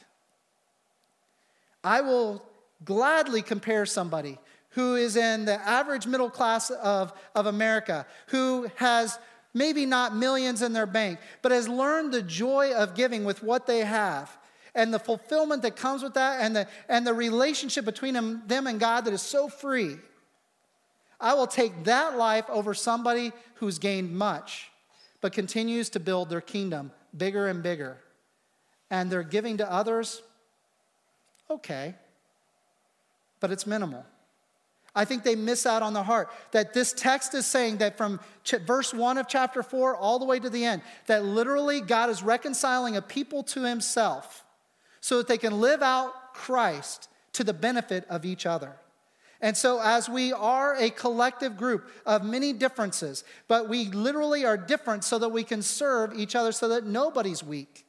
I 1.83 2.01
will 2.01 2.43
gladly 2.85 3.41
compare 3.41 3.85
somebody 3.85 4.37
who 4.73 4.95
is 4.95 5.15
in 5.15 5.45
the 5.45 5.59
average 5.67 6.05
middle 6.07 6.29
class 6.29 6.69
of, 6.69 7.13
of 7.35 7.45
America, 7.45 8.05
who 8.27 8.69
has 8.75 9.17
maybe 9.53 9.85
not 9.85 10.15
millions 10.15 10.61
in 10.61 10.73
their 10.73 10.85
bank, 10.85 11.19
but 11.41 11.51
has 11.51 11.67
learned 11.67 12.11
the 12.11 12.21
joy 12.21 12.73
of 12.73 12.95
giving 12.95 13.23
with 13.23 13.43
what 13.43 13.67
they 13.67 13.79
have 13.79 14.35
and 14.75 14.93
the 14.93 14.99
fulfillment 14.99 15.61
that 15.61 15.75
comes 15.75 16.01
with 16.01 16.15
that 16.15 16.41
and 16.41 16.55
the, 16.55 16.67
and 16.89 17.05
the 17.05 17.13
relationship 17.13 17.85
between 17.85 18.13
them, 18.13 18.41
them 18.47 18.65
and 18.65 18.79
God 18.79 19.05
that 19.05 19.13
is 19.13 19.21
so 19.21 19.47
free. 19.47 19.97
I 21.19 21.35
will 21.35 21.47
take 21.47 21.83
that 21.83 22.17
life 22.17 22.45
over 22.49 22.73
somebody 22.73 23.31
who's 23.55 23.77
gained 23.77 24.11
much, 24.11 24.71
but 25.21 25.31
continues 25.31 25.89
to 25.89 25.99
build 25.99 26.29
their 26.29 26.41
kingdom 26.41 26.91
bigger 27.15 27.47
and 27.47 27.61
bigger. 27.61 27.97
And 28.89 29.11
they're 29.11 29.23
giving 29.23 29.57
to 29.57 29.71
others, 29.71 30.23
okay, 31.49 31.93
but 33.39 33.51
it's 33.51 33.67
minimal. 33.67 34.03
I 34.95 35.05
think 35.05 35.23
they 35.23 35.35
miss 35.35 35.65
out 35.65 35.81
on 35.81 35.93
the 35.93 36.03
heart. 36.03 36.29
That 36.51 36.73
this 36.73 36.93
text 36.93 37.33
is 37.33 37.45
saying 37.45 37.77
that 37.77 37.97
from 37.97 38.19
ch- 38.43 38.55
verse 38.65 38.93
1 38.93 39.17
of 39.17 39.27
chapter 39.27 39.63
4 39.63 39.95
all 39.95 40.19
the 40.19 40.25
way 40.25 40.39
to 40.39 40.49
the 40.49 40.65
end, 40.65 40.81
that 41.07 41.25
literally 41.25 41.81
God 41.81 42.09
is 42.09 42.21
reconciling 42.21 42.95
a 42.95 43.01
people 43.01 43.43
to 43.43 43.63
himself 43.63 44.43
so 45.01 45.17
that 45.17 45.27
they 45.27 45.37
can 45.37 45.59
live 45.59 45.81
out 45.81 46.33
Christ 46.33 47.09
to 47.33 47.43
the 47.43 47.53
benefit 47.53 48.05
of 48.09 48.23
each 48.23 48.45
other. 48.45 48.73
And 49.41 49.57
so, 49.57 49.81
as 49.81 50.07
we 50.07 50.31
are 50.31 50.73
a 50.75 50.89
collective 50.89 51.57
group 51.57 51.89
of 52.05 52.23
many 52.23 52.53
differences, 52.53 53.25
but 53.49 53.67
we 53.67 53.85
literally 53.87 54.45
are 54.45 54.55
different 54.55 55.03
so 55.03 55.19
that 55.19 55.29
we 55.29 55.43
can 55.43 55.61
serve 55.61 56.17
each 56.17 56.33
other 56.33 56.53
so 56.53 56.69
that 56.69 56.85
nobody's 56.85 57.43
weak. 57.43 57.82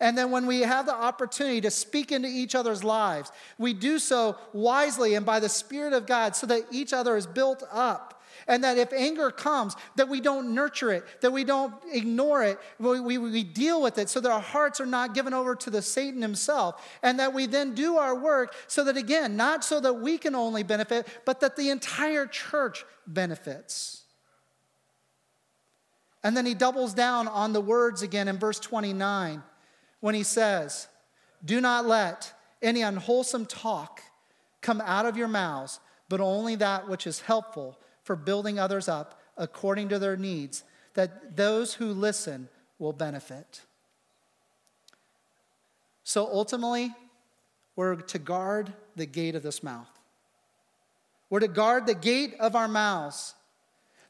And 0.00 0.16
then 0.16 0.30
when 0.30 0.46
we 0.46 0.60
have 0.60 0.86
the 0.86 0.94
opportunity 0.94 1.60
to 1.62 1.70
speak 1.70 2.12
into 2.12 2.28
each 2.28 2.54
other's 2.54 2.84
lives, 2.84 3.32
we 3.58 3.74
do 3.74 3.98
so 3.98 4.36
wisely 4.52 5.14
and 5.14 5.26
by 5.26 5.40
the 5.40 5.48
Spirit 5.48 5.92
of 5.92 6.06
God 6.06 6.36
so 6.36 6.46
that 6.46 6.66
each 6.70 6.92
other 6.92 7.16
is 7.16 7.26
built 7.26 7.64
up. 7.72 8.14
And 8.46 8.62
that 8.64 8.78
if 8.78 8.92
anger 8.92 9.30
comes, 9.30 9.74
that 9.96 10.08
we 10.08 10.20
don't 10.20 10.54
nurture 10.54 10.90
it, 10.90 11.04
that 11.20 11.32
we 11.32 11.44
don't 11.44 11.74
ignore 11.92 12.44
it, 12.44 12.58
we, 12.78 13.00
we, 13.00 13.18
we, 13.18 13.42
deal 13.42 13.82
with 13.82 13.98
it 13.98 14.08
so 14.08 14.20
that 14.20 14.30
our 14.30 14.40
hearts 14.40 14.80
are 14.80 14.86
not 14.86 15.14
given 15.14 15.34
over 15.34 15.54
to 15.56 15.70
the 15.70 15.82
Satan 15.82 16.22
himself. 16.22 16.88
And 17.02 17.18
that 17.18 17.34
we 17.34 17.46
then 17.46 17.74
do 17.74 17.98
our 17.98 18.14
work 18.14 18.54
so 18.66 18.84
that, 18.84 18.96
again, 18.96 19.36
not 19.36 19.64
so 19.64 19.80
that 19.80 19.94
we 19.94 20.16
can 20.16 20.34
only 20.34 20.62
benefit, 20.62 21.08
but 21.26 21.40
that 21.40 21.56
the 21.56 21.68
entire 21.68 22.26
church 22.26 22.86
benefits. 23.06 24.04
And 26.22 26.36
then 26.36 26.46
he 26.46 26.54
doubles 26.54 26.94
down 26.94 27.28
on 27.28 27.52
the 27.52 27.60
words 27.60 28.02
again 28.02 28.28
in 28.28 28.38
verse 28.38 28.60
29 28.60 29.42
when 30.00 30.14
he 30.14 30.22
says, 30.22 30.88
Do 31.44 31.60
not 31.60 31.86
let 31.86 32.32
any 32.62 32.82
unwholesome 32.82 33.46
talk 33.46 34.02
come 34.60 34.80
out 34.80 35.06
of 35.06 35.16
your 35.16 35.28
mouths, 35.28 35.80
but 36.08 36.20
only 36.20 36.56
that 36.56 36.88
which 36.88 37.06
is 37.06 37.20
helpful 37.20 37.78
for 38.02 38.16
building 38.16 38.58
others 38.58 38.88
up 38.88 39.20
according 39.36 39.88
to 39.90 39.98
their 39.98 40.16
needs, 40.16 40.64
that 40.94 41.36
those 41.36 41.74
who 41.74 41.92
listen 41.92 42.48
will 42.78 42.92
benefit. 42.92 43.62
So 46.02 46.26
ultimately, 46.26 46.94
we're 47.76 47.96
to 47.96 48.18
guard 48.18 48.72
the 48.96 49.06
gate 49.06 49.34
of 49.34 49.42
this 49.42 49.62
mouth. 49.62 49.88
We're 51.30 51.40
to 51.40 51.48
guard 51.48 51.86
the 51.86 51.94
gate 51.94 52.34
of 52.40 52.56
our 52.56 52.66
mouths. 52.66 53.34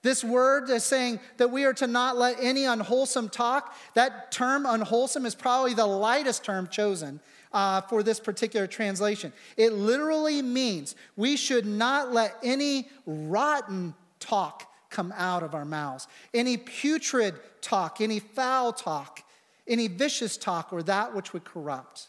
This 0.02 0.22
word 0.22 0.70
is 0.70 0.84
saying 0.84 1.18
that 1.38 1.50
we 1.50 1.64
are 1.64 1.74
to 1.74 1.86
not 1.86 2.16
let 2.16 2.36
any 2.40 2.64
unwholesome 2.64 3.30
talk. 3.30 3.74
That 3.94 4.30
term, 4.30 4.64
unwholesome, 4.64 5.26
is 5.26 5.34
probably 5.34 5.74
the 5.74 5.86
lightest 5.86 6.44
term 6.44 6.68
chosen 6.68 7.20
uh, 7.52 7.80
for 7.82 8.02
this 8.02 8.20
particular 8.20 8.66
translation. 8.66 9.32
It 9.56 9.72
literally 9.72 10.40
means 10.42 10.94
we 11.16 11.36
should 11.36 11.66
not 11.66 12.12
let 12.12 12.36
any 12.42 12.88
rotten 13.06 13.94
talk 14.20 14.70
come 14.90 15.12
out 15.16 15.42
of 15.42 15.54
our 15.54 15.64
mouths, 15.64 16.06
any 16.32 16.56
putrid 16.56 17.34
talk, 17.60 18.00
any 18.00 18.20
foul 18.20 18.72
talk, 18.72 19.22
any 19.66 19.88
vicious 19.88 20.36
talk, 20.36 20.72
or 20.72 20.82
that 20.84 21.14
which 21.14 21.32
would 21.32 21.44
corrupt. 21.44 22.08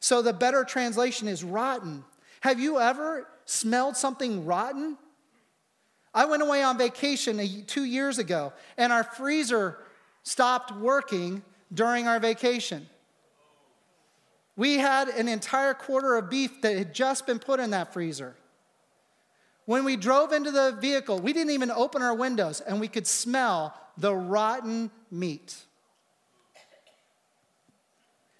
So 0.00 0.22
the 0.22 0.32
better 0.32 0.64
translation 0.64 1.26
is 1.26 1.42
rotten. 1.42 2.04
Have 2.40 2.60
you 2.60 2.78
ever 2.78 3.26
smelled 3.44 3.96
something 3.96 4.46
rotten? 4.46 4.96
I 6.14 6.24
went 6.24 6.42
away 6.42 6.62
on 6.62 6.78
vacation 6.78 7.64
two 7.66 7.84
years 7.84 8.18
ago, 8.18 8.52
and 8.76 8.92
our 8.92 9.04
freezer 9.04 9.78
stopped 10.22 10.72
working 10.72 11.42
during 11.72 12.06
our 12.08 12.18
vacation. 12.18 12.86
We 14.56 14.78
had 14.78 15.08
an 15.08 15.28
entire 15.28 15.74
quarter 15.74 16.16
of 16.16 16.28
beef 16.28 16.62
that 16.62 16.76
had 16.76 16.92
just 16.92 17.26
been 17.26 17.38
put 17.38 17.60
in 17.60 17.70
that 17.70 17.92
freezer. 17.92 18.34
When 19.66 19.84
we 19.84 19.96
drove 19.96 20.32
into 20.32 20.50
the 20.50 20.76
vehicle, 20.80 21.20
we 21.20 21.32
didn't 21.32 21.52
even 21.52 21.70
open 21.70 22.02
our 22.02 22.14
windows, 22.14 22.60
and 22.60 22.80
we 22.80 22.88
could 22.88 23.06
smell 23.06 23.78
the 23.96 24.14
rotten 24.14 24.90
meat. 25.10 25.56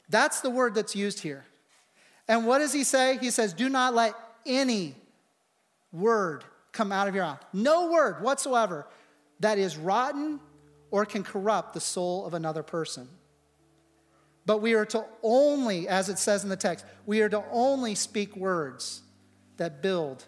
That's 0.08 0.40
the 0.40 0.50
word 0.50 0.74
that's 0.74 0.96
used 0.96 1.20
here. 1.20 1.44
And 2.26 2.46
what 2.46 2.58
does 2.58 2.72
he 2.72 2.82
say? 2.82 3.18
He 3.18 3.30
says, 3.30 3.52
Do 3.52 3.68
not 3.68 3.94
let 3.94 4.14
any 4.46 4.94
word 5.92 6.44
come 6.78 6.92
out 6.92 7.08
of 7.08 7.14
your 7.14 7.24
mouth. 7.24 7.44
No 7.52 7.90
word 7.90 8.22
whatsoever 8.22 8.86
that 9.40 9.58
is 9.58 9.76
rotten 9.76 10.38
or 10.92 11.04
can 11.04 11.24
corrupt 11.24 11.74
the 11.74 11.80
soul 11.80 12.24
of 12.24 12.34
another 12.34 12.62
person. 12.62 13.08
But 14.46 14.58
we 14.58 14.74
are 14.74 14.86
to 14.86 15.04
only, 15.24 15.88
as 15.88 16.08
it 16.08 16.20
says 16.20 16.44
in 16.44 16.48
the 16.48 16.56
text, 16.56 16.86
we 17.04 17.20
are 17.20 17.28
to 17.30 17.42
only 17.50 17.96
speak 17.96 18.36
words 18.36 19.02
that 19.56 19.82
build 19.82 20.24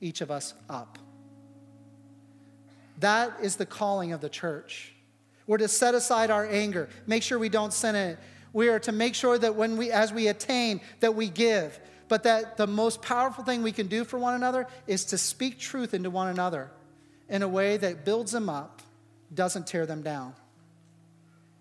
each 0.00 0.20
of 0.20 0.30
us 0.32 0.54
up. 0.68 0.98
That 2.98 3.32
is 3.40 3.54
the 3.54 3.64
calling 3.64 4.12
of 4.12 4.20
the 4.20 4.28
church. 4.28 4.92
We're 5.46 5.58
to 5.58 5.68
set 5.68 5.94
aside 5.94 6.32
our 6.32 6.46
anger, 6.46 6.88
make 7.06 7.22
sure 7.22 7.38
we 7.38 7.48
don't 7.48 7.72
sin 7.72 7.94
in 7.94 8.10
it. 8.10 8.18
We 8.52 8.68
are 8.68 8.80
to 8.80 8.92
make 8.92 9.14
sure 9.14 9.38
that 9.38 9.54
when 9.54 9.76
we, 9.76 9.92
as 9.92 10.12
we 10.12 10.26
attain, 10.26 10.80
that 10.98 11.14
we 11.14 11.28
give. 11.28 11.78
But 12.12 12.24
that 12.24 12.58
the 12.58 12.66
most 12.66 13.00
powerful 13.00 13.42
thing 13.42 13.62
we 13.62 13.72
can 13.72 13.86
do 13.86 14.04
for 14.04 14.18
one 14.18 14.34
another 14.34 14.66
is 14.86 15.06
to 15.06 15.16
speak 15.16 15.58
truth 15.58 15.94
into 15.94 16.10
one 16.10 16.28
another 16.28 16.70
in 17.30 17.40
a 17.40 17.48
way 17.48 17.78
that 17.78 18.04
builds 18.04 18.32
them 18.32 18.50
up, 18.50 18.82
doesn't 19.32 19.66
tear 19.66 19.86
them 19.86 20.02
down. 20.02 20.34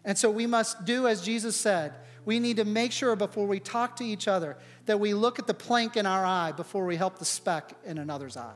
And 0.03 0.17
so 0.17 0.29
we 0.29 0.47
must 0.47 0.83
do 0.83 1.07
as 1.07 1.21
Jesus 1.21 1.55
said. 1.55 1.93
We 2.25 2.37
need 2.37 2.57
to 2.57 2.65
make 2.65 2.91
sure 2.91 3.15
before 3.15 3.47
we 3.47 3.61
talk 3.61 3.95
to 3.95 4.03
each 4.03 4.27
other 4.27 4.57
that 4.87 4.99
we 4.99 5.13
look 5.13 5.39
at 5.39 5.47
the 5.47 5.53
plank 5.53 5.95
in 5.95 6.05
our 6.05 6.25
eye 6.25 6.51
before 6.51 6.85
we 6.85 6.97
help 6.97 7.17
the 7.17 7.23
speck 7.23 7.71
in 7.85 7.97
another's 7.97 8.35
eye. 8.35 8.51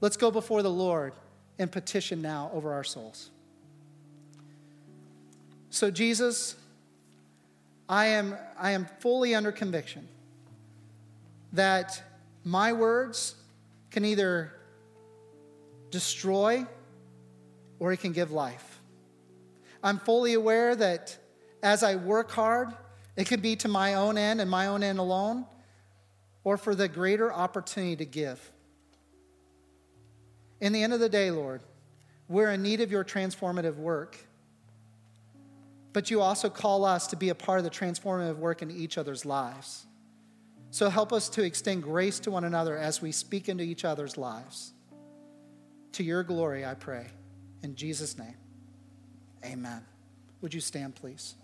Let's 0.00 0.16
go 0.16 0.32
before 0.32 0.64
the 0.64 0.68
Lord 0.68 1.12
and 1.60 1.70
petition 1.70 2.20
now 2.20 2.50
over 2.52 2.72
our 2.72 2.82
souls. 2.82 3.30
So, 5.68 5.92
Jesus, 5.92 6.56
I 7.90 8.06
am, 8.06 8.38
I 8.56 8.70
am 8.70 8.86
fully 9.00 9.34
under 9.34 9.50
conviction 9.50 10.06
that 11.54 12.00
my 12.44 12.72
words 12.72 13.34
can 13.90 14.04
either 14.04 14.52
destroy 15.90 16.64
or 17.80 17.92
it 17.92 17.96
can 17.96 18.12
give 18.12 18.30
life. 18.30 18.80
I'm 19.82 19.98
fully 19.98 20.34
aware 20.34 20.76
that 20.76 21.18
as 21.64 21.82
I 21.82 21.96
work 21.96 22.30
hard, 22.30 22.68
it 23.16 23.26
can 23.26 23.40
be 23.40 23.56
to 23.56 23.66
my 23.66 23.94
own 23.94 24.16
end 24.16 24.40
and 24.40 24.48
my 24.48 24.68
own 24.68 24.84
end 24.84 25.00
alone, 25.00 25.44
or 26.44 26.56
for 26.56 26.76
the 26.76 26.86
greater 26.86 27.32
opportunity 27.32 27.96
to 27.96 28.04
give. 28.04 28.52
In 30.60 30.72
the 30.72 30.80
end 30.80 30.92
of 30.92 31.00
the 31.00 31.08
day, 31.08 31.32
Lord, 31.32 31.60
we're 32.28 32.52
in 32.52 32.62
need 32.62 32.82
of 32.82 32.92
your 32.92 33.04
transformative 33.04 33.74
work. 33.78 34.16
But 35.92 36.10
you 36.10 36.20
also 36.20 36.48
call 36.48 36.84
us 36.84 37.06
to 37.08 37.16
be 37.16 37.30
a 37.30 37.34
part 37.34 37.58
of 37.58 37.64
the 37.64 37.70
transformative 37.70 38.36
work 38.36 38.62
in 38.62 38.70
each 38.70 38.96
other's 38.96 39.24
lives. 39.24 39.86
So 40.70 40.88
help 40.88 41.12
us 41.12 41.28
to 41.30 41.42
extend 41.42 41.82
grace 41.82 42.20
to 42.20 42.30
one 42.30 42.44
another 42.44 42.76
as 42.76 43.02
we 43.02 43.10
speak 43.10 43.48
into 43.48 43.64
each 43.64 43.84
other's 43.84 44.16
lives. 44.16 44.72
To 45.92 46.04
your 46.04 46.22
glory, 46.22 46.64
I 46.64 46.74
pray. 46.74 47.06
In 47.62 47.74
Jesus' 47.74 48.16
name, 48.16 48.36
amen. 49.44 49.84
Would 50.40 50.54
you 50.54 50.60
stand, 50.60 50.94
please? 50.94 51.34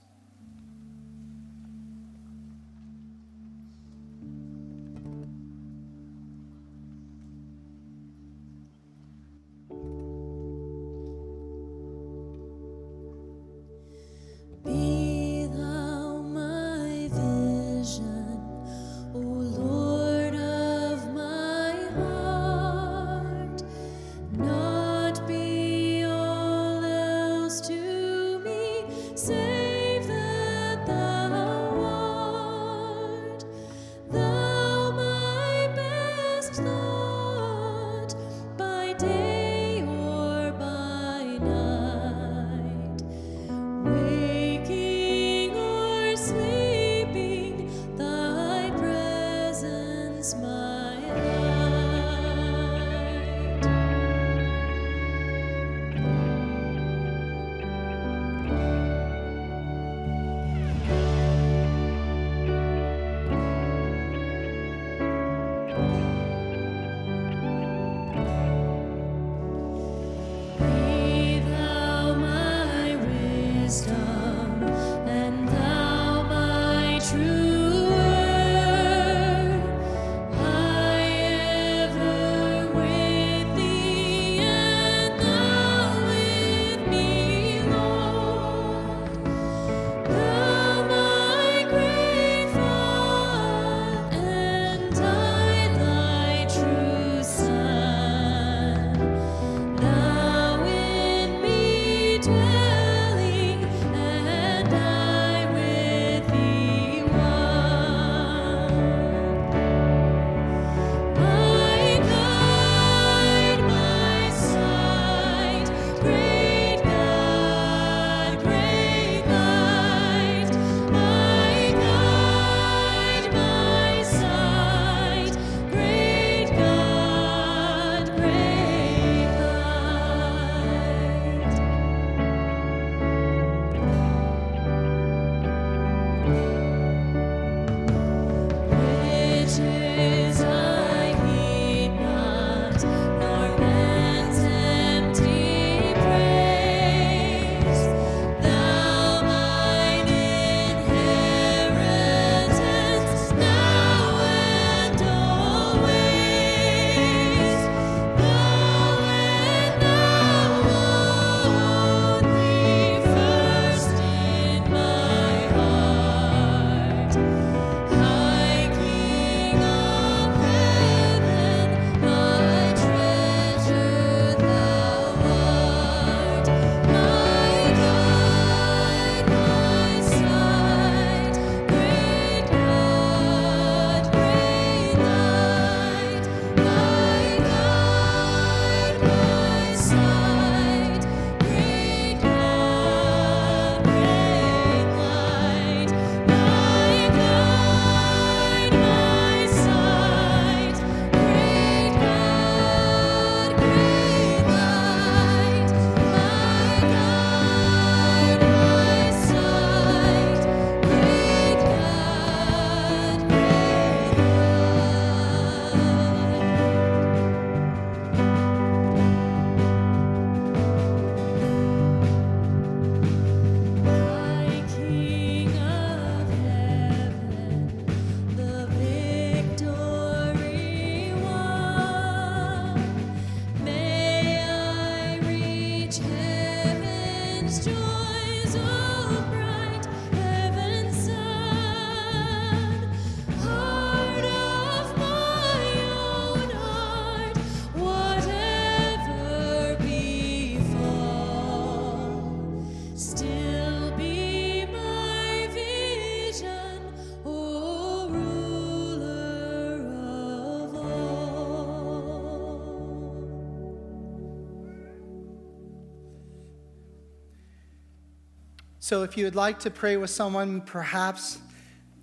So 268.87 269.03
if 269.03 269.17
you 269.17 269.25
would 269.25 269.35
like 269.35 269.59
to 269.59 269.71
pray 269.73 269.97
with 269.97 270.11
someone, 270.11 270.61
perhaps 270.61 271.39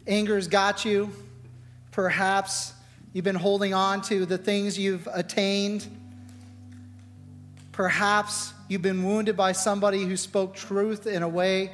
anger's 0.06 0.50
got 0.50 0.84
you, 0.84 1.12
perhaps 1.92 2.74
you've 3.14 3.24
been 3.24 3.36
holding 3.36 3.74
on 3.74 4.02
to 4.02 4.26
the 4.26 4.38
things 4.38 4.78
you've 4.78 5.08
attained, 5.14 5.88
perhaps 7.72 8.52
you've 8.68 8.82
been 8.82 9.06
wounded 9.06 9.38
by 9.38 9.54
somebody 9.54 10.04
who 10.04 10.18
spoke 10.18 10.58
truth 10.58 11.08
in 11.08 11.24
a 11.24 11.30
way 11.30 11.72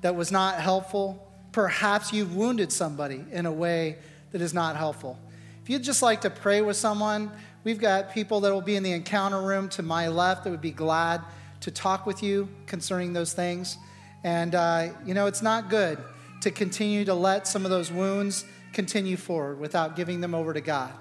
that 0.00 0.16
was 0.16 0.32
not 0.32 0.56
helpful, 0.56 1.32
perhaps 1.52 2.12
you've 2.12 2.34
wounded 2.34 2.72
somebody 2.72 3.24
in 3.30 3.46
a 3.46 3.52
way 3.52 3.98
that 4.32 4.40
is 4.40 4.52
not 4.52 4.74
helpful. 4.74 5.16
If 5.62 5.70
you'd 5.70 5.84
just 5.84 6.02
like 6.02 6.22
to 6.22 6.30
pray 6.30 6.62
with 6.62 6.76
someone, 6.76 7.30
we've 7.62 7.78
got 7.78 8.12
people 8.12 8.40
that 8.40 8.52
will 8.52 8.60
be 8.60 8.74
in 8.74 8.82
the 8.82 8.90
encounter 8.90 9.40
room 9.40 9.68
to 9.68 9.84
my 9.84 10.08
left 10.08 10.42
that 10.42 10.50
would 10.50 10.60
be 10.60 10.72
glad 10.72 11.20
to 11.60 11.70
talk 11.70 12.06
with 12.06 12.24
you 12.24 12.48
concerning 12.66 13.12
those 13.12 13.32
things. 13.32 13.78
And, 14.24 14.54
uh, 14.54 14.90
you 15.04 15.14
know, 15.14 15.26
it's 15.26 15.42
not 15.42 15.70
good 15.70 15.98
to 16.40 16.50
continue 16.50 17.04
to 17.04 17.14
let 17.14 17.46
some 17.46 17.64
of 17.64 17.70
those 17.70 17.90
wounds 17.90 18.44
continue 18.72 19.16
forward 19.16 19.58
without 19.58 19.96
giving 19.96 20.20
them 20.20 20.34
over 20.34 20.52
to 20.52 20.60
God. 20.60 20.92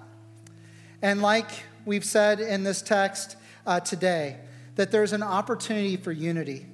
And 1.01 1.22
like 1.22 1.49
we've 1.86 2.05
said 2.05 2.39
in 2.39 2.63
this 2.63 2.82
text 2.82 3.36
uh, 3.65 3.80
today, 3.80 4.38
that 4.76 4.91
there's 4.91 5.13
an 5.13 5.24
opportunity 5.24 5.97
for 5.97 6.11
unity. 6.11 6.65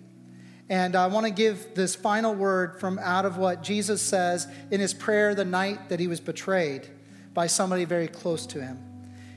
And 0.70 0.96
I 0.96 1.08
want 1.08 1.26
to 1.26 1.32
give 1.32 1.76
this 1.76 1.96
final 1.96 2.34
word 2.34 2.80
from 2.80 3.00
out 3.00 3.26
of 3.26 3.38
what 3.38 3.64
Jesus 3.64 4.02
says 4.02 4.48
in 4.72 4.80
his 4.80 4.94
prayer 4.94 5.36
the 5.36 5.46
night 5.46 5.90
that 5.90 6.00
he 6.00 6.08
was 6.08 6.20
betrayed 6.20 6.88
by 7.34 7.48
somebody 7.48 7.86
very 7.86 8.08
close 8.08 8.46
to 8.48 8.62
him. 8.62 8.80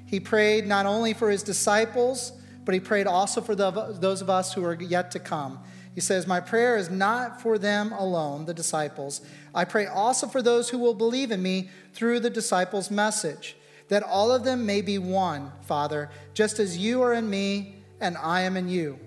He 0.06 0.20
prayed 0.20 0.66
not 0.66 0.86
only 0.86 1.14
for 1.14 1.30
his 1.30 1.42
disciples, 1.42 2.32
but 2.64 2.74
he 2.74 2.80
prayed 2.80 3.06
also 3.06 3.40
for 3.40 3.54
the, 3.54 3.70
those 3.70 4.22
of 4.22 4.30
us 4.30 4.52
who 4.52 4.64
are 4.64 4.74
yet 4.74 5.10
to 5.12 5.18
come. 5.18 5.58
He 5.96 6.02
says, 6.02 6.26
My 6.26 6.40
prayer 6.40 6.76
is 6.76 6.90
not 6.90 7.40
for 7.40 7.56
them 7.56 7.90
alone, 7.92 8.44
the 8.44 8.52
disciples. 8.52 9.22
I 9.54 9.64
pray 9.64 9.86
also 9.86 10.26
for 10.26 10.42
those 10.42 10.68
who 10.68 10.76
will 10.76 10.92
believe 10.92 11.30
in 11.30 11.42
me 11.42 11.70
through 11.94 12.20
the 12.20 12.28
disciples' 12.28 12.90
message, 12.90 13.56
that 13.88 14.02
all 14.02 14.30
of 14.30 14.44
them 14.44 14.66
may 14.66 14.82
be 14.82 14.98
one, 14.98 15.52
Father, 15.62 16.10
just 16.34 16.58
as 16.58 16.76
you 16.76 17.00
are 17.00 17.14
in 17.14 17.30
me 17.30 17.76
and 17.98 18.18
I 18.18 18.42
am 18.42 18.58
in 18.58 18.68
you. 18.68 18.98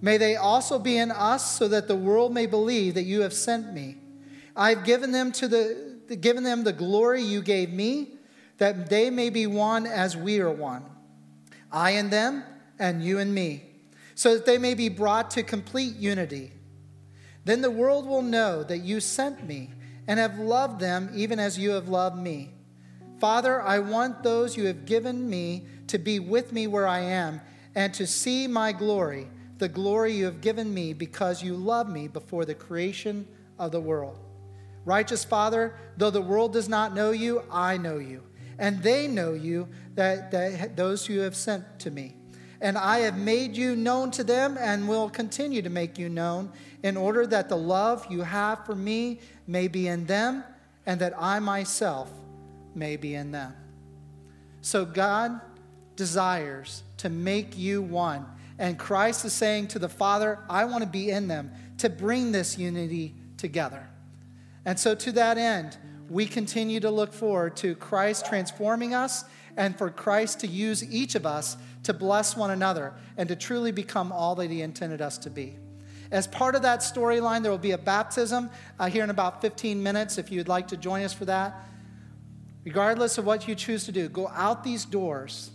May 0.00 0.16
they 0.16 0.36
also 0.36 0.78
be 0.78 0.96
in 0.96 1.10
us, 1.10 1.58
so 1.58 1.66
that 1.66 1.88
the 1.88 1.96
world 1.96 2.32
may 2.32 2.46
believe 2.46 2.94
that 2.94 3.02
you 3.02 3.22
have 3.22 3.34
sent 3.34 3.74
me. 3.74 3.96
I've 4.54 4.84
given 4.84 5.10
them 5.10 5.32
to 5.32 5.48
the 5.48 5.92
given 6.20 6.44
them 6.44 6.62
the 6.62 6.72
glory 6.72 7.22
you 7.22 7.42
gave 7.42 7.72
me, 7.72 8.10
that 8.58 8.88
they 8.88 9.10
may 9.10 9.28
be 9.28 9.48
one 9.48 9.88
as 9.88 10.16
we 10.16 10.38
are 10.38 10.52
one. 10.52 10.84
I 11.72 11.92
and 11.92 12.12
them, 12.12 12.44
and 12.78 13.02
you 13.02 13.18
and 13.18 13.34
me, 13.34 13.71
so 14.14 14.34
that 14.34 14.46
they 14.46 14.58
may 14.58 14.74
be 14.74 14.88
brought 14.88 15.30
to 15.32 15.42
complete 15.42 15.96
unity. 15.96 16.52
Then 17.44 17.60
the 17.60 17.70
world 17.70 18.06
will 18.06 18.22
know 18.22 18.62
that 18.62 18.78
you 18.78 19.00
sent 19.00 19.46
me 19.46 19.70
and 20.06 20.18
have 20.18 20.38
loved 20.38 20.80
them 20.80 21.10
even 21.14 21.38
as 21.38 21.58
you 21.58 21.70
have 21.70 21.88
loved 21.88 22.16
me. 22.16 22.50
Father, 23.20 23.62
I 23.62 23.78
want 23.78 24.22
those 24.22 24.56
you 24.56 24.66
have 24.66 24.84
given 24.84 25.28
me 25.28 25.66
to 25.88 25.98
be 25.98 26.18
with 26.18 26.52
me 26.52 26.66
where 26.66 26.86
I 26.86 27.00
am 27.00 27.40
and 27.74 27.92
to 27.94 28.06
see 28.06 28.46
my 28.46 28.72
glory, 28.72 29.28
the 29.58 29.68
glory 29.68 30.12
you 30.12 30.24
have 30.24 30.40
given 30.40 30.72
me 30.72 30.92
because 30.92 31.42
you 31.42 31.54
loved 31.54 31.90
me 31.90 32.08
before 32.08 32.44
the 32.44 32.54
creation 32.54 33.26
of 33.58 33.72
the 33.72 33.80
world. 33.80 34.18
Righteous 34.84 35.24
Father, 35.24 35.74
though 35.96 36.10
the 36.10 36.20
world 36.20 36.52
does 36.52 36.68
not 36.68 36.94
know 36.94 37.12
you, 37.12 37.44
I 37.50 37.76
know 37.76 37.98
you, 37.98 38.24
and 38.58 38.82
they 38.82 39.06
know 39.06 39.34
you, 39.34 39.68
that, 39.94 40.30
that 40.32 40.76
those 40.76 41.08
you 41.08 41.20
have 41.20 41.36
sent 41.36 41.78
to 41.80 41.90
me. 41.90 42.16
And 42.62 42.78
I 42.78 43.00
have 43.00 43.18
made 43.18 43.56
you 43.56 43.74
known 43.74 44.12
to 44.12 44.24
them 44.24 44.56
and 44.58 44.88
will 44.88 45.10
continue 45.10 45.62
to 45.62 45.68
make 45.68 45.98
you 45.98 46.08
known 46.08 46.52
in 46.84 46.96
order 46.96 47.26
that 47.26 47.48
the 47.48 47.56
love 47.56 48.06
you 48.08 48.22
have 48.22 48.64
for 48.64 48.76
me 48.76 49.18
may 49.48 49.66
be 49.66 49.88
in 49.88 50.06
them 50.06 50.44
and 50.86 51.00
that 51.00 51.12
I 51.18 51.40
myself 51.40 52.08
may 52.74 52.96
be 52.96 53.14
in 53.16 53.32
them. 53.32 53.54
So 54.60 54.84
God 54.84 55.40
desires 55.96 56.84
to 56.98 57.08
make 57.08 57.58
you 57.58 57.82
one. 57.82 58.26
And 58.58 58.78
Christ 58.78 59.24
is 59.24 59.32
saying 59.32 59.68
to 59.68 59.80
the 59.80 59.88
Father, 59.88 60.38
I 60.48 60.64
want 60.64 60.84
to 60.84 60.88
be 60.88 61.10
in 61.10 61.26
them 61.26 61.50
to 61.78 61.90
bring 61.90 62.30
this 62.30 62.56
unity 62.56 63.14
together. 63.38 63.88
And 64.64 64.78
so, 64.78 64.94
to 64.94 65.10
that 65.12 65.36
end, 65.36 65.76
we 66.08 66.26
continue 66.26 66.78
to 66.78 66.90
look 66.90 67.12
forward 67.12 67.56
to 67.56 67.74
Christ 67.74 68.26
transforming 68.26 68.94
us 68.94 69.24
and 69.56 69.76
for 69.76 69.90
Christ 69.90 70.40
to 70.40 70.46
use 70.46 70.84
each 70.84 71.14
of 71.14 71.26
us 71.26 71.56
to 71.84 71.92
bless 71.92 72.36
one 72.36 72.50
another 72.50 72.94
and 73.16 73.28
to 73.28 73.36
truly 73.36 73.72
become 73.72 74.12
all 74.12 74.34
that 74.36 74.50
He 74.50 74.62
intended 74.62 75.00
us 75.00 75.18
to 75.18 75.30
be. 75.30 75.56
As 76.10 76.26
part 76.26 76.54
of 76.54 76.62
that 76.62 76.80
storyline, 76.80 77.42
there 77.42 77.50
will 77.50 77.58
be 77.58 77.72
a 77.72 77.78
baptism 77.78 78.50
uh, 78.78 78.86
here 78.86 79.02
in 79.02 79.10
about 79.10 79.40
15 79.40 79.82
minutes 79.82 80.18
if 80.18 80.30
you'd 80.30 80.48
like 80.48 80.68
to 80.68 80.76
join 80.76 81.02
us 81.02 81.12
for 81.12 81.24
that. 81.24 81.54
Regardless 82.64 83.18
of 83.18 83.24
what 83.24 83.48
you 83.48 83.54
choose 83.54 83.84
to 83.84 83.92
do, 83.92 84.08
go 84.08 84.28
out 84.28 84.62
these 84.62 84.84
doors 84.84 85.50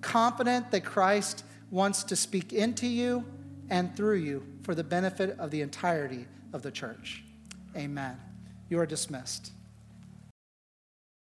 confident 0.00 0.70
that 0.70 0.84
Christ 0.84 1.44
wants 1.70 2.04
to 2.04 2.16
speak 2.16 2.52
into 2.52 2.86
you 2.86 3.24
and 3.68 3.94
through 3.96 4.16
you 4.16 4.44
for 4.62 4.74
the 4.74 4.84
benefit 4.84 5.38
of 5.38 5.50
the 5.50 5.60
entirety 5.60 6.26
of 6.52 6.62
the 6.62 6.70
church. 6.70 7.22
Amen. 7.76 8.16
You 8.68 8.78
are 8.80 8.86
dismissed. 8.86 9.52